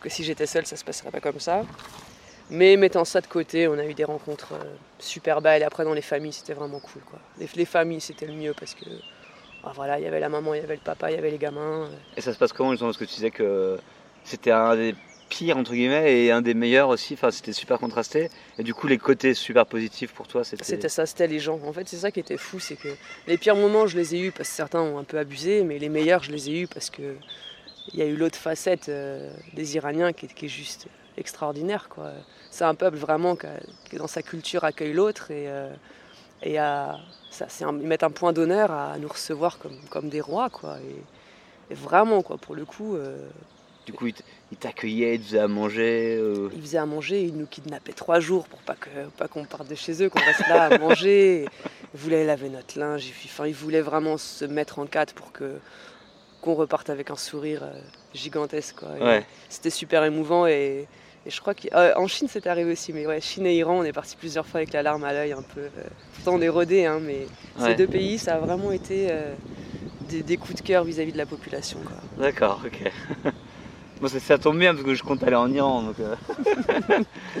que 0.00 0.08
si 0.08 0.24
j'étais 0.24 0.46
seule, 0.46 0.66
ça 0.66 0.76
se 0.76 0.84
passerait 0.84 1.10
pas 1.10 1.20
comme 1.20 1.40
ça. 1.40 1.64
Mais 2.50 2.76
mettant 2.76 3.04
ça 3.04 3.20
de 3.20 3.26
côté, 3.26 3.66
on 3.68 3.78
a 3.78 3.84
eu 3.84 3.94
des 3.94 4.04
rencontres 4.04 4.52
euh, 4.52 4.64
super 4.98 5.40
belles. 5.40 5.62
Et 5.62 5.64
après, 5.64 5.84
dans 5.84 5.94
les 5.94 6.02
familles, 6.02 6.32
c'était 6.32 6.52
vraiment 6.52 6.78
cool. 6.78 7.02
Quoi. 7.02 7.18
Les, 7.38 7.64
familles, 7.64 8.02
c'était 8.02 8.26
le 8.26 8.34
mieux 8.34 8.54
parce 8.58 8.74
que 8.74 8.84
ah, 9.64 9.72
voilà, 9.74 9.98
il 9.98 10.04
y 10.04 10.06
avait 10.06 10.20
la 10.20 10.28
maman, 10.28 10.52
il 10.52 10.60
y 10.60 10.62
avait 10.62 10.74
le 10.74 10.82
papa, 10.82 11.10
il 11.10 11.14
y 11.14 11.18
avait 11.18 11.30
les 11.30 11.38
gamins. 11.38 11.88
Et 12.16 12.20
ça 12.20 12.32
se 12.32 12.38
passe 12.38 12.52
comment 12.52 12.76
Parce 12.76 12.98
que 12.98 13.04
tu 13.04 13.14
disais 13.14 13.30
que 13.30 13.78
c'était 14.24 14.50
un 14.50 14.76
des 14.76 14.94
pires, 15.36 15.56
entre 15.56 15.72
guillemets, 15.72 16.24
et 16.24 16.30
un 16.30 16.42
des 16.42 16.54
meilleurs 16.54 16.88
aussi. 16.88 17.14
Enfin, 17.14 17.30
c'était 17.30 17.52
super 17.52 17.78
contrasté. 17.78 18.30
Et 18.58 18.62
du 18.62 18.74
coup, 18.74 18.86
les 18.86 18.98
côtés 18.98 19.34
super 19.34 19.66
positifs 19.66 20.12
pour 20.12 20.28
toi, 20.28 20.44
c'était. 20.44 20.64
C'était 20.64 20.88
ça, 20.88 21.06
c'était 21.06 21.26
les 21.26 21.40
gens. 21.40 21.58
En 21.64 21.72
fait, 21.72 21.88
c'est 21.88 21.96
ça 21.96 22.10
qui 22.10 22.20
était 22.20 22.36
fou. 22.36 22.60
C'est 22.60 22.76
que 22.76 22.88
les 23.26 23.38
pires 23.38 23.56
moments, 23.56 23.86
je 23.86 23.96
les 23.96 24.14
ai 24.14 24.20
eus 24.20 24.32
parce 24.32 24.48
que 24.48 24.54
certains 24.54 24.80
ont 24.80 24.98
un 24.98 25.04
peu 25.04 25.18
abusé, 25.18 25.62
mais 25.64 25.78
les 25.78 25.88
meilleurs, 25.88 26.22
je 26.22 26.32
les 26.32 26.50
ai 26.50 26.60
eus 26.62 26.66
parce 26.68 26.90
que. 26.90 27.16
Il 27.92 27.98
y 27.98 28.02
a 28.02 28.06
eu 28.06 28.16
l'autre 28.16 28.38
facette 28.38 28.88
euh, 28.88 29.30
des 29.52 29.76
Iraniens 29.76 30.14
qui, 30.14 30.26
qui 30.26 30.46
est 30.46 30.48
juste 30.48 30.86
extraordinaire. 31.18 31.90
Quoi. 31.90 32.12
C'est 32.50 32.64
un 32.64 32.74
peuple 32.74 32.96
vraiment 32.96 33.36
qui, 33.36 33.96
dans 33.96 34.06
sa 34.06 34.22
culture 34.22 34.64
accueille 34.64 34.94
l'autre 34.94 35.30
et, 35.30 35.48
euh, 35.48 35.70
et 36.42 36.56
à, 36.56 36.96
ça, 37.34 37.46
c'est 37.48 37.64
ils 37.64 37.86
mettent 37.86 38.04
un 38.04 38.10
point 38.10 38.32
d'honneur 38.32 38.70
à 38.70 38.96
nous 38.98 39.08
recevoir 39.08 39.58
comme, 39.58 39.76
comme 39.90 40.08
des 40.08 40.20
rois. 40.20 40.50
Quoi. 40.50 40.78
Et, 40.78 41.74
vraiment, 41.74 42.22
quoi, 42.22 42.36
pour 42.38 42.54
le 42.54 42.64
coup. 42.64 42.94
Euh, 42.94 43.28
du 43.86 43.92
coup, 43.92 44.06
ils 44.06 44.14
t'accueillaient, 44.56 45.16
ils 45.16 45.22
faisaient 45.22 45.38
à 45.38 45.48
manger 45.48 46.16
euh... 46.18 46.48
Ils 46.54 46.60
faisaient 46.60 46.78
à 46.78 46.86
manger, 46.86 47.22
ils 47.22 47.36
nous 47.36 47.46
kidnappaient 47.46 47.92
trois 47.92 48.20
jours 48.20 48.46
pour 48.46 48.60
pas, 48.60 48.74
que, 48.74 48.88
pas 49.16 49.28
qu'on 49.28 49.44
parte 49.44 49.68
de 49.68 49.74
chez 49.74 50.02
eux, 50.02 50.08
qu'on 50.08 50.20
reste 50.20 50.46
là 50.48 50.64
à 50.64 50.78
manger. 50.78 51.46
Ils 51.94 52.00
voulaient 52.00 52.24
laver 52.24 52.48
notre 52.48 52.78
linge, 52.78 53.10
enfin, 53.24 53.46
ils 53.46 53.54
voulaient 53.54 53.80
vraiment 53.80 54.16
se 54.16 54.44
mettre 54.44 54.78
en 54.78 54.86
quatre 54.86 55.14
pour 55.14 55.32
que 55.32 55.58
qu'on 56.40 56.54
reparte 56.54 56.90
avec 56.90 57.10
un 57.10 57.16
sourire 57.16 57.62
euh, 57.62 57.80
gigantesque. 58.12 58.76
Quoi. 58.80 59.22
C'était 59.48 59.70
super 59.70 60.04
émouvant 60.04 60.46
et, 60.46 60.86
et 61.26 61.30
je 61.30 61.40
crois 61.40 61.54
qu'en 61.54 62.06
Chine, 62.06 62.28
c'est 62.30 62.46
arrivé 62.46 62.72
aussi. 62.72 62.92
Mais 62.92 63.06
ouais, 63.06 63.20
Chine 63.20 63.46
et 63.46 63.56
Iran, 63.56 63.78
on 63.78 63.84
est 63.84 63.92
parti 63.92 64.16
plusieurs 64.16 64.46
fois 64.46 64.58
avec 64.58 64.72
la 64.72 64.82
larme 64.82 65.04
à 65.04 65.12
l'œil 65.12 65.32
un 65.32 65.42
peu. 65.42 65.60
Euh, 65.60 65.84
pourtant, 66.14 66.34
on 66.38 66.40
est 66.42 66.48
rodé, 66.48 66.84
hein, 66.84 67.00
mais 67.00 67.26
ces 67.58 67.74
deux 67.74 67.86
pays, 67.86 68.18
ça 68.18 68.34
a 68.34 68.38
vraiment 68.38 68.72
été 68.72 69.08
euh, 69.10 69.34
des, 70.08 70.36
coups 70.36 70.56
de 70.56 70.66
cœur 70.66 70.84
vis-à-vis 70.84 71.12
de 71.12 71.18
la 71.18 71.26
population. 71.26 71.78
D'accord, 72.18 72.60
ok. 72.64 72.92
bon, 74.00 74.08
ça, 74.08 74.20
ça, 74.20 74.38
tombe 74.38 74.58
bien 74.58 74.74
parce 74.74 74.84
que 74.84 74.94
je 74.94 75.02
compte 75.02 75.22
aller 75.22 75.36
en 75.36 75.52
Iran. 75.52 75.82
Donc, 75.82 75.96
euh, 76.00 76.14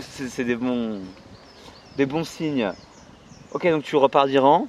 c'est, 0.00 0.44
des 0.44 0.56
bons, 0.56 1.00
des 1.96 2.06
bons 2.06 2.24
signes. 2.24 2.72
Ok, 3.52 3.68
donc 3.68 3.82
tu 3.82 3.96
repars 3.96 4.26
d'Iran. 4.26 4.66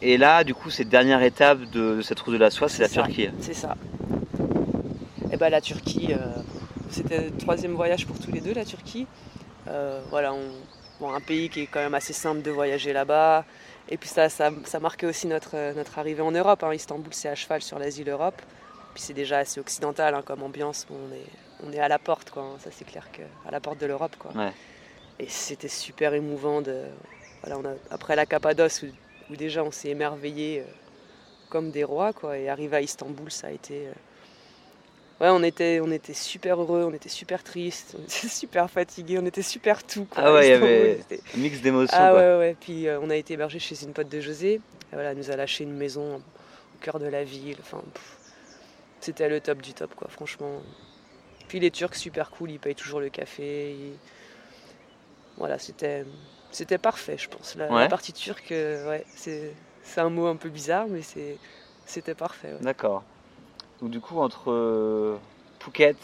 Et 0.00 0.16
là, 0.16 0.44
du 0.44 0.54
coup, 0.54 0.70
cette 0.70 0.88
dernière 0.88 1.22
étape 1.22 1.60
de, 1.72 2.00
cette 2.02 2.20
route 2.20 2.34
de 2.34 2.38
la 2.38 2.50
soie, 2.50 2.68
c'est, 2.68 2.82
la 2.82 2.88
Turquie. 2.88 3.28
C'est 3.40 3.54
ça. 3.54 3.76
Et 5.24 5.32
eh 5.34 5.36
ben 5.36 5.50
la 5.50 5.60
Turquie, 5.60 6.14
c'était 6.90 7.26
le 7.26 7.36
troisième 7.36 7.74
voyage 7.74 8.06
pour 8.06 8.18
tous 8.18 8.32
les 8.32 8.40
deux, 8.40 8.54
la 8.54 8.64
Turquie. 8.64 9.06
Euh, 9.68 10.00
voilà, 10.10 10.32
un 11.02 11.20
pays 11.20 11.48
qui 11.48 11.60
est 11.60 11.66
quand 11.66 11.80
même 11.80 11.94
assez 11.94 12.12
simple 12.12 12.42
de 12.42 12.50
voyager 12.50 12.92
là-bas. 12.92 13.44
Et 13.88 13.96
puis 13.96 14.08
ça, 14.08 14.28
ça, 14.28 14.50
marquait 14.80 15.06
aussi 15.06 15.26
notre, 15.26 15.74
notre 15.74 15.98
arrivée 15.98 16.22
en 16.22 16.30
Europe. 16.30 16.62
Hein. 16.62 16.74
Istanbul, 16.74 17.12
c'est 17.12 17.28
à 17.28 17.34
cheval 17.34 17.62
sur 17.62 17.78
l'asile 17.78 18.08
Europe. 18.08 18.40
Puis 18.98 19.04
c'est 19.06 19.14
déjà 19.14 19.38
assez 19.38 19.60
occidental 19.60 20.12
hein, 20.16 20.22
comme 20.26 20.42
ambiance. 20.42 20.84
on, 20.90 21.14
est, 21.14 21.64
on 21.64 21.72
est 21.72 21.78
à 21.78 21.86
la 21.86 22.00
porte, 22.00 22.30
quoi. 22.30 22.56
Ça, 22.58 22.70
c'est 22.72 22.84
clair 22.84 23.08
qu'à 23.12 23.48
la 23.48 23.60
porte 23.60 23.78
de 23.78 23.86
l'Europe, 23.86 24.16
quoi. 24.18 24.32
Et 25.20 25.28
c'était 25.28 25.68
super 25.68 26.14
émouvant. 26.14 26.62
De, 26.62 26.82
voilà, 27.44 27.60
on 27.60 27.64
a, 27.64 27.74
après 27.92 28.16
la 28.16 28.26
Cappadoce, 28.26 28.82
où, 29.30 29.36
déjà 29.36 29.62
on 29.62 29.70
s'est 29.70 29.90
émerveillé 29.90 30.62
euh, 30.62 30.64
comme 31.48 31.70
des 31.70 31.84
rois, 31.84 32.12
quoi. 32.12 32.38
Et 32.38 32.48
arriver 32.48 32.76
à 32.76 32.80
Istanbul, 32.80 33.30
ça 33.30 33.46
a 33.46 33.50
été... 33.52 33.86
Euh, 33.86 33.92
ouais, 35.20 35.30
on 35.30 35.44
était, 35.44 35.78
on 35.80 35.92
était 35.92 36.12
super 36.12 36.60
heureux, 36.60 36.82
on 36.82 36.92
était 36.92 37.08
super 37.08 37.44
triste, 37.44 37.94
on 37.96 38.02
était 38.02 38.26
super 38.26 38.68
fatigué, 38.68 39.16
on 39.22 39.26
était 39.26 39.42
super 39.42 39.84
tout. 39.84 40.08
Ah 40.16 40.32
ouais, 40.32 40.48
il 40.48 40.50
y 40.50 40.54
avait 40.54 41.00
un 41.36 41.38
mix 41.38 41.60
d'émotions. 41.60 41.96
Ah 41.96 42.12
ouais, 42.14 42.36
ouais. 42.36 42.56
Puis 42.58 42.88
euh, 42.88 42.98
on 43.00 43.10
a 43.10 43.14
été 43.14 43.34
hébergé 43.34 43.60
chez 43.60 43.80
une 43.84 43.92
pote 43.92 44.08
de 44.08 44.20
José. 44.20 44.54
Et 44.54 44.60
voilà, 44.90 45.12
elle 45.12 45.18
nous 45.18 45.30
a 45.30 45.36
lâché 45.36 45.62
une 45.62 45.76
maison 45.76 46.16
au 46.16 46.80
cœur 46.80 46.98
de 46.98 47.06
la 47.06 47.22
ville. 47.22 47.58
Enfin, 47.60 47.80
c'était 49.00 49.28
le 49.28 49.40
top 49.40 49.62
du 49.62 49.74
top, 49.74 49.94
quoi, 49.94 50.08
franchement. 50.08 50.60
Puis 51.48 51.60
les 51.60 51.70
Turcs, 51.70 51.94
super 51.94 52.30
cool, 52.30 52.50
ils 52.50 52.58
payent 52.58 52.74
toujours 52.74 53.00
le 53.00 53.08
café. 53.08 53.74
Voilà, 55.36 55.58
c'était, 55.58 56.04
c'était 56.50 56.78
parfait, 56.78 57.16
je 57.16 57.28
pense. 57.28 57.56
La, 57.56 57.88
partie 57.88 58.12
turque, 58.12 58.52
euh, 58.52 58.88
ouais, 58.88 59.04
c'est, 59.14 59.54
c'est 59.82 60.00
un 60.00 60.10
mot 60.10 60.26
un 60.26 60.36
peu 60.36 60.48
bizarre, 60.48 60.86
mais 60.88 61.02
c'est, 61.02 61.38
c'était 61.86 62.14
parfait. 62.14 62.54
D'accord. 62.60 63.04
Donc 63.80 63.90
du 63.90 64.00
coup, 64.00 64.18
entre 64.18 64.50
euh, 64.50 65.16
Phuket 65.60 65.96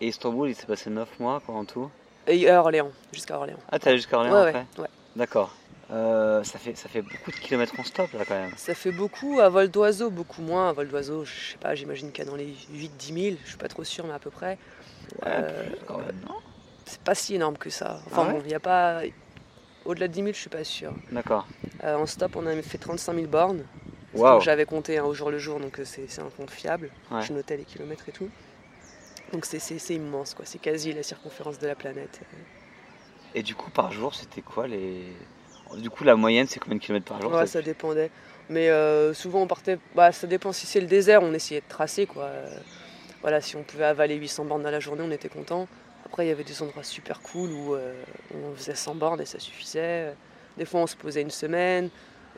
et 0.00 0.08
Istanbul, 0.08 0.50
il 0.50 0.54
s'est 0.54 0.66
passé 0.66 0.90
9 0.90 1.18
mois 1.18 1.40
quoi, 1.40 1.54
en 1.54 1.64
tout? 1.64 1.90
Et 2.26 2.48
à 2.48 2.60
Orléans, 2.60 2.92
jusqu'à 3.12 3.36
Orléans. 3.36 3.58
Ah, 3.70 3.78
t'es 3.78 3.88
allé 3.88 3.96
jusqu'à 3.96 4.18
Orléans 4.18 4.36
après? 4.36 4.66
ouais, 4.78 4.88
D'accord. 5.16 5.54
Euh, 5.92 6.42
ça, 6.42 6.58
fait, 6.58 6.76
ça 6.76 6.88
fait 6.88 7.02
beaucoup 7.02 7.30
de 7.30 7.36
kilomètres 7.36 7.78
en 7.78 7.84
stop 7.84 8.12
là 8.14 8.24
quand 8.26 8.34
même. 8.34 8.52
Ça 8.56 8.74
fait 8.74 8.92
beaucoup, 8.92 9.40
à 9.40 9.48
vol 9.48 9.68
d'oiseau, 9.68 10.10
beaucoup 10.10 10.42
moins. 10.42 10.70
À 10.70 10.72
vol 10.72 10.88
d'oiseau, 10.88 11.24
je 11.24 11.52
sais 11.52 11.58
pas, 11.58 11.74
j'imagine 11.74 12.10
qu'il 12.12 12.24
y 12.24 12.26
a 12.26 12.30
dans 12.30 12.36
les 12.36 12.54
8-10 12.74 13.22
000, 13.22 13.36
je 13.44 13.48
suis 13.50 13.58
pas 13.58 13.68
trop 13.68 13.84
sûr, 13.84 14.06
mais 14.06 14.14
à 14.14 14.18
peu 14.18 14.30
près. 14.30 14.58
Ouais, 15.20 15.28
euh, 15.28 15.68
quand 15.86 15.98
même, 15.98 16.18
non? 16.26 16.36
C'est 16.86 17.02
pas 17.02 17.14
si 17.14 17.34
énorme 17.34 17.58
que 17.58 17.70
ça. 17.70 18.00
Enfin 18.06 18.26
ah 18.28 18.32
bon, 18.32 18.40
il 18.40 18.48
n'y 18.48 18.54
a 18.54 18.60
pas. 18.60 19.02
Au-delà 19.84 20.08
de 20.08 20.12
10 20.12 20.20
000, 20.20 20.28
je 20.32 20.38
suis 20.38 20.50
pas 20.50 20.64
sûr. 20.64 20.94
D'accord. 21.10 21.46
en 21.82 22.06
stop, 22.06 22.36
on 22.36 22.46
a 22.46 22.62
fait 22.62 22.78
35 22.78 23.14
000 23.14 23.26
bornes. 23.26 23.64
J'avais 24.40 24.64
compté 24.64 25.00
au 25.00 25.14
jour 25.14 25.30
le 25.30 25.38
jour, 25.38 25.60
donc 25.60 25.78
euh, 25.78 25.84
c'est 25.84 26.20
un 26.20 26.30
compte 26.36 26.50
fiable. 26.50 26.90
Je 27.20 27.32
notais 27.32 27.56
les 27.56 27.64
kilomètres 27.64 28.08
et 28.08 28.12
tout. 28.12 28.28
Donc 29.32 29.46
c'est 29.46 29.94
immense, 29.94 30.34
quoi. 30.34 30.44
C'est 30.44 30.58
quasi 30.58 30.92
la 30.92 31.02
circonférence 31.02 31.58
de 31.58 31.66
la 31.66 31.74
planète. 31.74 32.20
Et 33.34 33.42
du 33.42 33.54
coup, 33.54 33.70
par 33.70 33.92
jour, 33.92 34.14
c'était 34.14 34.42
quoi 34.42 34.66
les. 34.66 35.04
Du 35.76 35.90
coup, 35.90 36.04
la 36.04 36.16
moyenne, 36.16 36.46
c'est 36.46 36.60
combien 36.60 36.76
de 36.76 36.82
kilomètres 36.82 37.06
par 37.06 37.20
jour 37.20 37.32
Ouais, 37.32 37.46
ça 37.46 37.62
dépendait. 37.62 38.10
Mais 38.48 38.70
euh, 38.70 39.14
souvent, 39.14 39.42
on 39.42 39.46
partait. 39.46 39.78
Bah, 39.94 40.12
ça 40.12 40.26
dépend. 40.26 40.52
Si 40.52 40.66
c'est 40.66 40.80
le 40.80 40.86
désert, 40.86 41.22
on 41.22 41.32
essayait 41.32 41.60
de 41.60 41.68
tracer, 41.68 42.06
quoi. 42.06 42.30
voilà, 43.20 43.40
si 43.40 43.56
on 43.56 43.62
pouvait 43.62 43.84
avaler 43.84 44.16
800 44.16 44.44
bornes 44.44 44.62
dans 44.62 44.70
la 44.70 44.80
journée, 44.80 45.02
on 45.06 45.10
était 45.10 45.28
content. 45.28 45.68
Après, 46.04 46.26
il 46.26 46.28
y 46.28 46.32
avait 46.32 46.44
des 46.44 46.62
endroits 46.62 46.82
super 46.82 47.20
cool 47.20 47.50
où 47.50 47.74
euh, 47.74 47.94
on 48.34 48.54
faisait 48.54 48.74
100 48.74 48.96
bornes 48.96 49.20
et 49.20 49.24
ça 49.24 49.38
suffisait. 49.38 50.14
Des 50.58 50.64
fois, 50.64 50.80
on 50.80 50.86
se 50.86 50.96
posait 50.96 51.22
une 51.22 51.30
semaine. 51.30 51.88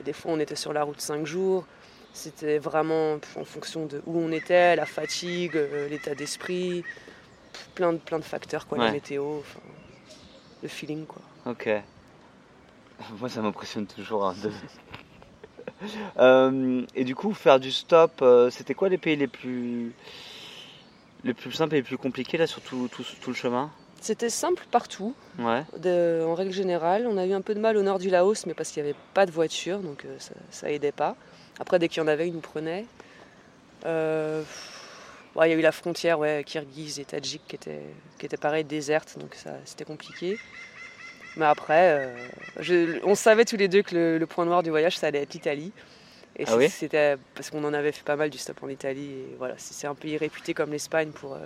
Des 0.05 0.13
fois, 0.13 0.33
on 0.33 0.41
était 0.41 0.57
sur 0.57 0.73
la 0.73 0.83
route 0.83 1.01
cinq 1.01 1.27
jours. 1.27 1.65
C'était 2.13 2.59
vraiment 2.59 3.19
en 3.37 3.45
fonction 3.45 3.87
de 3.87 4.01
où 4.07 4.19
on 4.19 4.31
était, 4.31 4.77
la 4.77 4.87
fatigue, 4.87 5.57
euh, 5.57 5.89
l'état 5.89 6.15
d'esprit, 6.15 6.85
plein 7.75 7.93
de, 7.93 7.99
plein 7.99 8.21
de 8.21 8.25
facteurs, 8.25 8.69
quoi, 8.69 8.79
la 8.79 8.93
météo, 8.93 9.41
le 10.63 10.69
feeling. 10.69 11.07
Quoi. 11.07 11.23
Ok. 11.47 11.69
Moi, 13.21 13.29
ça 13.29 13.43
m'impressionne 13.43 13.87
toujours 13.87 14.27
hein, 14.27 14.35
Euh, 16.19 16.83
et 16.95 17.05
du 17.05 17.15
coup, 17.15 17.35
faire 17.35 17.61
du 17.61 17.71
stop, 17.71 18.13
euh, 18.23 18.49
c'était 18.49 18.75
quoi 18.75 18.89
les 18.89 18.97
pays 18.97 19.17
les 19.17 19.27
plus, 19.27 19.93
les 21.25 21.35
plus 21.35 21.53
simples 21.53 21.75
et 21.75 21.79
les 21.79 21.83
plus 21.83 21.99
compliqués 21.99 22.39
là 22.39 22.47
sur 22.47 22.63
tout, 22.63 22.89
tout, 22.89 23.03
tout 23.21 23.31
le 23.31 23.37
chemin? 23.37 23.71
C'était 24.01 24.31
simple 24.31 24.65
partout. 24.71 25.15
Ouais. 25.39 25.65
De- 25.79 26.25
en 26.27 26.35
règle 26.35 26.53
générale, 26.53 27.07
on 27.07 27.19
a 27.19 27.27
eu 27.27 27.33
un 27.33 27.43
peu 27.43 27.55
de 27.55 27.61
mal 27.61 27.77
au 27.77 27.83
nord 27.83 27.99
du 27.99 28.09
Laos, 28.09 28.47
mais 28.47 28.55
parce 28.55 28.71
qu'il 28.71 28.83
n'y 28.83 28.91
avait 28.91 28.99
pas 29.13 29.27
de 29.27 29.31
voiture, 29.33 29.81
donc 29.81 30.05
euh, 30.05 30.17
ça, 30.19 30.35
ça 30.51 30.71
aidait 30.71 30.93
pas. 30.93 31.17
Après, 31.59 31.79
dès 31.79 31.89
qu'il 31.89 31.99
y 32.03 32.05
en 32.05 32.09
avait, 32.09 32.29
ils 32.29 32.35
nous 32.35 32.41
prenaient. 32.41 32.87
Ouais, 33.85 35.49
il 35.49 35.51
y 35.51 35.55
a 35.55 35.59
eu 35.59 35.63
la 35.63 35.73
frontière, 35.73 36.19
ouais, 36.21 36.45
kirghize 36.47 37.01
et 37.01 37.05
tadjik 37.05 37.43
qui 37.49 37.57
était, 37.57 37.83
qui 38.19 38.27
était 38.27 38.37
pareil, 38.37 38.65
déserte, 38.65 39.19
donc 39.19 39.35
ça, 39.35 39.51
c'était 39.65 39.85
compliqué. 39.85 40.39
Mais 41.37 41.47
après, 41.47 41.99
euh, 42.07 42.15
je- 42.61 43.01
on 43.05 43.15
savait 43.15 43.45
tous 43.45 43.57
les 43.57 43.69
deux 43.69 43.83
que 43.83 43.95
le, 43.95 44.19
le 44.19 44.27
point 44.27 44.45
noir 44.45 44.63
du 44.63 44.71
voyage, 44.71 44.97
ça 44.99 45.09
allait 45.09 45.23
être 45.23 45.35
l'Italie. 45.35 45.73
Et 46.37 46.45
Ah 46.47 46.57
oui 46.57 46.69
c'était 46.69 47.17
parce 47.35 47.51
qu'on 47.51 47.63
en 47.65 47.73
avait 47.75 47.93
fait 47.93 48.03
pas 48.05 48.17
mal 48.17 48.31
du 48.31 48.39
stop 48.39 48.63
en 48.63 48.69
Italie. 48.69 49.11
Et 49.11 49.35
voilà, 49.39 49.55
c'est 49.57 49.87
un 49.87 49.95
pays 49.95 50.17
réputé 50.17 50.55
comme 50.55 50.71
l'Espagne 50.71 51.11
pour. 51.11 51.35
euh, 51.35 51.39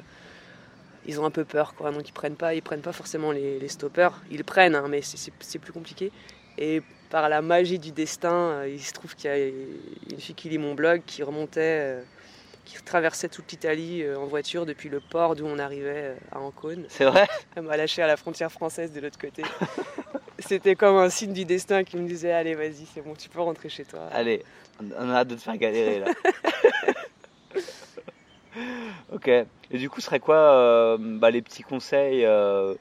ils 1.06 1.18
ont 1.20 1.24
un 1.24 1.30
peu 1.30 1.44
peur, 1.44 1.74
quoi. 1.74 1.90
Donc 1.90 2.06
ils 2.08 2.12
prennent 2.12 2.36
pas, 2.36 2.54
ils 2.54 2.62
prennent 2.62 2.82
pas 2.82 2.92
forcément 2.92 3.32
les, 3.32 3.58
les 3.58 3.68
stoppeurs. 3.68 4.20
Ils 4.30 4.44
prennent, 4.44 4.74
hein, 4.74 4.86
mais 4.88 5.00
c'est- 5.02 5.58
plus 5.58 5.72
compliqué. 5.72 6.10
Et 6.58 6.82
par 7.10 7.28
la 7.28 7.40
magie 7.40 7.78
du 7.78 7.92
destin, 7.92 8.32
euh, 8.32 8.68
il 8.68 8.82
se 8.82 8.92
trouve 8.92 9.14
qu'il 9.14 9.30
y 9.30 9.32
a 9.32 9.38
une 9.38 10.18
fille 10.20 10.34
qui 10.34 10.48
lit 10.50 10.58
mon 10.58 10.74
blog 10.74 11.02
qui 11.06 11.22
remontait, 11.22 12.02
qui 12.68 12.82
traversait 12.82 13.28
toute 13.28 13.50
l'Italie 13.50 14.02
euh, 14.02 14.18
en 14.18 14.26
voiture 14.26 14.66
depuis 14.66 14.88
le 14.88 15.00
port 15.00 15.34
d'où 15.34 15.46
on 15.46 15.58
arrivait 15.58 16.12
euh, 16.12 16.14
à 16.32 16.40
Ancône. 16.40 16.84
C'est 16.88 17.06
vrai 17.06 17.26
Elle 17.56 17.62
m'a 17.62 17.76
lâché 17.76 18.02
à 18.02 18.06
la 18.06 18.16
frontière 18.16 18.52
française 18.52 18.92
de 18.92 19.00
l'autre 19.00 19.18
côté. 19.18 19.42
C'était 20.38 20.76
comme 20.76 20.96
un 20.96 21.08
signe 21.08 21.32
du 21.32 21.44
destin 21.44 21.82
qui 21.82 21.96
me 21.96 22.06
disait 22.06 22.32
Allez, 22.32 22.54
vas-y, 22.54 22.86
c'est 22.92 23.00
bon, 23.00 23.14
tu 23.14 23.28
peux 23.28 23.40
rentrer 23.40 23.68
chez 23.68 23.84
toi. 23.84 24.08
Allez, 24.12 24.44
on 24.80 25.10
a 25.10 25.14
hâte 25.14 25.28
de 25.28 25.34
te 25.34 25.40
faire 25.40 25.56
galérer 25.56 26.00
là. 26.00 26.06
ok. 29.12 29.28
Et 29.28 29.78
du 29.78 29.90
coup, 29.90 30.00
ce 30.00 30.06
serait 30.06 30.20
quoi 30.20 30.36
euh, 30.36 30.96
bah, 31.00 31.30
les 31.30 31.42
petits 31.42 31.62
conseils 31.62 32.24
euh, 32.24 32.74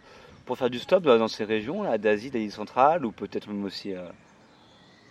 pour 0.45 0.57
faire 0.57 0.69
du 0.69 0.79
stop 0.79 1.03
dans 1.03 1.17
dans 1.17 1.27
ces 1.27 1.45
régions 1.45 1.83
là, 1.83 1.97
d'Asie, 1.97 2.29
d'Asie 2.29 2.51
centrale 2.51 3.05
ou 3.05 3.11
peut-être 3.11 3.47
même 3.47 3.63
aussi 3.63 3.93
euh, 3.93 4.03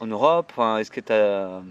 en 0.01 0.07
Europe? 0.07 0.47
Enfin, 0.51 0.79
Est-ce 0.79 0.91
que 0.91 1.01
tu 1.01 1.13
as, 1.13 1.63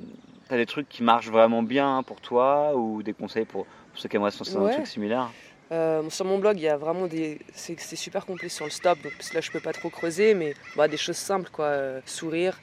des 0.52 0.66
trucs 0.66 0.88
qui 0.88 1.04
marchent 1.04 1.30
vraiment 1.30 1.64
bien 1.64 2.04
pour 2.04 2.22
toi 2.22 2.76
ou 2.76 3.02
des 3.04 3.14
conseils 3.14 3.46
pour, 3.46 3.66
pour 3.66 4.00
ceux 4.00 4.08
qui 4.10 4.16
aimeraient 4.16 4.32
se 4.32 4.40
lancer 4.40 4.54
dans 4.54 4.66
un 4.66 4.70
truc 4.70 4.88
similaire? 4.88 5.32
Euh, 5.72 6.08
sur 6.12 6.26
mon 6.26 6.38
blog, 6.38 6.58
il 6.60 6.64
y 6.64 6.68
a 6.70 6.78
vraiment 6.78 7.08
des. 7.08 7.40
C'est 7.54 7.80
super 7.96 8.26
complet 8.28 8.50
sur 8.50 8.66
le 8.66 8.72
stop, 8.72 9.02
donc 9.02 9.14
là, 9.34 9.42
je 9.42 9.50
peux 9.50 9.60
pas 9.60 9.74
trop 9.74 9.90
creuser, 9.90 10.36
mais 10.36 10.54
bah, 10.76 10.88
des 10.88 10.98
choses 10.98 11.18
simples, 11.18 11.50
quoi. 11.52 11.66
Euh, 11.66 12.02
sourire, 12.06 12.60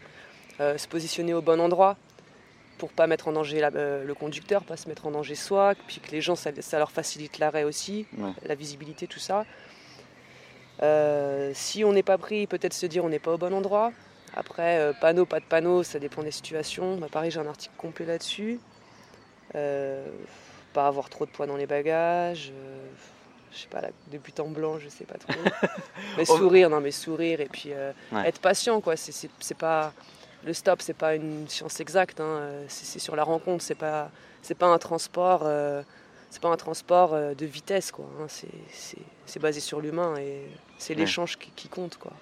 euh, 0.60 0.78
se 0.78 0.86
positionner 0.86 1.34
au 1.34 1.42
bon 1.42 1.60
endroit 1.60 1.96
pour 2.78 2.92
pas 2.92 3.08
mettre 3.08 3.26
en 3.28 3.32
danger 3.32 3.58
la- 3.58 3.70
le 3.70 4.14
conducteur, 4.14 4.62
pas 4.64 4.76
se 4.76 4.88
mettre 4.88 5.06
en 5.06 5.10
danger 5.10 5.34
soi, 5.34 5.74
puis 5.88 6.00
que 6.00 6.12
les 6.12 6.20
gens, 6.20 6.36
ça, 6.36 6.50
ça 6.60 6.78
leur 6.78 6.92
facilite 6.92 7.38
l'arrêt 7.40 7.64
aussi, 7.64 8.06
Ouais. 8.16 8.30
la 8.46 8.54
visibilité, 8.54 9.08
tout 9.08 9.20
ça. 9.20 9.44
Si 11.54 11.84
on 11.84 11.92
n'est 11.92 12.02
pas 12.02 12.18
pris, 12.18 12.46
peut-être 12.48 12.74
se 12.74 12.86
dire 12.86 13.04
on 13.04 13.08
n'est 13.08 13.20
pas 13.20 13.34
au 13.34 13.38
bon 13.38 13.52
endroit. 13.54 13.92
Après, 14.34 14.78
euh, 14.78 14.92
panneau, 14.98 15.26
pas 15.26 15.40
de 15.40 15.44
panneau, 15.44 15.82
ça 15.82 15.98
dépend 15.98 16.22
des 16.22 16.30
situations. 16.30 16.96
Bah, 16.96 17.08
pareil, 17.10 17.30
j'ai 17.30 17.40
un 17.40 17.46
article 17.46 17.74
complet 17.76 18.06
là-dessus. 18.06 18.58
Euh, 19.54 20.06
pas 20.72 20.86
avoir 20.86 21.10
trop 21.10 21.26
de 21.26 21.30
poids 21.30 21.46
dans 21.46 21.56
les 21.56 21.66
bagages. 21.66 22.50
euh, 22.54 22.86
je 23.52 23.58
sais 23.58 23.68
pas, 23.68 23.82
la, 23.82 23.90
des 24.06 24.16
butants 24.18 24.48
blancs, 24.48 24.80
je 24.82 24.88
sais 24.88 25.04
pas 25.04 25.18
trop. 25.18 25.34
mais 26.16 26.24
Oh. 26.28 26.36
sourire, 26.38 26.70
non, 26.70 26.80
mais 26.80 26.90
sourire 26.90 27.40
et 27.40 27.46
puis 27.46 27.70
euh, 27.72 27.92
Ouais. 28.12 28.26
être 28.28 28.40
patient, 28.40 28.80
quoi. 28.80 28.96
C'est, 28.96 29.12
c'est, 29.12 29.28
c'est 29.40 29.56
pas 29.58 29.92
le 30.44 30.54
stop, 30.54 30.80
c'est 30.80 30.94
pas 30.96 31.14
une 31.14 31.46
science 31.48 31.78
exacte. 31.80 32.20
hein, 32.20 32.40
C'est, 32.68 32.98
sur 32.98 33.14
la 33.14 33.24
rencontre. 33.24 33.62
C'est 33.62 33.74
pas, 33.74 34.10
c'est 34.40 34.54
pas 34.56 34.66
un 34.68 34.78
transport. 34.78 35.46
c'est 36.30 36.40
pas 36.40 36.48
un 36.48 36.56
transport 36.56 37.10
de 37.36 37.44
vitesse, 37.44 37.92
quoi. 37.92 38.06
hein, 38.18 38.24
c'est, 38.28 38.48
c'est, 38.72 38.96
c'est 39.26 39.38
basé 39.40 39.60
sur 39.60 39.82
l'humain 39.82 40.16
et 40.16 40.46
c'est 40.78 40.94
Ouais. 40.94 41.00
l'échange 41.00 41.36
qui, 41.36 41.50
qui 41.50 41.68
compte, 41.68 41.98
quoi. 41.98 42.12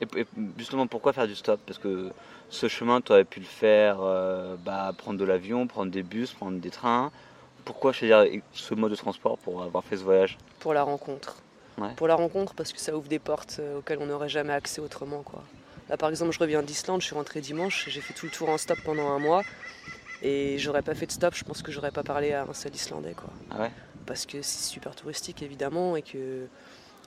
Et, 0.00 0.20
et 0.20 0.26
justement, 0.58 0.86
pourquoi 0.86 1.12
faire 1.12 1.26
du 1.26 1.34
stop? 1.34 1.60
Parce 1.66 1.78
que 1.78 2.10
ce 2.50 2.68
chemin, 2.68 3.00
tu 3.00 3.12
aurais 3.12 3.24
pu 3.24 3.40
le 3.40 3.46
faire, 3.46 3.98
euh, 4.00 4.56
bah, 4.56 4.92
prendre 4.96 5.18
de 5.18 5.24
l'avion, 5.24 5.66
prendre 5.66 5.90
des 5.90 6.02
bus, 6.02 6.32
prendre 6.32 6.58
des 6.58 6.70
trains. 6.70 7.10
Pourquoi 7.64 7.92
choisir 7.92 8.24
ce 8.52 8.74
mode 8.74 8.90
de 8.90 8.96
transport 8.96 9.38
pour 9.38 9.62
avoir 9.62 9.84
fait 9.84 9.96
ce 9.96 10.02
voyage? 10.02 10.36
Pour 10.58 10.74
la 10.74 10.82
rencontre. 10.82 11.36
Ouais. 11.78 11.94
Pour 11.96 12.08
la 12.08 12.16
rencontre, 12.16 12.54
parce 12.54 12.72
que 12.72 12.80
ça 12.80 12.94
ouvre 12.94 13.08
des 13.08 13.18
portes 13.18 13.56
euh, 13.60 13.78
auxquelles 13.78 13.98
on 14.00 14.06
n'aurait 14.06 14.28
jamais 14.28 14.52
accès 14.52 14.80
autrement, 14.80 15.22
quoi. 15.22 15.42
Là, 15.88 15.96
par 15.96 16.10
exemple, 16.10 16.32
je 16.32 16.38
reviens 16.38 16.62
d'Islande, 16.62 17.00
je 17.00 17.06
suis 17.06 17.14
rentrée 17.14 17.40
dimanche, 17.40 17.88
j'ai 17.88 18.00
fait 18.00 18.14
tout 18.14 18.26
le 18.26 18.32
tour 18.32 18.48
en 18.48 18.58
stop 18.58 18.78
pendant 18.84 19.08
un 19.08 19.18
mois. 19.18 19.42
Et 20.22 20.56
j'aurais 20.58 20.82
pas 20.82 20.94
fait 20.94 21.06
de 21.06 21.12
stop, 21.12 21.34
je 21.34 21.44
pense 21.44 21.62
que 21.62 21.72
j'aurais 21.72 21.90
pas 21.90 22.02
parlé 22.02 22.32
à 22.32 22.42
un 22.42 22.54
seul 22.54 22.74
Islandais, 22.74 23.14
quoi. 23.14 23.30
Ah 23.50 23.60
ouais? 23.60 23.70
Parce 24.06 24.26
que 24.26 24.42
c'est 24.42 24.68
super 24.68 24.94
touristique, 24.94 25.42
évidemment, 25.42 25.96
et 25.96 26.02
que. 26.02 26.46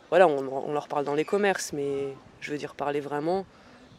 Voilà, 0.10 0.28
on, 0.28 0.38
on 0.70 0.74
leur 0.74 0.88
parle 0.88 1.06
dans 1.06 1.16
les 1.16 1.26
commerces, 1.26 1.74
mais 1.74 2.14
je 2.42 2.52
veux 2.52 2.58
dire, 2.58 2.76
parler 2.76 3.00
vraiment, 3.00 3.46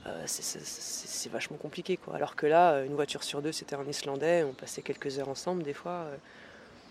euh, 0.06 0.22
c'est- 0.26 1.28
vachement 1.30 1.56
compliqué, 1.56 1.96
quoi. 1.96 2.14
Alors 2.14 2.36
que 2.36 2.46
là, 2.46 2.82
une 2.84 2.94
voiture 2.94 3.24
sur 3.24 3.42
deux, 3.42 3.50
c'était 3.50 3.74
un 3.74 3.84
Islandais, 3.84 4.44
on 4.44 4.52
passait 4.52 4.80
quelques 4.82 5.18
heures 5.18 5.28
ensemble, 5.28 5.64
des 5.64 5.74
fois. 5.74 5.90
euh, 6.06 6.16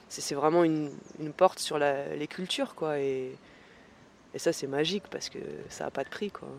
c'est 0.10 0.36
vraiment 0.36 0.64
une, 0.66 0.92
une 1.20 1.32
porte 1.34 1.60
sur 1.60 1.80
la- 1.80 2.14
les 2.16 2.28
cultures, 2.28 2.76
quoi. 2.76 3.00
Et, 3.00 3.32
et 4.34 4.40
ça, 4.40 4.52
c'est 4.54 4.68
magique 4.68 5.06
parce 5.10 5.30
que 5.30 5.40
ça 5.70 5.86
n'a 5.86 5.92
pas 5.92 6.04
de 6.04 6.10
prix, 6.10 6.30
quoi. 6.32 6.50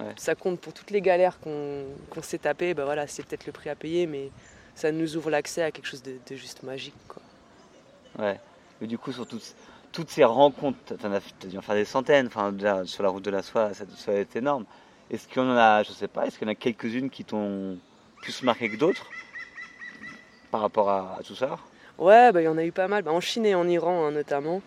Ouais. 0.00 0.12
Ça 0.16 0.34
compte 0.34 0.58
pour 0.60 0.72
toutes 0.72 0.90
les 0.90 1.00
galères 1.00 1.38
qu'on 1.40 1.86
s'est 2.22 2.38
tapées, 2.38 2.74
ben 2.74 2.84
voilà, 2.84 3.06
c'est 3.06 3.22
peut-être 3.24 3.46
le 3.46 3.52
prix 3.52 3.70
à 3.70 3.76
payer, 3.76 4.06
mais 4.06 4.30
ça 4.74 4.90
nous 4.90 5.16
ouvre 5.16 5.30
l'accès 5.30 5.62
à 5.62 5.70
quelque 5.70 5.86
chose 5.86 6.02
de, 6.02 6.16
de 6.28 6.36
juste 6.36 6.64
magique, 6.64 6.94
quoi. 7.08 7.22
Ouais. 8.18 8.40
Mais 8.80 8.86
du 8.88 8.98
coup, 8.98 9.12
sur 9.12 9.26
toutes, 9.26 9.54
toutes 9.92 10.10
ces 10.10 10.24
rencontres, 10.24 10.96
t'en 10.96 11.12
as, 11.12 11.20
dû 11.46 11.58
en 11.58 11.62
faire 11.62 11.74
des 11.74 11.84
centaines, 11.84 12.30
sur 12.84 13.02
la 13.02 13.08
route 13.10 13.24
de 13.24 13.30
la 13.30 13.42
soie, 13.42 13.74
ça, 13.74 13.84
ça 13.96 14.14
été 14.14 14.38
énorme. 14.38 14.64
Est-ce 15.10 15.28
qu'il 15.28 15.42
y 15.42 15.44
en 15.44 15.50
a, 15.50 15.82
je 15.82 15.92
sais 15.92 16.08
pas, 16.08 16.26
est-ce 16.26 16.38
qu'il 16.38 16.48
y 16.48 16.50
en 16.50 16.52
a 16.52 16.56
quelques-unes 16.56 17.10
qui 17.10 17.24
t'ont 17.24 17.76
plus 18.22 18.42
marqué 18.42 18.70
que 18.70 18.76
d'autres 18.76 19.06
par 20.50 20.62
rapport 20.62 20.88
à, 20.88 21.20
tout 21.26 21.34
ça? 21.34 21.58
Ouais, 21.98 22.32
bah, 22.32 22.40
il 22.40 22.44
y 22.44 22.48
en 22.48 22.56
a 22.56 22.64
eu 22.64 22.72
pas 22.72 22.88
mal. 22.88 23.02
Bah, 23.02 23.12
en 23.12 23.20
Chine 23.20 23.44
et 23.44 23.54
en 23.54 23.68
Iran, 23.68 24.06
hein, 24.06 24.12
notamment. 24.12 24.62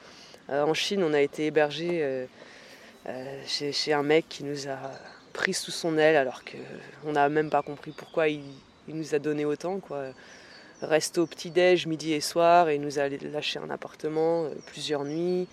Euh, 0.50 0.64
en 0.64 0.76
Chine, 0.76 1.04
on 1.04 1.14
a 1.14 1.22
été 1.22 1.48
hébergé 1.48 2.04
euh, 2.04 2.26
euh, 3.08 3.42
chez, 3.48 3.72
chez 3.72 3.94
un 3.94 4.04
mec 4.04 4.30
qui 4.30 4.44
nous 4.44 4.68
a 4.68 4.78
pris 5.34 5.54
sous 5.54 5.72
son 5.72 5.98
aile, 5.98 6.16
alors 6.16 6.44
qu'on 6.44 7.12
n'a 7.12 7.28
même 7.30 7.50
pas 7.50 7.64
compris 7.64 7.92
pourquoi 7.92 8.30
il, 8.30 8.44
il 8.88 8.96
nous 8.96 9.16
a 9.16 9.20
donné 9.20 9.46
autant. 9.46 9.80
Quoi. 9.80 10.06
Resto 10.86 11.24
au 11.24 11.28
petit-déj, 11.28 11.86
midi 11.88 12.14
et 12.14 12.22
soir, 12.22 12.70
et 12.70 12.76
il 12.76 12.82
nous 12.82 13.00
a 13.00 13.08
lâché 13.10 13.60
un 13.60 13.70
appartement 13.70 14.46
euh, 14.46 14.50
plusieurs 14.68 15.04
nuits. 15.04 15.48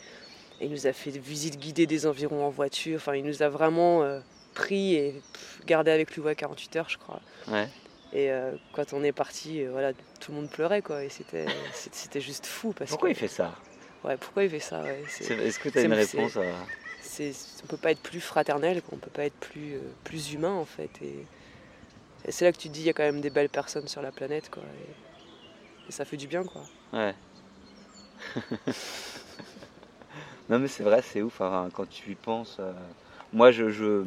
Et 0.60 0.66
il 0.66 0.70
nous 0.70 0.86
a 0.86 0.92
fait 0.92 1.10
des 1.10 1.18
visites 1.18 1.58
guidées 1.58 1.86
des 1.86 2.06
environs 2.06 2.44
en 2.46 2.50
voiture. 2.50 2.96
Enfin, 2.96 3.14
il 3.16 3.24
nous 3.24 3.42
a 3.42 3.48
vraiment 3.48 4.02
euh, 4.02 4.20
pris 4.54 4.94
et 4.94 5.20
pff, 5.32 5.60
gardé 5.66 5.90
avec 5.90 6.14
lui 6.14 6.20
ouais, 6.22 6.36
48 6.36 6.76
heures, 6.76 6.88
je 6.88 6.98
crois. 6.98 7.20
Ouais. 7.48 7.68
Et 8.12 8.30
euh, 8.30 8.52
quand 8.72 8.92
on 8.92 9.02
est 9.02 9.12
parti, 9.12 9.64
euh, 9.64 9.70
voilà, 9.72 9.92
tout 10.20 10.30
le 10.32 10.36
monde 10.36 10.50
pleurait, 10.50 10.82
quoi. 10.82 11.02
Et 11.02 11.08
c'était, 11.08 11.46
c'était 11.72 12.20
juste 12.20 12.46
fou. 12.46 12.72
Parce 12.72 12.90
Pourquoi 12.90 13.08
que, 13.08 13.14
il 13.14 13.16
fait 13.18 13.26
ça? 13.28 13.54
Ouais, 14.04 14.16
pourquoi 14.16 14.44
il 14.44 14.50
fait 14.50 14.60
ça 14.60 14.82
ouais, 14.82 15.02
c'est, 15.08 15.24
C'est- 15.24 15.34
Est-ce 15.38 15.58
que 15.58 15.68
tu 15.68 15.78
as 15.78 15.82
une 15.82 15.92
réponse 15.94 16.36
à... 16.36 16.42
c'est, 17.00 17.32
on 17.64 17.66
peut 17.66 17.76
pas 17.76 17.90
être 17.92 18.02
plus 18.02 18.20
fraternel, 18.20 18.82
quoi. 18.82 18.94
on 18.94 18.98
peut 18.98 19.10
pas 19.10 19.24
être 19.24 19.36
plus, 19.38 19.78
plus 20.04 20.32
humain, 20.32 20.52
en 20.52 20.64
fait. 20.64 20.90
Et, 21.02 21.24
et 22.28 22.30
c'est 22.32 22.44
là 22.44 22.52
que 22.52 22.58
tu 22.58 22.68
te 22.68 22.72
dis, 22.74 22.80
il 22.80 22.86
y 22.86 22.90
a 22.90 22.92
quand 22.92 23.02
même 23.02 23.20
des 23.20 23.30
belles 23.30 23.48
personnes 23.48 23.88
sur 23.88 24.02
la 24.02 24.12
planète, 24.12 24.48
quoi. 24.50 24.62
Et, 24.62 25.11
et 25.88 25.92
ça 25.92 26.04
fait 26.04 26.16
du 26.16 26.26
bien, 26.26 26.44
quoi. 26.44 26.62
Ouais. 26.92 27.14
non 30.48 30.58
mais 30.58 30.68
c'est 30.68 30.82
vrai, 30.82 31.02
c'est 31.02 31.22
ouf 31.22 31.38
quand 31.38 31.88
tu 31.88 32.12
y 32.12 32.14
penses. 32.14 32.56
euh, 32.60 32.72
Moi 33.32 33.50
je, 33.50 33.70
je, 33.70 34.04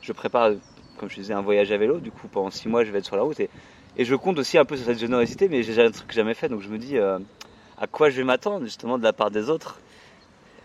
je 0.00 0.12
prépare, 0.12 0.52
comme 0.98 1.08
je 1.08 1.16
disais, 1.16 1.34
un 1.34 1.42
voyage 1.42 1.72
à 1.72 1.76
vélo. 1.76 2.00
Du 2.00 2.12
coup 2.12 2.28
pendant 2.28 2.50
six 2.50 2.68
mois 2.68 2.84
je 2.84 2.90
vais 2.92 2.98
être 2.98 3.06
sur 3.06 3.16
la 3.16 3.22
route 3.22 3.40
et, 3.40 3.50
et 3.96 4.04
je 4.04 4.14
compte 4.14 4.38
aussi 4.38 4.58
un 4.58 4.64
peu 4.64 4.76
sur 4.76 4.86
cette 4.86 4.98
générosité, 4.98 5.48
mais 5.48 5.62
j'ai 5.62 5.80
un 5.82 5.90
truc 5.90 6.08
que 6.08 6.14
jamais 6.14 6.34
fait, 6.34 6.48
donc 6.48 6.60
je 6.62 6.68
me 6.68 6.78
dis 6.78 6.98
euh, 6.98 7.18
à 7.76 7.86
quoi 7.86 8.10
je 8.10 8.16
vais 8.16 8.24
m'attendre 8.24 8.64
justement 8.64 8.98
de 8.98 9.04
la 9.04 9.12
part 9.12 9.30
des 9.30 9.50
autres? 9.50 9.80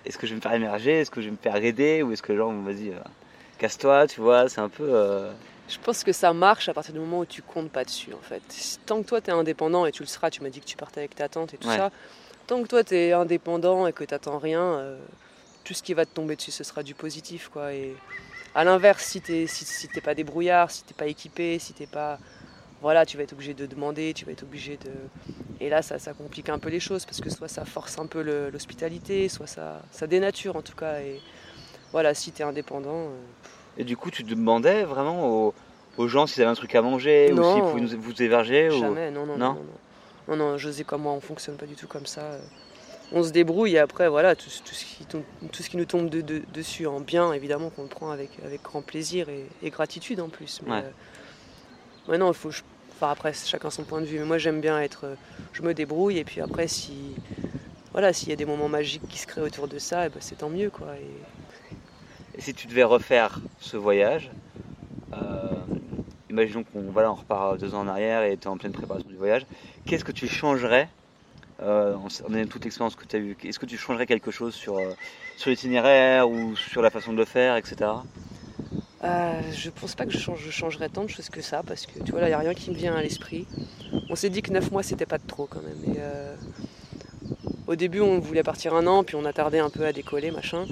Est-ce 0.06 0.17
que 0.17 0.28
je 0.28 0.32
vais 0.34 0.38
me 0.38 0.41
faire 0.41 0.54
émerger? 0.54 1.02
Est-ce 1.02 1.12
que 1.12 1.22
je 1.22 1.28
vais 1.28 1.32
me 1.34 1.38
faire 1.38 1.56
aider? 1.58 2.02
Ou 2.04 2.12
est-ce 2.13 2.22
que 2.24 2.36
genre 2.36 2.52
vas-y 2.64 2.91
euh, 2.91 2.99
casse-toi, 3.58 4.08
tu 4.08 4.22
vois 4.22 4.49
C'est 4.49 4.62
un 4.62 4.70
peu. 4.70 4.84
Je 5.70 5.78
pense 5.80 6.03
que 6.03 6.13
ça 6.13 6.32
marche 6.32 6.70
à 6.70 6.74
partir 6.74 6.93
du 6.93 6.99
moment 6.99 7.20
où 7.20 7.26
tu 7.26 7.41
comptes 7.41 7.70
pas 7.72 7.84
dessus, 7.84 8.13
en 8.13 8.22
fait. 8.22 8.41
Tant 8.86 9.01
que 9.01 9.07
toi, 9.07 9.20
tu 9.20 9.30
es 9.30 9.34
indépendant, 9.34 9.86
et 9.86 9.91
tu 9.91 10.01
le 10.01 10.07
seras, 10.07 10.30
tu 10.30 10.41
m'as 10.41 10.49
dit 10.49 10.61
que 10.61 10.65
tu 10.65 10.78
partais 10.78 11.01
avec 11.01 11.15
ta 11.15 11.28
tante 11.28 11.53
et 11.53 11.57
tout 11.57 11.68
Ouais. 11.68 11.76
ça, 11.78 11.91
tant 12.47 12.61
que 12.63 12.68
toi, 12.68 12.84
tu 12.84 12.95
es 12.95 13.11
indépendant 13.11 13.86
et 13.86 13.91
que 13.91 14.05
tu 14.05 14.30
rien, 14.30 14.61
euh, 14.61 14.97
tout 15.65 15.74
ce 15.74 15.84
qui 15.84 15.93
va 15.93 16.05
te 16.05 16.11
tomber 16.13 16.38
dessus, 16.38 16.51
ce 16.51 16.63
sera 16.63 16.84
du 16.84 16.93
positif, 16.95 17.49
quoi. 17.49 17.74
Et 17.74 17.95
à 18.55 18.63
l'inverse, 18.63 19.03
si 19.03 19.20
tu 19.20 19.45
si, 19.47 19.65
si 19.65 19.89
t'es 19.89 19.99
pas 19.99 20.15
débrouillard, 20.15 20.72
si 20.72 20.84
t'es 20.84 20.93
pas 20.93 21.07
équipé, 21.07 21.59
si 21.59 21.74
t'es 21.74 21.88
pas... 21.88 22.18
Voilà, 22.82 23.05
tu 23.05 23.18
vas 23.18 23.24
être 23.24 23.34
obligé 23.34 23.53
de 23.53 23.65
demander, 23.65 24.13
tu 24.13 24.24
vas 24.24 24.32
être 24.32 24.43
obligé 24.43 24.78
de... 24.78 24.91
Et 25.59 25.68
là, 25.68 25.82
ça, 25.82 25.99
ça 25.99 26.13
complique 26.13 26.47
un 26.47 26.59
peu 26.59 26.70
les 26.70 26.80
choses, 26.80 27.05
parce 27.05 27.20
que 27.20 27.30
soit 27.30 27.47
ça 27.49 27.65
force 27.65 27.97
un 27.97 28.05
peu 28.05 28.22
l'hospitalité, 28.51 29.28
soit 29.28 29.47
ça, 29.47 29.82
ça 29.91 30.07
dénature, 30.07 30.55
en 30.55 30.61
tout 30.61 30.76
cas. 30.76 30.99
Et 31.01 31.20
voilà, 31.91 32.13
si 32.13 32.32
tu 32.32 32.41
es 32.41 32.45
indépendant... 32.45 33.07
euh, 33.09 33.18
Et 33.78 33.84
du 33.84 33.95
coup 33.97 34.11
tu 34.11 34.23
demandais 34.23 34.84
vraiment 34.84 35.28
aux, 35.30 35.53
aux 35.97 36.07
gens 36.07 36.28
s'ils 36.28 36.41
avaient 36.43 36.51
un 36.51 36.55
truc 36.55 36.73
à 36.75 36.82
manger 36.82 37.32
ou 37.32 37.36
Non. 37.36 37.53
s'ils 37.53 37.61
pouvaient 37.63 37.82
nous- 37.82 38.01
vous 38.01 38.21
héberger 38.21 38.69
ou... 38.69 38.80
Jamais, 38.80 39.11
non, 39.11 39.25
non, 39.25 39.38
Non 39.38 39.53
non. 39.53 39.59
Non, 40.30 40.36
non, 40.36 40.51
non, 40.51 40.57
José 40.57 40.84
comme 40.84 41.03
moi, 41.03 41.13
on 41.13 41.21
fonctionne 41.21 41.55
pas 41.55 41.65
du 41.65 41.75
tout 41.75 41.88
comme 41.88 42.05
ça. 42.05 42.21
On 43.13 43.23
se 43.23 43.32
débrouille 43.32 43.75
et 43.75 43.80
après, 43.80 44.09
voilà, 44.09 44.36
tout, 44.36 44.49
tout 44.65 44.73
ce, 44.73 44.84
qui 44.84 45.05
tombe- 45.05 45.23
tout 45.53 45.63
ce 45.63 45.69
qui 45.69 45.78
nous 45.78 45.86
tombe 45.86 46.09
de- 46.09 46.19
de- 46.19 46.41
dessus 46.53 46.86
en 46.88 46.99
bien, 46.99 47.32
évidemment, 47.32 47.69
qu'on 47.69 47.84
le 47.84 47.88
prend 47.88 48.11
avec, 48.11 48.32
avec 48.43 48.61
grand 48.61 48.82
plaisir 48.82 49.30
et, 49.30 49.45
et 49.63 49.69
gratitude 49.69 50.19
en 50.19 50.28
plus. 50.28 50.59
Mais, 50.65 50.71
Ouais. 50.73 50.84
euh, 50.84 52.11
ouais, 52.11 52.17
non, 52.17 52.28
il 52.32 52.34
faut. 52.36 52.51
je- 52.51 52.63
Enfin, 52.99 53.11
après, 53.11 53.32
chacun 53.32 53.69
son 53.69 53.84
point 53.84 54.01
de 54.01 54.05
vue. 54.07 54.17
Mais 54.19 54.25
moi, 54.25 54.38
j'aime 54.39 54.59
bien 54.59 54.82
être. 54.82 55.05
euh, 55.05 55.15
Je 55.53 55.61
me 55.61 55.73
débrouille 55.73 56.17
et 56.17 56.23
puis 56.25 56.41
après, 56.41 56.67
si. 56.67 57.15
Voilà, 57.93 58.11
s'il 58.11 58.28
y 58.30 58.34
a 58.34 58.36
des 58.36 58.43
moments 58.45 58.67
magiques 58.69 59.07
qui 59.07 59.17
se 59.19 59.28
créent 59.28 59.41
autour 59.41 59.67
de 59.69 59.80
ça, 59.80 60.07
eh 60.07 60.09
ben, 60.09 60.17
c'est 60.19 60.39
tant 60.39 60.49
mieux, 60.49 60.69
quoi. 60.69 60.88
Et 60.95 61.07
si 62.40 62.54
tu 62.54 62.68
devais 62.68 62.84
refaire 62.84 63.40
ce 63.60 63.78
voyage, 63.78 64.32
euh, 65.14 65.18
imaginons 66.30 66.64
qu'on 66.64 66.82
voilà, 66.82 67.12
on 67.12 67.16
repart 67.16 67.58
deux 67.60 67.74
ans 67.74 67.82
en 67.82 67.88
arrière 67.88 68.24
et 68.24 68.38
tu 68.38 68.44
es 68.44 68.48
en 68.48 68.58
pleine 68.58 68.72
préparation 68.72 69.10
du 69.10 69.16
voyage, 69.16 69.46
qu'est-ce 69.86 70.04
que 70.04 70.12
tu 70.12 70.28
changerais 70.28 70.90
euh, 71.62 71.96
en 71.96 72.34
ayant 72.36 72.48
toute 72.48 72.64
l'expérience 72.64 72.96
que 72.96 73.06
tu 73.06 73.16
as 73.16 73.20
eue 73.20 73.36
Est-ce 73.44 73.60
que 73.60 73.66
tu 73.66 73.78
changerais 73.78 74.06
quelque 74.06 74.30
chose 74.32 74.54
sur, 74.54 74.78
euh, 74.78 74.92
sur 75.38 75.50
l'itinéraire 75.50 76.30
ou 76.30 76.56
sur 76.56 76.82
la 76.82 76.92
façon 76.92 77.14
de 77.14 77.18
le 77.18 77.26
faire, 77.26 77.56
etc. 77.56 77.92
Euh, 79.04 79.42
je 79.54 79.70
pense 79.70 79.96
pas 79.96 80.06
que 80.06 80.12
je, 80.12 80.18
change, 80.18 80.42
je 80.44 80.50
changerais 80.50 80.90
tant 80.90 81.04
de 81.04 81.10
choses 81.10 81.30
que 81.30 81.42
ça 81.42 81.62
parce 81.62 81.86
que 81.86 82.00
tu 82.04 82.12
vois 82.12 82.22
là 82.22 82.28
il 82.28 82.30
n'y 82.30 82.36
a 82.36 82.40
rien 82.40 82.54
qui 82.56 82.72
me 82.72 82.76
vient 82.76 82.96
à 82.96 83.02
l'esprit. 83.02 83.46
On 84.10 84.16
s'est 84.16 84.30
dit 84.30 84.42
que 84.42 84.52
9 84.52 84.72
mois 84.72 84.82
c'était 84.82 85.06
pas 85.06 85.20
de 85.20 85.28
trop 85.28 85.46
quand 85.46 85.62
même. 85.62 85.96
Euh, 86.00 86.36
au 87.68 87.76
début 87.76 88.02
on 88.02 88.20
voulait 88.20 88.42
partir 88.42 88.74
un 88.74 88.88
an 88.88 89.04
puis 89.04 89.16
on 89.16 89.26
a 89.26 89.34
tardé 89.34 89.60
un 89.60 89.70
peu 89.70 89.86
à 89.86 89.94
décoller 89.94 90.32
machin. 90.32 90.66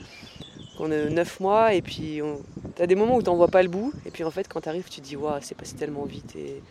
On 0.80 0.92
a 0.92 1.06
9 1.06 1.40
mois 1.40 1.74
et 1.74 1.82
puis 1.82 2.22
on... 2.22 2.42
t'as 2.76 2.86
des 2.86 2.96
moments 2.96 3.16
où 3.16 3.22
t'en 3.22 3.36
vois 3.36 3.48
pas 3.48 3.64
le 3.64 3.70
bout 3.70 3.94
et 4.06 4.12
puis 4.12 4.24
en 4.24 4.32
fait 4.32 4.48
quand 4.48 4.62
t'arrives 4.62 4.90
tu 4.90 5.00
te 5.02 5.06
dis 5.06 5.16
waouh 5.16 5.40
c'est 5.42 5.56
passé 5.56 5.76
tellement 5.76 6.04
vite 6.04 6.36
et 6.36 6.62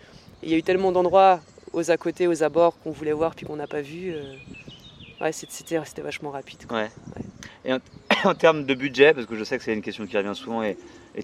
il 0.43 0.51
y 0.51 0.55
a 0.55 0.59
eu 0.59 0.63
tellement 0.63 0.93
d'endroits 0.93 1.41
aux 1.73 1.91
à 1.91 1.97
côté, 1.97 2.27
aux 2.27 2.43
abords 2.43 2.79
qu'on 2.81 2.91
voulait 2.91 3.13
voir 3.13 3.35
puis 3.35 3.47
qu'on 3.47 3.57
n'a 3.57 3.67
pas 3.67 3.81
vu. 3.81 4.13
euh, 4.13 4.23
Ouais 5.21 5.33
c'était 5.33 6.03
vachement 6.03 6.31
rapide. 6.31 6.67
quoi. 6.67 6.79
Ouais. 6.83 6.91
Et 7.65 7.73
en, 7.73 7.79
en 8.25 8.35
termes 8.35 8.65
de 8.65 8.75
budget, 8.75 9.15
parce 9.15 9.27
que 9.27 9.37
je 9.37 9.45
sais 9.45 9.57
que 9.57 9.65
c'est 9.65 9.73
une 9.73 9.81
question 9.83 10.07
qui 10.07 10.17
revient 10.17 10.35
souvent 10.35 10.63
et 10.63 10.77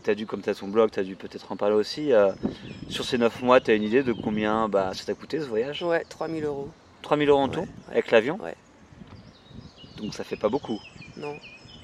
tu 0.03 0.09
as 0.11 0.15
dû, 0.15 0.27
comme 0.27 0.41
tu 0.41 0.49
as 0.49 0.55
ton 0.55 0.69
blog, 0.69 0.91
tu 0.91 1.01
as 1.01 1.03
dû 1.03 1.17
peut-être 1.17 1.51
en 1.53 1.57
parler 1.57 1.75
aussi, 1.75 2.13
euh, 2.13 2.31
sur 2.89 3.05
ces 3.05 3.19
9 3.19 3.43
mois, 3.43 3.61
tu 3.61 3.73
as 3.73 3.75
une 3.75 3.83
idée 3.83 4.03
de 4.03 4.13
combien 4.13 4.69
bah, 4.69 4.93
ça 4.95 5.05
t'a 5.05 5.15
coûté 5.15 5.41
ce 5.41 5.47
voyage? 5.47 5.83
Ouais 5.83 6.05
3000 6.09 6.45
euros. 6.45 6.69
3000 7.03 7.29
euros 7.29 7.41
en 7.41 7.49
tout 7.49 7.61
ouais. 7.61 7.67
avec 7.91 8.11
l'avion? 8.11 8.39
Ouais. 8.43 8.55
Donc 9.99 10.15
ça 10.15 10.25
fait 10.25 10.37
pas 10.37 10.49
beaucoup. 10.49 10.81
Non. 11.17 11.37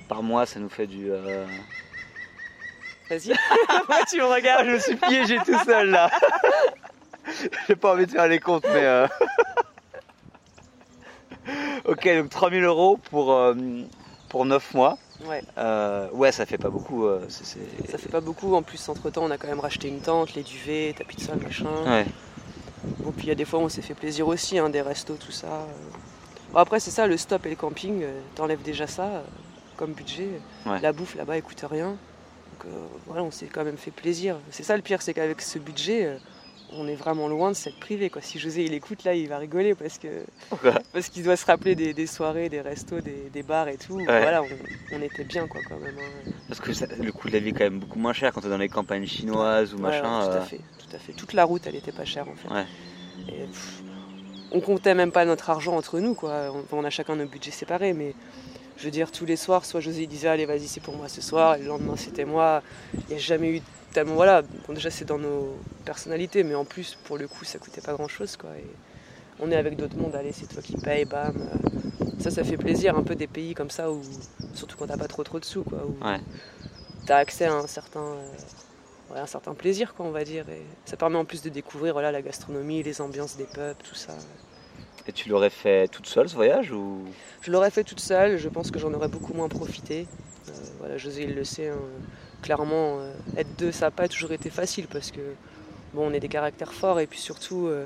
Par 0.09 0.22
mois, 0.22 0.46
ça 0.46 0.61
nous 0.61 0.68
fait 0.68 0.86
du. 0.86 1.11
euh, 1.11 1.46
Vas-y. 3.11 3.34
Pourquoi 3.68 4.04
tu 4.09 4.18
me 4.18 4.24
regardes 4.24 4.62
Ah, 4.62 4.66
je 4.66 4.70
me 4.72 4.78
suis 4.78 4.96
piégé 4.96 5.38
tout 5.44 5.59
seul 5.64 5.90
là. 5.90 6.11
J'ai 7.68 7.74
pas 7.76 7.92
envie 7.92 8.07
de 8.07 8.12
faire 8.12 8.28
les 8.28 8.38
comptes, 8.40 8.64
mais. 8.72 8.84
euh, 8.84 9.07
ok, 11.84 12.09
donc 12.18 12.30
3000 12.30 12.62
euros 12.64 12.98
pour, 13.11 13.32
euh, 13.32 13.54
pour 14.28 14.44
9 14.44 14.74
mois. 14.74 14.98
Ouais. 15.24 15.42
Euh, 15.59 16.09
ouais, 16.12 16.30
ça 16.30 16.46
fait 16.46 16.59
pas 16.59 16.68
beaucoup. 16.70 17.07
euh, 17.07 17.26
Ça 17.28 17.98
fait 17.98 18.09
pas 18.11 18.20
beaucoup, 18.20 18.54
en 18.54 18.62
plus 18.62 18.88
entre 18.88 19.11
temps 19.11 19.24
on 19.24 19.30
a 19.30 19.38
quand 19.38 19.48
même 19.48 19.61
racheté 19.61 19.88
une 19.88 20.00
tente, 20.00 20.34
les 20.34 20.42
duvets, 20.42 20.94
tapis 20.96 21.16
de 21.16 21.22
sol, 21.22 21.38
machin. 21.42 21.66
Ouais. 21.86 22.07
Bon 23.00 23.11
puis 23.12 23.26
il 23.26 23.28
y 23.28 23.32
a 23.32 23.34
des 23.34 23.44
fois 23.44 23.59
où 23.59 23.62
on 23.62 23.68
s'est 23.68 23.82
fait 23.82 23.94
plaisir 23.94 24.28
aussi, 24.28 24.59
hein, 24.59 24.68
des 24.68 24.82
restos, 24.82 25.16
tout 25.16 25.32
ça. 25.32 25.66
Bon, 26.52 26.59
après 26.61 26.78
c'est 26.80 26.90
ça, 26.90 27.07
le 27.07 27.16
stop 27.16 27.44
et 27.46 27.50
le 27.50 27.57
camping, 27.57 28.04
t'enlèves 28.34 28.62
déjà 28.62 28.86
ça 28.86 29.22
comme 29.76 29.92
budget. 29.92 30.28
Ouais. 30.66 30.80
La 30.80 30.92
bouffe 30.92 31.14
là-bas 31.14 31.36
elle 31.36 31.42
coûte 31.42 31.64
rien. 31.70 31.90
Donc 31.90 32.66
euh, 32.72 32.86
voilà, 33.06 33.22
on 33.22 33.30
s'est 33.30 33.46
quand 33.52 33.64
même 33.64 33.76
fait 33.76 33.90
plaisir. 33.90 34.36
C'est 34.50 34.62
ça 34.62 34.76
le 34.76 34.82
pire, 34.82 35.02
c'est 35.02 35.14
qu'avec 35.14 35.40
ce 35.42 35.58
budget, 35.58 36.06
euh, 36.06 36.16
on 36.72 36.88
est 36.88 36.94
vraiment 36.96 37.28
loin 37.28 37.50
de 37.50 37.56
s'être 37.56 37.78
privé. 37.78 38.10
Quoi. 38.10 38.22
Si 38.22 38.38
José 38.38 38.64
il 38.64 38.74
écoute 38.74 39.04
là, 39.04 39.14
il 39.14 39.28
va 39.28 39.38
rigoler 39.38 39.74
parce 39.74 39.98
que 39.98 40.08
Pourquoi 40.48 40.72
parce 40.92 41.08
qu'il 41.08 41.22
doit 41.22 41.36
se 41.36 41.46
rappeler 41.46 41.74
des, 41.74 41.92
des 41.94 42.06
soirées, 42.06 42.48
des 42.48 42.60
restos, 42.60 43.00
des, 43.00 43.30
des 43.32 43.42
bars 43.42 43.68
et 43.68 43.76
tout. 43.76 43.98
Voilà, 44.04 44.42
on, 44.42 44.48
on 44.92 45.02
était 45.02 45.24
bien 45.24 45.46
quoi 45.46 45.60
quand 45.68 45.78
même. 45.78 45.96
hein. 45.98 46.30
Parce 46.48 46.60
que 46.60 46.72
ça- 46.72 46.86
le 46.86 47.12
coût 47.12 47.28
de 47.28 47.34
la 47.34 47.40
vie 47.40 47.50
est 47.50 47.52
quand 47.52 47.64
même 47.64 47.78
beaucoup 47.80 47.98
moins 47.98 48.12
cher 48.12 48.32
quand 48.32 48.40
t'es 48.40 48.48
dans 48.48 48.56
les 48.58 48.68
campagnes 48.68 49.06
chinoises 49.06 49.74
ou 49.74 49.76
Ouais, 49.76 49.82
machin. 49.82 50.20
ouais, 50.20 50.26
tout 50.26 50.32
euh, 50.32 50.40
à 50.40 50.44
fait, 50.44 50.60
tout 50.78 50.96
à 50.96 50.98
fait. 50.98 51.12
Toute 51.12 51.32
la 51.34 51.44
route, 51.44 51.66
elle 51.66 51.76
était 51.76 51.92
pas 51.92 52.04
chère 52.04 52.26
en 52.28 52.34
fait. 52.34 52.48
Et, 53.28 53.46
pff, 53.46 53.82
on 54.52 54.60
comptait 54.60 54.94
même 54.94 55.10
pas 55.12 55.24
notre 55.24 55.50
argent 55.50 55.76
entre 55.76 55.98
nous, 56.00 56.14
quoi. 56.14 56.52
On, 56.72 56.76
on 56.78 56.84
a 56.84 56.90
chacun 56.90 57.16
nos 57.16 57.26
budgets 57.26 57.50
séparés, 57.50 57.92
mais 57.92 58.14
je 58.76 58.84
veux 58.84 58.90
dire, 58.90 59.10
tous 59.10 59.24
les 59.24 59.36
soirs, 59.36 59.64
soit 59.64 59.80
José 59.80 60.06
disait 60.06 60.28
allez 60.28 60.46
vas-y 60.46 60.68
c'est 60.68 60.80
pour 60.80 60.94
moi 60.96 61.08
ce 61.08 61.20
soir, 61.20 61.56
et 61.56 61.60
le 61.60 61.66
lendemain 61.66 61.96
c'était 61.96 62.24
moi. 62.24 62.62
Il 62.94 63.06
n'y 63.08 63.14
a 63.14 63.18
jamais 63.18 63.56
eu 63.56 63.62
tellement 63.92 64.14
voilà. 64.14 64.42
Bon, 64.42 64.74
déjà 64.74 64.90
c'est 64.90 65.04
dans 65.04 65.18
nos 65.18 65.56
personnalités, 65.84 66.42
mais 66.42 66.54
en 66.54 66.64
plus 66.64 66.96
pour 67.04 67.16
le 67.18 67.26
coup 67.28 67.44
ça 67.44 67.58
coûtait 67.58 67.80
pas 67.80 67.94
grand 67.94 68.08
chose, 68.08 68.36
quoi. 68.36 68.50
Et 68.56 68.64
on 69.40 69.50
est 69.50 69.56
avec 69.56 69.76
d'autres 69.76 69.96
mondes, 69.96 70.14
allez 70.14 70.32
c'est 70.32 70.46
toi 70.46 70.62
qui 70.62 70.76
payes, 70.76 71.04
bam. 71.04 71.34
Ça, 72.18 72.30
ça 72.30 72.42
fait 72.44 72.56
plaisir, 72.56 72.96
un 72.96 73.02
peu 73.02 73.14
des 73.14 73.26
pays 73.26 73.54
comme 73.54 73.70
ça 73.70 73.90
où, 73.92 74.00
surtout 74.54 74.76
quand 74.78 74.86
t'as 74.86 74.96
pas 74.96 75.06
trop 75.08 75.22
trop 75.22 75.38
de 75.38 75.44
sous, 75.44 75.62
quoi. 75.62 75.78
Où, 75.86 76.04
Ouais. 76.04 76.18
tu 77.06 77.12
as 77.12 77.16
accès 77.16 77.44
à 77.44 77.54
un 77.54 77.66
certain, 77.66 78.00
euh, 78.00 79.12
ouais, 79.12 79.20
un 79.20 79.26
certain 79.26 79.54
plaisir, 79.54 79.94
quoi, 79.94 80.06
on 80.06 80.10
va 80.10 80.24
dire. 80.24 80.48
Et 80.48 80.62
ça 80.86 80.96
permet 80.96 81.18
en 81.18 81.24
plus 81.26 81.42
de 81.42 81.50
découvrir 81.50 81.92
voilà, 81.92 82.10
la 82.10 82.22
gastronomie, 82.22 82.82
les 82.82 83.00
ambiances 83.00 83.36
des 83.36 83.44
pubs, 83.44 83.76
tout 83.84 83.94
ça. 83.94 84.14
Et 85.09 85.12
tu 85.12 85.28
l'aurais 85.28 85.50
fait 85.50 85.88
toute 85.88 86.07
seule 86.07 86.28
ce 86.28 86.34
voyage 86.34 86.72
ou? 86.72 86.98
Je 87.42 87.50
l'aurais 87.52 87.70
fait 87.70 87.84
toute 87.84 88.00
seule, 88.00 88.38
je 88.38 88.48
pense 88.48 88.70
que 88.70 88.78
j'en 88.78 88.92
aurais 88.92 89.09
beaucoup 89.09 89.34
moins 89.34 89.48
profité. 89.48 90.07
Euh, 90.48 90.52
voilà, 90.80 90.96
José, 90.98 91.22
il 91.24 91.34
le 91.34 91.44
sait, 91.44 91.68
hein, 91.68 91.78
clairement, 92.42 92.98
euh, 93.00 93.12
être 93.36 93.54
deux, 93.57 93.70
ça 93.72 93.86
n'a 93.86 93.90
pas 93.92 94.09
toujours 94.09 94.32
été 94.32 94.50
facile 94.50 94.88
parce 94.88 95.12
que, 95.12 95.20
bon, 95.94 96.09
on 96.11 96.12
est 96.12 96.18
des 96.20 96.28
caractères 96.28 96.72
forts 96.74 96.98
et 96.98 97.07
puis 97.07 97.20
surtout, 97.20 97.66
euh, 97.68 97.84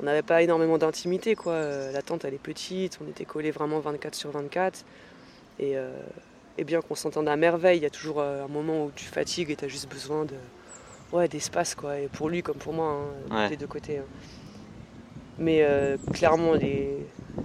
on 0.00 0.04
n'avait 0.04 0.22
pas 0.22 0.42
énormément 0.42 0.76
d'intimité, 0.76 1.34
quoi. 1.34 1.58
La 1.92 2.02
tente, 2.02 2.24
elle 2.26 2.34
est 2.34 2.38
petite, 2.38 2.98
on 3.02 3.08
était 3.08 3.24
collés 3.24 3.50
vraiment 3.52 3.80
24 3.80 4.14
sur 4.14 4.30
24. 4.30 4.84
Et, 5.60 5.76
et 6.58 6.64
bien 6.64 6.82
qu'on 6.82 6.96
s'entende 6.96 7.28
à 7.28 7.36
merveille, 7.36 7.78
il 7.78 7.82
y 7.84 7.86
a 7.86 7.90
toujours 7.90 8.20
un 8.20 8.48
moment 8.48 8.86
où 8.86 8.90
tu 8.96 9.04
fatigues 9.04 9.50
et 9.52 9.56
tu 9.56 9.64
as 9.64 9.68
juste 9.68 9.88
besoin 9.88 10.24
de, 10.24 10.34
ouais, 11.12 11.28
d'espace, 11.28 11.76
quoi. 11.76 12.00
Et 12.00 12.08
pour 12.08 12.28
lui 12.28 12.42
comme 12.42 12.56
pour 12.56 12.72
moi, 12.72 13.04
hein, 13.30 13.34
Ouais. 13.44 13.48
des 13.50 13.56
deux 13.56 13.68
côtés. 13.68 13.98
hein. 13.98 14.04
Mais 15.38 15.62
euh, 15.62 15.96
clairement, 16.12 16.52
les, 16.54 16.96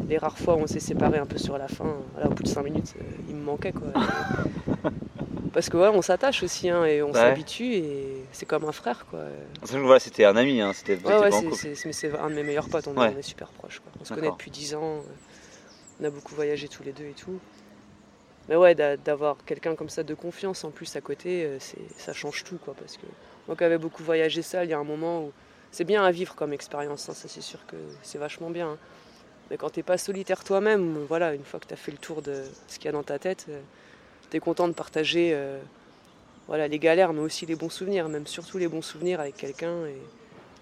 les 0.08 0.18
rares 0.18 0.38
fois 0.38 0.56
où 0.56 0.60
on 0.60 0.68
s'est 0.68 0.80
séparés 0.80 1.18
un 1.18 1.26
peu 1.26 1.38
sur 1.38 1.58
la 1.58 1.68
fin, 1.68 1.96
voilà, 2.14 2.28
au 2.30 2.34
bout 2.34 2.44
de 2.44 2.48
5 2.48 2.64
minutes, 2.64 2.94
euh, 3.00 3.04
il 3.30 3.36
me 3.36 3.44
manquait 3.44 3.72
quoi. 3.74 3.88
Parce 5.54 5.68
que 5.70 5.78
ouais, 5.78 5.88
on 5.92 6.04
s'attache 6.04 6.44
aussi 6.44 6.70
hein, 6.70 6.86
et 6.86 7.02
on 7.02 7.08
Ouais. 7.08 7.14
s'habitue 7.14 7.74
et 7.74 8.24
c'est 8.32 8.46
comme 8.46 8.66
un 8.66 8.72
frère 8.72 9.08
quoi. 9.10 9.22
Voilà, 9.64 10.00
c'était 10.00 10.24
un 10.26 10.36
ami, 10.36 10.62
hein, 10.62 10.72
c'était 10.74 10.96
Ouais, 11.04 11.18
ouais, 11.18 11.30
mais 11.32 11.92
c'est 11.92 12.16
un 12.20 12.30
de 12.30 12.36
mes 12.36 12.44
meilleurs 12.44 12.70
potes, 12.70 12.88
on, 12.88 12.94
est- 12.94 13.00
Ouais. 13.00 13.12
on 13.16 13.18
est 13.18 13.24
super 13.24 13.48
proches. 13.48 13.80
Quoi. 13.80 13.92
On 14.00 14.06
se 14.06 14.14
connaît 14.14 14.30
depuis 14.30 14.52
10 14.52 14.76
ans, 14.76 15.02
on 16.00 16.04
a 16.06 16.10
beaucoup 16.12 16.36
voyagé 16.36 16.68
tous 16.68 16.84
les 16.84 16.92
deux 16.92 17.06
et 17.06 17.14
tout. 17.14 17.40
Mais 18.48 18.56
ouais, 18.56 18.76
d'a- 18.76 18.98
d'avoir 18.98 19.38
quelqu'un 19.46 19.74
comme 19.76 19.90
ça 19.90 20.04
de 20.04 20.14
confiance 20.14 20.64
en 20.64 20.70
plus 20.70 20.96
à 20.96 21.02
côté, 21.02 21.46
euh, 21.46 21.58
ça 21.98 22.14
change 22.14 22.44
tout 22.44 22.58
quoi. 22.64 22.76
Parce 22.80 22.98
que 22.98 23.06
moi 23.48 23.58
qui 23.58 23.64
avais 23.64 23.80
beaucoup 23.80 24.04
voyagé 24.04 24.44
seul, 24.44 24.68
il 24.68 24.70
y 24.70 24.74
a 24.74 24.80
un 24.80 24.84
moment 24.84 25.24
où 25.24 25.32
c'est 25.72 25.84
bien 25.84 26.04
à 26.04 26.12
vivre 26.12 26.36
comme 26.36 26.54
expérience, 26.54 27.10
hein, 27.10 27.14
ça 27.14 27.28
c'est 27.28 27.42
sûr 27.42 27.60
que 27.68 27.76
c'est 28.04 28.18
vachement 28.18 28.50
bien. 28.50 28.70
hein. 28.72 28.78
Mais 29.50 29.58
quand 29.58 29.70
t'es 29.72 29.84
pas 29.84 29.98
solitaire 29.98 30.44
toi-même, 30.44 31.06
voilà, 31.08 31.34
une 31.34 31.44
fois 31.44 31.60
que 31.60 31.66
tu 31.68 31.74
as 31.74 31.78
fait 31.78 31.92
le 31.92 31.98
tour 31.98 32.22
de 32.22 32.44
ce 32.68 32.76
qu'il 32.78 32.86
y 32.86 32.90
a 32.90 32.92
dans 32.92 33.04
ta 33.04 33.18
tête, 33.18 33.48
tu 34.30 34.38
es 34.38 34.40
content 34.40 34.68
de 34.68 34.74
partager 34.74 35.32
euh, 35.34 35.60
voilà, 36.48 36.68
les 36.68 36.78
galères, 36.78 37.14
mais 37.14 37.22
aussi 37.22 37.46
les 37.48 37.56
bons 37.56 37.70
souvenirs, 37.70 38.08
même 38.10 38.28
surtout 38.28 38.58
les 38.60 38.68
bons 38.68 38.84
souvenirs 38.84 39.20
avec 39.20 39.36
quelqu'un. 39.38 39.86
Et 39.88 39.96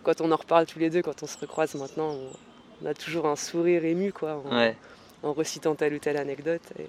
quand 0.03 0.21
on 0.21 0.31
en 0.31 0.37
reparle 0.37 0.65
tous 0.65 0.79
les 0.79 0.89
deux, 0.89 1.01
quand 1.01 1.21
on 1.21 1.27
se 1.27 1.37
recroise 1.37 1.75
maintenant, 1.75 2.11
on, 2.11 2.29
on 2.81 2.85
a 2.85 2.93
toujours 2.93 3.25
un 3.27 3.35
sourire 3.35 3.83
ému 3.83 4.13
quoi, 4.13 4.41
en, 4.45 4.55
Ouais. 4.55 4.75
en 5.23 5.33
recitant 5.33 5.75
telle 5.75 5.93
ou 5.93 5.99
telle 5.99 6.15
anecdote. 6.17 6.61
Et... 6.79 6.87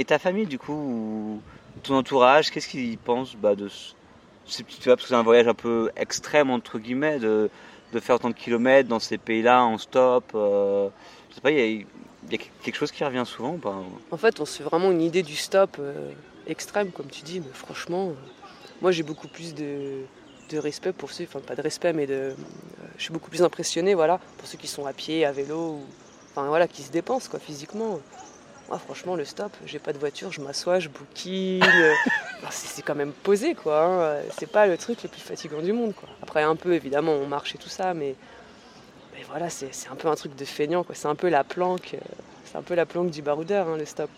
Et 0.00 0.04
ta 0.06 0.18
famille, 0.18 0.46
du 0.46 0.58
coup, 0.58 0.72
ou 0.72 1.42
ton 1.82 1.96
entourage, 1.96 2.50
qu'est-ce 2.50 2.68
qu'ils 2.68 2.96
pensent 2.96 3.34
bah, 3.36 3.54
de 3.54 3.68
ce... 3.68 3.92
c'est- 4.50 4.64
parce 4.84 5.02
que 5.02 5.08
c'est 5.08 5.14
un 5.14 5.22
voyage 5.22 5.48
un 5.48 5.54
peu 5.54 5.90
extrême, 5.96 6.50
entre 6.50 6.78
guillemets, 6.78 7.18
de, 7.18 7.50
de 7.92 8.00
faire 8.00 8.16
autant 8.16 8.28
de 8.30 8.34
kilomètres 8.34 8.88
dans 8.88 9.00
ces 9.00 9.18
pays-là 9.18 9.64
en 9.64 9.78
stop. 9.78 10.24
euh, 10.34 10.88
je 11.30 11.34
sais 11.36 11.40
pas, 11.40 11.50
il 11.50 11.58
y, 11.58 11.86
y 12.30 12.34
a 12.34 12.38
quelque 12.62 12.76
chose 12.76 12.90
qui 12.92 13.04
revient 13.04 13.24
souvent 13.26 13.54
ou 13.54 13.58
pas? 13.58 13.76
En 14.10 14.16
fait, 14.16 14.40
on 14.40 14.44
se 14.44 14.58
fait 14.58 14.64
vraiment 14.64 14.90
une 14.90 15.02
idée 15.02 15.22
du 15.22 15.36
stop 15.36 15.76
euh, 15.78 16.10
extrême, 16.46 16.90
comme 16.90 17.06
tu 17.06 17.22
dis, 17.22 17.40
mais 17.40 17.52
franchement, 17.52 18.08
euh, 18.08 18.12
moi 18.82 18.90
j'ai 18.92 19.02
beaucoup 19.02 19.28
plus 19.28 19.54
de, 19.54 20.02
de 20.50 20.58
respect 20.58 20.92
pour 20.92 21.10
ceux, 21.12 21.24
enfin 21.24 21.40
pas 21.40 21.54
de 21.54 21.62
respect, 21.62 21.92
mais 21.92 22.06
de, 22.06 22.14
euh, 22.14 22.34
je 22.96 23.02
suis 23.04 23.12
beaucoup 23.12 23.30
plus 23.30 23.42
impressionné, 23.42 23.94
voilà, 23.94 24.18
pour 24.38 24.48
ceux 24.48 24.58
qui 24.58 24.66
sont 24.68 24.86
à 24.86 24.92
pied, 24.92 25.24
à 25.24 25.32
vélo, 25.32 25.80
enfin 26.32 26.46
voilà, 26.48 26.66
qui 26.68 26.82
se 26.82 26.90
dépensent 26.90 27.28
quoi, 27.30 27.38
physiquement. 27.38 28.00
Moi, 28.70 28.78
franchement, 28.78 29.16
le 29.16 29.24
stop, 29.24 29.50
j'ai 29.66 29.80
pas 29.80 29.92
de 29.92 29.98
voiture, 29.98 30.30
je 30.30 30.40
m'assois, 30.40 30.78
je 30.78 30.88
bouquine. 30.88 31.60
euh, 31.64 31.92
c'est 32.50 32.82
quand 32.82 32.94
même 32.94 33.12
posé, 33.12 33.54
quoi. 33.56 33.82
hein, 33.82 34.20
C'est 34.38 34.46
pas 34.50 34.66
le 34.68 34.78
truc 34.78 35.02
le 35.02 35.08
plus 35.08 35.20
fatigant 35.20 35.60
du 35.60 35.72
monde, 35.72 35.92
quoi. 35.94 36.08
Après, 36.22 36.42
un 36.42 36.54
peu, 36.56 36.72
évidemment, 36.74 37.12
on 37.12 37.26
marche 37.26 37.54
et 37.56 37.58
tout 37.58 37.68
ça, 37.68 37.94
mais, 37.94 38.14
mais 39.14 39.22
voilà, 39.28 39.50
c'est 39.50 39.74
c'est 39.74 39.88
un 39.88 39.96
peu 39.96 40.06
un 40.08 40.14
truc 40.14 40.36
de 40.36 40.44
feignant, 40.44 40.84
quoi. 40.84 40.94
C'est 40.94 41.08
un 41.08 41.16
peu 41.16 41.28
la 41.28 41.42
planque, 41.42 41.94
euh, 41.94 41.98
c'est 42.44 42.56
un 42.58 42.62
peu 42.62 42.74
la 42.76 42.86
planque 42.86 43.10
du 43.10 43.22
baroudeur, 43.22 43.66
hein, 43.66 43.76
le 43.76 43.84
stop. 43.84 44.08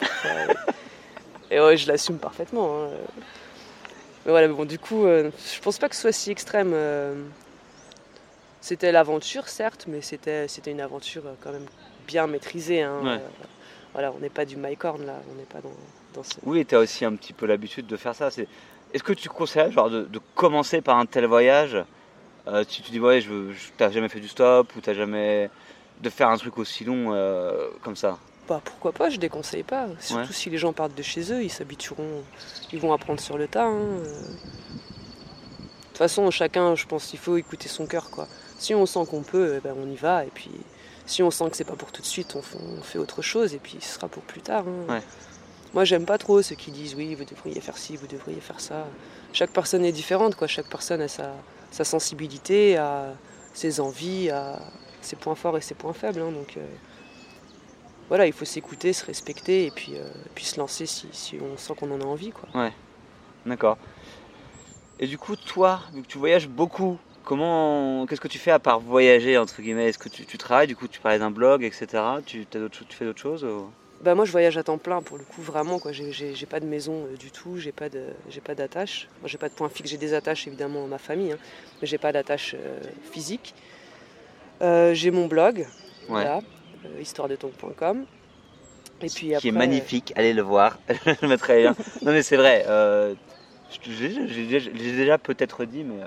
Et, 1.51 1.59
ouais, 1.59 1.77
je 1.79 1.89
l'assume 1.89 2.19
parfaitement. 2.19 2.85
hein. 2.85 2.89
Mais 4.27 4.33
voilà, 4.33 4.49
bon, 4.49 4.67
du 4.67 4.79
coup, 4.79 5.07
euh, 5.07 5.31
je 5.55 5.61
pense 5.61 5.79
pas 5.79 5.89
que 5.89 5.95
ce 5.97 6.03
soit 6.03 6.13
si 6.13 6.31
extrême. 6.31 6.73
euh, 6.75 7.15
c'était 8.61 8.93
l'aventure, 8.93 9.49
certes, 9.49 9.87
mais 9.89 10.03
c'était, 10.03 10.47
c'était 10.47 10.71
une 10.71 10.81
aventure 10.83 11.23
quand 11.43 11.51
même 11.53 11.67
bien 12.07 12.27
maîtrisée. 12.27 12.83
hein. 12.83 13.01
Ouais. 13.03 13.09
Euh, 13.15 13.19
voilà, 13.93 14.13
on 14.13 14.19
n'est 14.21 14.31
pas 14.31 14.45
du 14.45 14.57
Mycorn 14.57 15.05
là, 15.05 15.21
on 15.31 15.35
n'est 15.35 15.45
pas 15.45 15.61
dans, 15.61 15.73
dans 16.15 16.23
ce. 16.23 16.35
Oui, 16.45 16.65
tu 16.67 16.75
as 16.75 16.79
aussi 16.81 17.05
un 17.05 17.15
petit 17.15 17.33
peu 17.33 17.47
l'habitude 17.47 17.87
de 17.87 17.97
faire 17.97 18.15
ça. 18.15 18.29
Est-ce 18.29 19.03
que 19.03 19.13
tu 19.13 19.29
conseilles 19.29 19.73
genre, 19.73 19.91
de, 19.91 20.03
de 20.05 20.21
commencer 20.35 20.81
par 20.81 20.99
un 20.99 21.07
tel 21.07 21.27
voyage 21.27 21.77
euh, 22.49 22.65
Si 22.69 22.83
tu 22.83 22.91
dis, 22.91 23.01
ouais, 23.01 23.21
je, 23.21 23.53
je- 23.53 23.69
t'as 23.77 23.91
jamais 23.91 24.09
fait 24.09 24.21
du 24.21 24.29
stop 24.29 24.75
ou 24.77 24.81
t'as 24.81 24.95
jamais. 24.95 25.51
de 26.01 26.11
faire 26.11 26.29
un 26.29 26.37
truc 26.37 26.59
aussi 26.59 26.85
long 26.85 27.13
euh, 27.15 27.69
comme 27.83 27.97
ça? 27.97 28.19
Bah, 28.49 28.61
pourquoi 28.65 28.91
pas, 28.93 29.09
je 29.09 29.19
déconseille 29.19 29.63
pas. 29.63 29.87
Surtout 30.01 30.23
Ouais. 30.23 30.33
si 30.33 30.51
les 30.51 30.59
gens 30.59 30.73
partent 30.73 30.97
de 30.97 31.03
chez 31.03 31.33
eux, 31.33 31.43
ils 31.45 31.51
s'habitueront, 31.51 32.23
ils 32.73 32.81
vont 32.81 32.93
apprendre 32.93 33.21
sur 33.21 33.39
le 33.39 33.47
tas. 33.47 33.67
hein, 33.67 33.79
euh. 33.79 34.03
De 34.03 35.89
toute 35.89 35.99
façon, 35.99 36.31
chacun, 36.31 36.75
je 36.75 36.87
pense 36.87 37.07
qu'il 37.07 37.19
faut 37.21 37.37
écouter 37.37 37.69
son 37.69 37.87
cœur. 37.87 38.11
quoi. 38.11 38.27
Si 38.59 38.75
on 38.75 38.87
sent 38.87 39.05
qu'on 39.09 39.23
peut, 39.23 39.55
eh 39.59 39.61
ben, 39.61 39.75
on 39.79 39.89
y 39.89 39.95
va. 39.97 40.25
Et 40.25 40.31
puis, 40.35 40.51
si 41.07 41.23
on 41.23 41.31
sent 41.31 41.51
que 41.51 41.57
c'est 41.57 41.65
pas 41.65 41.75
pour 41.77 41.91
tout 41.93 42.03
de 42.03 42.07
suite, 42.07 42.35
on 42.37 42.43
fait, 42.43 42.59
on 42.79 42.83
fait 42.83 42.99
autre 42.99 43.23
chose. 43.23 43.55
Et 43.55 43.59
puis, 43.59 43.79
ce 43.81 43.95
sera 43.95 44.09
pour 44.09 44.23
plus 44.23 44.41
tard. 44.41 44.65
hein. 44.67 44.93
Ouais. 44.95 45.03
Moi, 45.75 45.85
j'aime 45.85 46.05
pas 46.05 46.19
trop 46.19 46.43
ceux 46.43 46.55
qui 46.55 46.71
disent 46.71 46.95
oui, 46.95 47.15
vous 47.15 47.25
devriez 47.25 47.61
faire 47.61 47.79
ci, 47.79 47.97
vous 47.97 48.07
devriez 48.07 48.41
faire 48.41 48.61
ça. 48.61 48.87
Chaque 49.33 49.51
personne 49.51 49.85
est 49.85 49.93
différente. 49.93 50.35
quoi. 50.35 50.47
Chaque 50.47 50.69
personne 50.69 51.01
a 51.01 51.09
sa, 51.09 51.33
sa 51.71 51.85
sensibilité, 51.85 52.77
a 52.77 53.15
ses 53.55 53.81
envies, 53.81 54.29
a 54.31 54.59
ses 55.01 55.17
points 55.17 55.35
forts 55.35 55.57
et 55.57 55.61
ses 55.63 55.75
points 55.75 55.93
faibles. 55.95 56.21
hein. 56.21 56.31
donc. 56.33 56.57
euh, 56.57 56.67
voilà, 58.09 58.27
il 58.27 58.33
faut 58.35 58.45
s'écouter, 58.45 58.93
se 58.93 59.07
respecter 59.07 59.65
et 59.67 59.71
puis, 59.71 59.93
euh, 59.97 60.07
puis 60.35 60.45
se 60.45 60.59
lancer 60.61 60.85
si, 60.85 61.09
si 61.13 61.39
on 61.41 61.57
sent 61.57 61.73
qu'on 61.79 61.91
en 61.93 62.01
a 62.01 62.05
envie. 62.05 62.31
Quoi. 62.31 62.47
D'accord. 63.47 63.79
Et 65.01 65.07
du 65.07 65.17
coup, 65.17 65.35
toi, 65.35 65.81
vu 65.95 66.03
que 66.03 66.07
tu 66.09 66.19
voyages 66.19 66.47
beaucoup, 66.47 66.99
comment, 67.25 68.07
qu'est-ce 68.07 68.21
que 68.21 68.29
tu 68.29 68.39
fais 68.39 68.51
à 68.51 68.59
part 68.59 68.81
voyager 68.81 69.39
entre 69.39 69.61
guillemets? 69.63 69.89
Est-ce 69.89 69.99
que 69.99 70.09
tu, 70.09 70.27
tu 70.27 70.39
travailles 70.39 70.67
Du 70.67 70.77
coup, 70.77 70.89
tu 70.89 71.01
parlais 71.01 71.19
d'un 71.19 71.31
blog, 71.31 71.65
etc. 71.65 71.87
Tu, 72.27 72.47
choses- 72.47 72.85
tu 72.85 72.97
fais 72.97 73.05
d'autres 73.05 73.21
choses 73.21 73.45
ou- 73.45 73.71
Bah, 74.03 74.15
moi, 74.15 74.25
je 74.25 74.33
voyage 74.33 74.57
à 74.59 74.63
temps 74.63 74.79
plein 74.79 75.01
pour 75.03 75.17
le 75.19 75.25
coup, 75.25 75.43
vraiment. 75.43 75.79
Quoi. 75.79 75.93
J'ai, 75.93 76.47
pas 76.47 76.61
de 76.61 76.67
maison 76.67 77.07
euh, 77.07 77.17
du 77.17 77.31
tout, 77.31 77.59
j'ai 77.59 77.73
pas, 77.73 77.89
de, 77.89 78.07
j'ai 78.29 78.41
pas 78.41 78.55
d'attache. 78.55 79.09
Moi, 79.21 79.29
j'ai 79.29 79.39
pas 79.39 79.49
de 79.49 79.55
point 79.55 79.69
fixe, 79.69 79.91
j'ai 79.91 79.97
des 79.97 80.15
attaches 80.15 80.47
évidemment 80.47 80.85
à 80.85 80.89
ma 80.89 80.99
famille, 80.99 81.33
hein, 81.33 81.39
mais 81.81 81.87
j'ai 81.87 81.99
pas 81.99 82.13
d'attache 82.13 82.55
euh, 82.59 82.81
physique. 83.13 83.55
Euh, 84.61 84.95
j'ai 84.95 85.11
mon 85.11 85.27
blog, 85.27 85.67
voilà, 86.09 86.41
euh, 86.85 87.01
histoiredeton.com. 87.01 88.05
Et 89.01 89.09
puis 89.09 89.31
après, 89.35 89.41
qui 89.41 89.49
est 89.49 89.53
magnifique, 89.53 90.13
allez 90.15 90.33
le 90.33 90.43
voir, 90.43 90.79
je 90.89 91.11
le 91.23 91.29
mettrai 91.29 91.65
lien. 91.65 91.75
Non 92.03 92.13
mais 92.13 92.23
c'est 92.23 92.37
vrai, 92.37 92.65
j'ai 93.85 94.47
déjà 94.47 95.19
peut-être 95.19 95.65
dit, 95.65 95.83
mais 95.83 96.03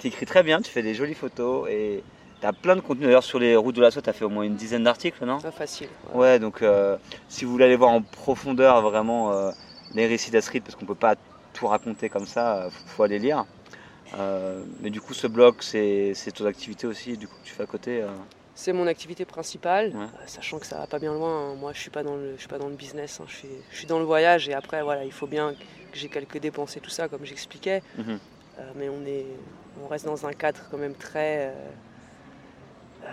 tu 0.00 0.08
écris 0.08 0.26
très 0.26 0.42
bien, 0.42 0.60
tu 0.62 0.70
fais 0.70 0.82
des 0.82 0.94
jolies 0.94 1.14
photos 1.14 1.68
et 1.70 2.02
tu 2.40 2.46
as 2.46 2.52
plein 2.52 2.74
de 2.76 2.80
contenu. 2.80 3.04
D'ailleurs 3.06 3.22
sur 3.24 3.38
les 3.38 3.54
routes 3.56 3.76
de 3.76 3.82
la 3.82 3.90
soie, 3.90 4.02
tu 4.02 4.10
as 4.10 4.12
fait 4.12 4.24
au 4.24 4.28
moins 4.30 4.44
une 4.44 4.56
dizaine 4.56 4.84
d'articles, 4.84 5.24
non? 5.24 5.38
Euh, 5.38 5.40
pas 5.42 5.50
facile. 5.50 5.88
ouais. 6.14 6.20
Ouais, 6.20 6.38
donc 6.38 6.62
euh, 6.62 6.96
si 7.28 7.44
vous 7.44 7.52
voulez 7.52 7.64
aller 7.66 7.76
voir 7.76 7.90
en 7.90 8.02
profondeur 8.02 8.80
vraiment 8.82 9.32
euh, 9.32 9.50
les 9.94 10.06
récits 10.06 10.30
d'Astrid, 10.30 10.62
parce 10.62 10.74
qu'on 10.74 10.86
peut 10.86 10.94
pas 10.94 11.14
tout 11.52 11.66
raconter 11.66 12.08
comme 12.08 12.26
ça, 12.26 12.64
il 12.66 12.70
faut, 12.70 12.84
faut 12.86 13.02
aller 13.02 13.18
lire. 13.18 13.44
Euh, 14.18 14.62
mais 14.80 14.90
du 14.90 15.00
coup, 15.00 15.14
ce 15.14 15.26
blog, 15.26 15.56
c'est, 15.60 16.14
ton 16.34 16.46
activité 16.46 16.86
aussi, 16.86 17.16
du 17.16 17.28
coup, 17.28 17.34
que 17.42 17.46
tu 17.46 17.52
fais 17.54 17.62
à 17.62 17.66
côté. 17.66 18.02
euh. 18.02 18.08
C'est 18.56 18.72
mon 18.72 18.86
activité 18.88 19.24
principale, 19.24 19.88
Ouais. 19.94 20.02
euh, 20.04 20.26
sachant 20.26 20.58
que 20.58 20.66
ça 20.66 20.78
va 20.78 20.86
pas 20.86 20.98
bien 20.98 21.14
loin. 21.14 21.50
hein. 21.50 21.54
Moi, 21.58 21.72
je 21.72 21.80
suis 21.80 21.90
pas 21.90 22.02
dans 22.02 22.16
le, 22.16 22.32
je 22.34 22.40
suis 22.40 22.48
pas 22.48 22.58
dans 22.58 22.68
le 22.68 22.74
business. 22.74 23.20
hein. 23.20 23.24
Je, 23.28 23.36
suis, 23.36 23.48
je 23.70 23.76
suis 23.76 23.86
dans 23.86 23.98
le 23.98 24.04
voyage 24.04 24.48
et 24.48 24.54
après, 24.54 24.82
voilà, 24.82 25.04
il 25.04 25.12
faut 25.12 25.26
bien 25.28 25.52
que 25.52 25.98
j'ai 25.98 26.08
quelques 26.08 26.38
dépenses 26.38 26.76
et 26.76 26.80
tout 26.80 26.90
ça, 26.90 27.08
comme 27.08 27.24
j'expliquais. 27.24 27.82
Mhm. 27.98 28.04
Euh, 28.10 28.16
mais 28.76 28.88
on 28.88 29.04
est, 29.06 29.26
on 29.82 29.88
reste 29.88 30.04
dans 30.06 30.26
un 30.26 30.32
cadre 30.32 30.60
quand 30.70 30.78
même 30.78 30.94
très, 30.94 31.48
euh, 31.48 31.52
euh, 33.04 33.06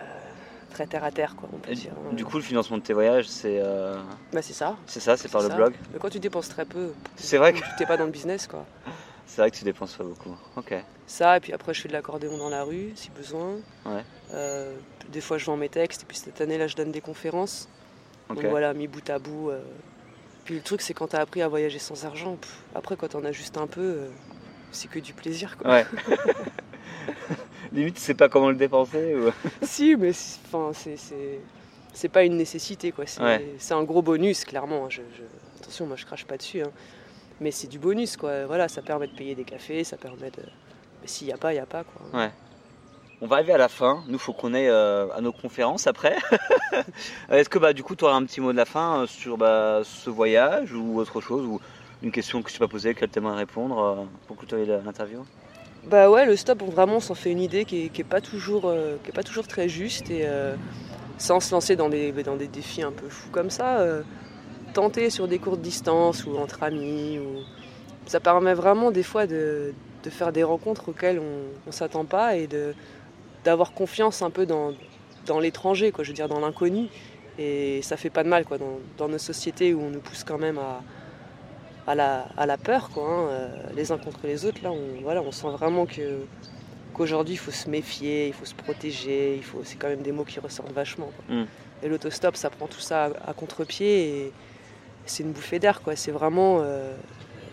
très 0.71 0.85
terre 0.87 1.03
à 1.03 1.11
terre, 1.11 1.35
quoi. 1.35 1.49
On 1.53 1.57
peut 1.57 1.73
dire. 1.73 1.91
du 2.11 2.25
coup, 2.25 2.37
le 2.37 2.43
financement 2.43 2.77
de 2.77 2.83
tes 2.83 2.93
voyages, 2.93 3.27
c'est, 3.27 3.59
euh, 3.61 3.97
bah 4.33 4.41
c'est 4.41 4.53
ça. 4.53 4.75
c'est 4.85 4.99
ça, 4.99 5.17
c'est 5.17 5.31
par 5.31 5.41
le 5.41 5.49
blog. 5.49 5.73
Mais 5.93 5.99
quand 5.99 6.09
tu 6.09 6.19
dépenses 6.19 6.49
très 6.49 6.65
peu, 6.65 6.91
C'est 7.15 7.37
vrai 7.37 7.53
que 7.53 7.59
tu 7.59 7.65
t'es 7.77 7.85
pas 7.85 7.97
dans 7.97 8.05
le 8.05 8.11
business, 8.11 8.47
quoi. 8.47 8.65
c'est 9.25 9.41
vrai 9.41 9.51
que 9.51 9.55
tu 9.57 9.63
dépenses 9.63 9.93
pas 9.95 10.03
beaucoup. 10.03 10.35
Ok. 10.55 10.73
Ça, 11.05 11.37
et 11.37 11.39
puis 11.39 11.53
après, 11.53 11.73
je 11.73 11.81
fais 11.81 11.87
de 11.87 11.93
l'accordéon 11.93 12.37
dans 12.37 12.49
la 12.49 12.63
rue, 12.63 12.91
si 12.95 13.09
besoin. 13.11 13.55
Ouais. 13.85 14.03
Euh, 14.33 14.75
des 15.09 15.21
fois, 15.21 15.37
je 15.37 15.45
vends 15.45 15.55
mes 15.57 15.69
textes. 15.69 16.03
Et 16.03 16.05
puis 16.05 16.17
cette 16.17 16.41
année, 16.41 16.57
là, 16.57 16.67
je 16.67 16.75
donne 16.75 16.91
des 16.91 17.01
conférences. 17.01 17.69
Ok. 18.29 18.35
Donc 18.41 18.45
voilà, 18.47 18.73
mis 18.73 18.87
bout 18.87 19.09
à 19.09 19.19
bout. 19.19 19.49
euh. 19.51 19.61
Puis 20.43 20.55
le 20.55 20.61
truc, 20.61 20.81
c'est 20.81 20.93
quand 20.93 21.07
t'as 21.07 21.19
appris 21.21 21.41
à 21.41 21.47
voyager 21.47 21.79
sans 21.79 22.05
argent, 22.05 22.35
pff, 22.35 22.59
après, 22.75 22.95
quand 22.97 23.07
t'en 23.09 23.23
as 23.23 23.31
juste 23.31 23.57
un 23.57 23.67
peu, 23.67 23.81
euh, 23.81 24.09
c'est 24.71 24.89
que 24.89 24.99
du 24.99 25.13
plaisir, 25.13 25.57
quoi. 25.57 25.69
Ouais. 25.71 25.85
Limite, 27.71 27.95
tu 27.95 28.01
sais 28.01 28.13
pas 28.13 28.29
comment 28.29 28.49
le 28.49 28.55
dépenser 28.55 29.15
ou... 29.15 29.29
si, 29.61 29.95
mais 29.95 30.13
c'est- 30.13 30.39
enfin, 30.47 30.71
c'est- 30.73 30.97
c'est 30.97 31.39
c'est 31.93 32.09
pas 32.09 32.23
une 32.23 32.37
nécessité, 32.37 32.91
quoi. 32.91 33.05
C'est 33.07 33.21
Ouais. 33.23 33.55
un 33.71 33.83
gros 33.83 34.03
bonus, 34.03 34.45
clairement. 34.45 34.85
hein. 34.85 34.89
Je, 34.89 35.01
je- 35.17 35.23
Attention, 35.61 35.87
moi, 35.87 35.95
je 35.95 36.05
crache 36.05 36.25
pas 36.25 36.37
dessus. 36.37 36.61
hein. 36.61 36.71
Mais 37.41 37.49
c'est 37.51 37.67
du 37.67 37.79
bonus, 37.79 38.17
quoi. 38.17 38.45
Voilà, 38.45 38.67
ça 38.67 38.81
permet 38.83 39.07
de 39.07 39.13
payer 39.15 39.33
des 39.35 39.43
cafés, 39.43 39.83
ça 39.83 39.97
permet 39.97 40.29
de. 40.29 40.43
Mais 41.01 41.07
s'il 41.07 41.27
y 41.27 41.31
a 41.31 41.37
pas, 41.37 41.53
il 41.53 41.57
y 41.57 41.59
a 41.59 41.65
pas, 41.65 41.83
quoi. 41.83 42.19
Ouais. 42.19 42.29
On 43.19 43.25
va 43.25 43.37
arriver 43.37 43.53
à 43.53 43.57
la 43.57 43.67
fin. 43.67 44.03
Nous, 44.07 44.19
faut 44.19 44.31
qu'on 44.33 44.53
aille 44.53 44.67
euh, 44.69 45.07
à 45.15 45.21
nos 45.21 45.31
conférences 45.31 45.87
après. 45.87 46.15
Est-ce 47.31 47.49
que 47.49 47.57
bah, 47.57 47.73
du 47.73 47.81
coup, 47.83 47.95
tu 47.95 48.05
auras 48.05 48.13
un 48.15 48.23
petit 48.25 48.41
mot 48.41 48.51
de 48.51 48.57
la 48.57 48.65
fin 48.65 49.01
euh, 49.01 49.07
sur 49.07 49.37
bah, 49.37 49.81
ce 49.83 50.11
voyage 50.11 50.71
ou 50.73 50.99
autre 50.99 51.19
chose 51.19 51.45
ou 51.47 51.59
une 52.01 52.11
question 52.11 52.41
que 52.41 52.49
je 52.49 52.55
t'ai 52.55 52.59
pas 52.59 52.67
posée, 52.67 52.93
que 52.93 53.05
tu 53.05 53.19
aimerais 53.19 53.37
répondre 53.37 53.79
euh, 53.79 53.95
pour 54.27 54.37
clôturer 54.37 54.65
l'interview? 54.65 55.25
Bah 55.85 56.09
ouais, 56.09 56.25
le 56.25 56.35
stop, 56.35 56.61
on 56.61 56.69
vraiment 56.69 56.99
s'en 56.99 57.15
fait 57.15 57.31
une 57.31 57.39
idée 57.39 57.65
qui 57.65 57.85
est, 57.85 57.89
qui 57.89 58.01
est 58.01 58.03
pas 58.03 58.21
toujours, 58.21 58.63
euh, 58.65 58.97
pas 59.13 59.23
toujours 59.23 59.47
très 59.47 59.69
juste 59.69 60.11
et 60.11 60.21
euh, 60.25 60.55
sans 61.17 61.39
se 61.39 61.53
lancer 61.53 61.75
dans 61.75 61.89
des, 61.89 62.11
dans 62.23 62.35
des 62.35 62.47
défis 62.47 62.83
un 62.83 62.91
peu 62.91 63.07
fous 63.09 63.29
comme 63.31 63.49
ça, 63.49 63.85
tenter 64.73 65.09
sur 65.09 65.27
des 65.27 65.39
courtes 65.39 65.61
distances 65.61 66.25
ou 66.25 66.37
entre 66.37 66.63
amis, 66.63 67.19
ou... 67.19 67.39
ça 68.05 68.19
permet 68.19 68.53
vraiment 68.53 68.91
des 68.91 69.03
fois 69.03 69.25
de, 69.25 69.73
de 70.03 70.09
faire 70.09 70.31
des 70.31 70.43
rencontres 70.43 70.89
auxquelles 70.89 71.19
on, 71.19 71.67
on 71.67 71.71
s'attend 71.71 72.05
pas 72.05 72.35
et 72.35 72.47
d'avoir 73.43 73.73
confiance 73.73 74.21
un 74.21 74.29
peu 74.29 74.45
dans, 74.45 74.73
dans 75.25 75.39
l'étranger, 75.39 75.91
quoi, 75.91 76.03
je 76.03 76.09
veux 76.09 76.15
dire 76.15 76.27
dans 76.27 76.39
l'inconnu. 76.39 76.87
Et 77.39 77.81
ça 77.83 77.97
fait 77.97 78.09
pas 78.09 78.23
de 78.23 78.29
mal 78.29 78.45
quoi, 78.45 78.57
dans 78.97 79.07
nos 79.07 79.17
sociétés 79.19 79.73
où 79.73 79.81
on 79.81 79.89
nous 79.89 79.99
pousse 79.99 80.23
quand 80.23 80.39
même 80.39 80.57
à, 80.57 80.81
à 81.87 81.95
la, 81.95 82.27
à 82.37 82.45
la 82.45 82.57
peur, 82.57 82.89
quoi, 82.89 83.03
hein, 83.09 83.27
euh, 83.29 83.49
les 83.75 83.91
uns 83.91 83.97
contre 83.97 84.19
les 84.25 84.45
autres. 84.45 84.61
Là, 84.61 84.71
on, 84.71 85.01
voilà, 85.01 85.21
on 85.21 85.31
sent 85.31 85.49
vraiment 85.49 85.85
que 85.85 86.19
qu'aujourd'hui, 86.93 87.35
il 87.35 87.37
faut 87.37 87.51
se 87.51 87.69
méfier, 87.69 88.27
il 88.27 88.33
faut 88.33 88.45
se 88.45 88.55
protéger, 88.55 89.35
il 89.35 89.43
faut, 89.43 89.61
c'est 89.63 89.77
quand 89.77 89.87
même 89.87 90.01
des 90.01 90.11
mots 90.11 90.25
qui 90.25 90.39
ressortent 90.39 90.71
vachement. 90.73 91.11
quoi. 91.15 91.35
Mm. 91.35 91.45
Et 91.83 91.87
l'autostop, 91.89 92.35
ça 92.35 92.49
prend 92.49 92.67
tout 92.67 92.79
ça 92.79 93.05
à, 93.05 93.29
à 93.29 93.33
contre-pied 93.33 94.09
et 94.09 94.33
c'est 95.05 95.23
une 95.23 95.31
bouffée 95.31 95.59
d'air. 95.59 95.81
quoi. 95.81 95.95
C'est 95.95 96.11
vraiment 96.11 96.59
euh, 96.61 96.93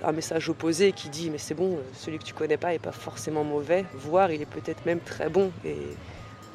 un 0.02 0.12
message 0.12 0.48
opposé 0.48 0.92
qui 0.92 1.08
dit 1.10 1.30
mais 1.30 1.38
c'est 1.38 1.54
bon, 1.54 1.78
celui 1.94 2.18
que 2.18 2.24
tu 2.24 2.34
connais 2.34 2.56
pas 2.56 2.74
est 2.74 2.78
pas 2.78 2.92
forcément 2.92 3.44
mauvais, 3.44 3.84
voire 3.94 4.30
il 4.32 4.42
est 4.42 4.46
peut-être 4.46 4.84
même 4.86 5.00
très 5.00 5.28
bon. 5.28 5.52
Et, 5.64 5.76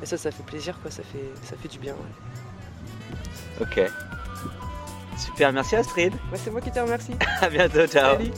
et 0.01 0.05
ça, 0.05 0.17
ça 0.17 0.31
fait 0.31 0.43
plaisir, 0.43 0.79
quoi. 0.81 0.89
Ça 0.91 1.03
fait, 1.03 1.29
ça 1.43 1.55
fait 1.57 1.67
du 1.67 1.77
bien. 1.79 1.93
ouais. 1.93 3.61
Ok. 3.61 3.91
Super, 5.19 5.51
merci 5.51 5.75
Astrid. 5.75 6.13
Ouais, 6.31 6.39
c'est 6.41 6.51
moi 6.51 6.61
qui 6.61 6.71
te 6.71 6.79
remercie. 6.79 7.13
À 7.41 7.49
bientôt, 7.49 7.85
ciao. 7.87 8.17
Salut. 8.17 8.31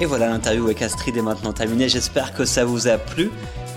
Et 0.00 0.06
voilà, 0.06 0.28
l'interview 0.28 0.64
avec 0.64 0.82
Astrid 0.82 1.16
est 1.16 1.22
maintenant 1.22 1.52
terminée. 1.52 1.88
J'espère 1.88 2.34
que 2.34 2.44
ça 2.44 2.64
vous 2.64 2.88
a 2.88 2.96
plu 2.96 3.30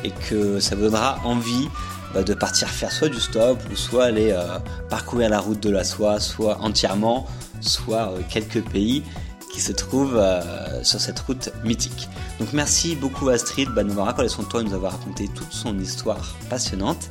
et 0.04 0.12
que 0.12 0.60
ça 0.60 0.76
vous 0.76 0.84
donnera 0.84 1.20
envie 1.24 1.68
bah, 2.14 2.24
de 2.24 2.34
partir 2.34 2.70
faire 2.70 2.92
soit 2.92 3.10
du 3.10 3.20
stop 3.20 3.60
ou 3.72 3.76
soit 3.76 4.06
aller 4.06 4.32
euh, 4.32 4.60
parcourir 4.90 5.30
la 5.30 5.40
route 5.40 5.60
de 5.60 5.70
la 5.70 5.84
soie, 5.84 6.20
soit 6.20 6.60
entièrement, 6.62 7.28
soit 7.60 8.14
euh, 8.14 8.22
quelques 8.30 8.62
pays 8.64 9.04
qui 9.52 9.60
se 9.60 9.72
trouvent 9.72 10.18
euh, 10.18 10.84
sur 10.84 11.00
cette 11.00 11.20
route 11.20 11.50
mythique. 11.64 12.08
Donc 12.40 12.54
merci 12.54 12.96
beaucoup 12.96 13.30
Astrid 13.30 13.70
bah, 13.70 13.84
de 13.84 13.90
nous 13.90 13.94
avoir 13.94 14.08
raconté 14.08 14.30
son 14.30 14.44
tour 14.44 14.62
et 14.62 14.64
de 14.64 14.70
nous 14.70 14.76
avoir 14.76 14.94
raconté 14.94 15.28
toute 15.28 15.52
son 15.52 15.78
histoire 15.78 16.36
passionnante. 16.50 17.10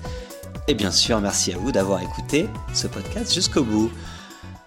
Et 0.69 0.75
bien 0.75 0.91
sûr, 0.91 1.21
merci 1.21 1.53
à 1.53 1.59
vous 1.59 1.73
d'avoir 1.73 2.03
écouté 2.03 2.49
ce 2.73 2.87
podcast 2.87 3.33
jusqu'au 3.35 3.65
bout. 3.65 3.91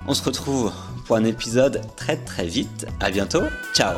On 0.08 0.14
se 0.14 0.24
retrouve 0.24 0.72
pour 1.06 1.16
un 1.16 1.24
épisode 1.24 1.82
très 1.96 2.18
très 2.18 2.46
vite. 2.46 2.86
À 3.00 3.10
bientôt. 3.10 3.44
Ciao 3.74 3.96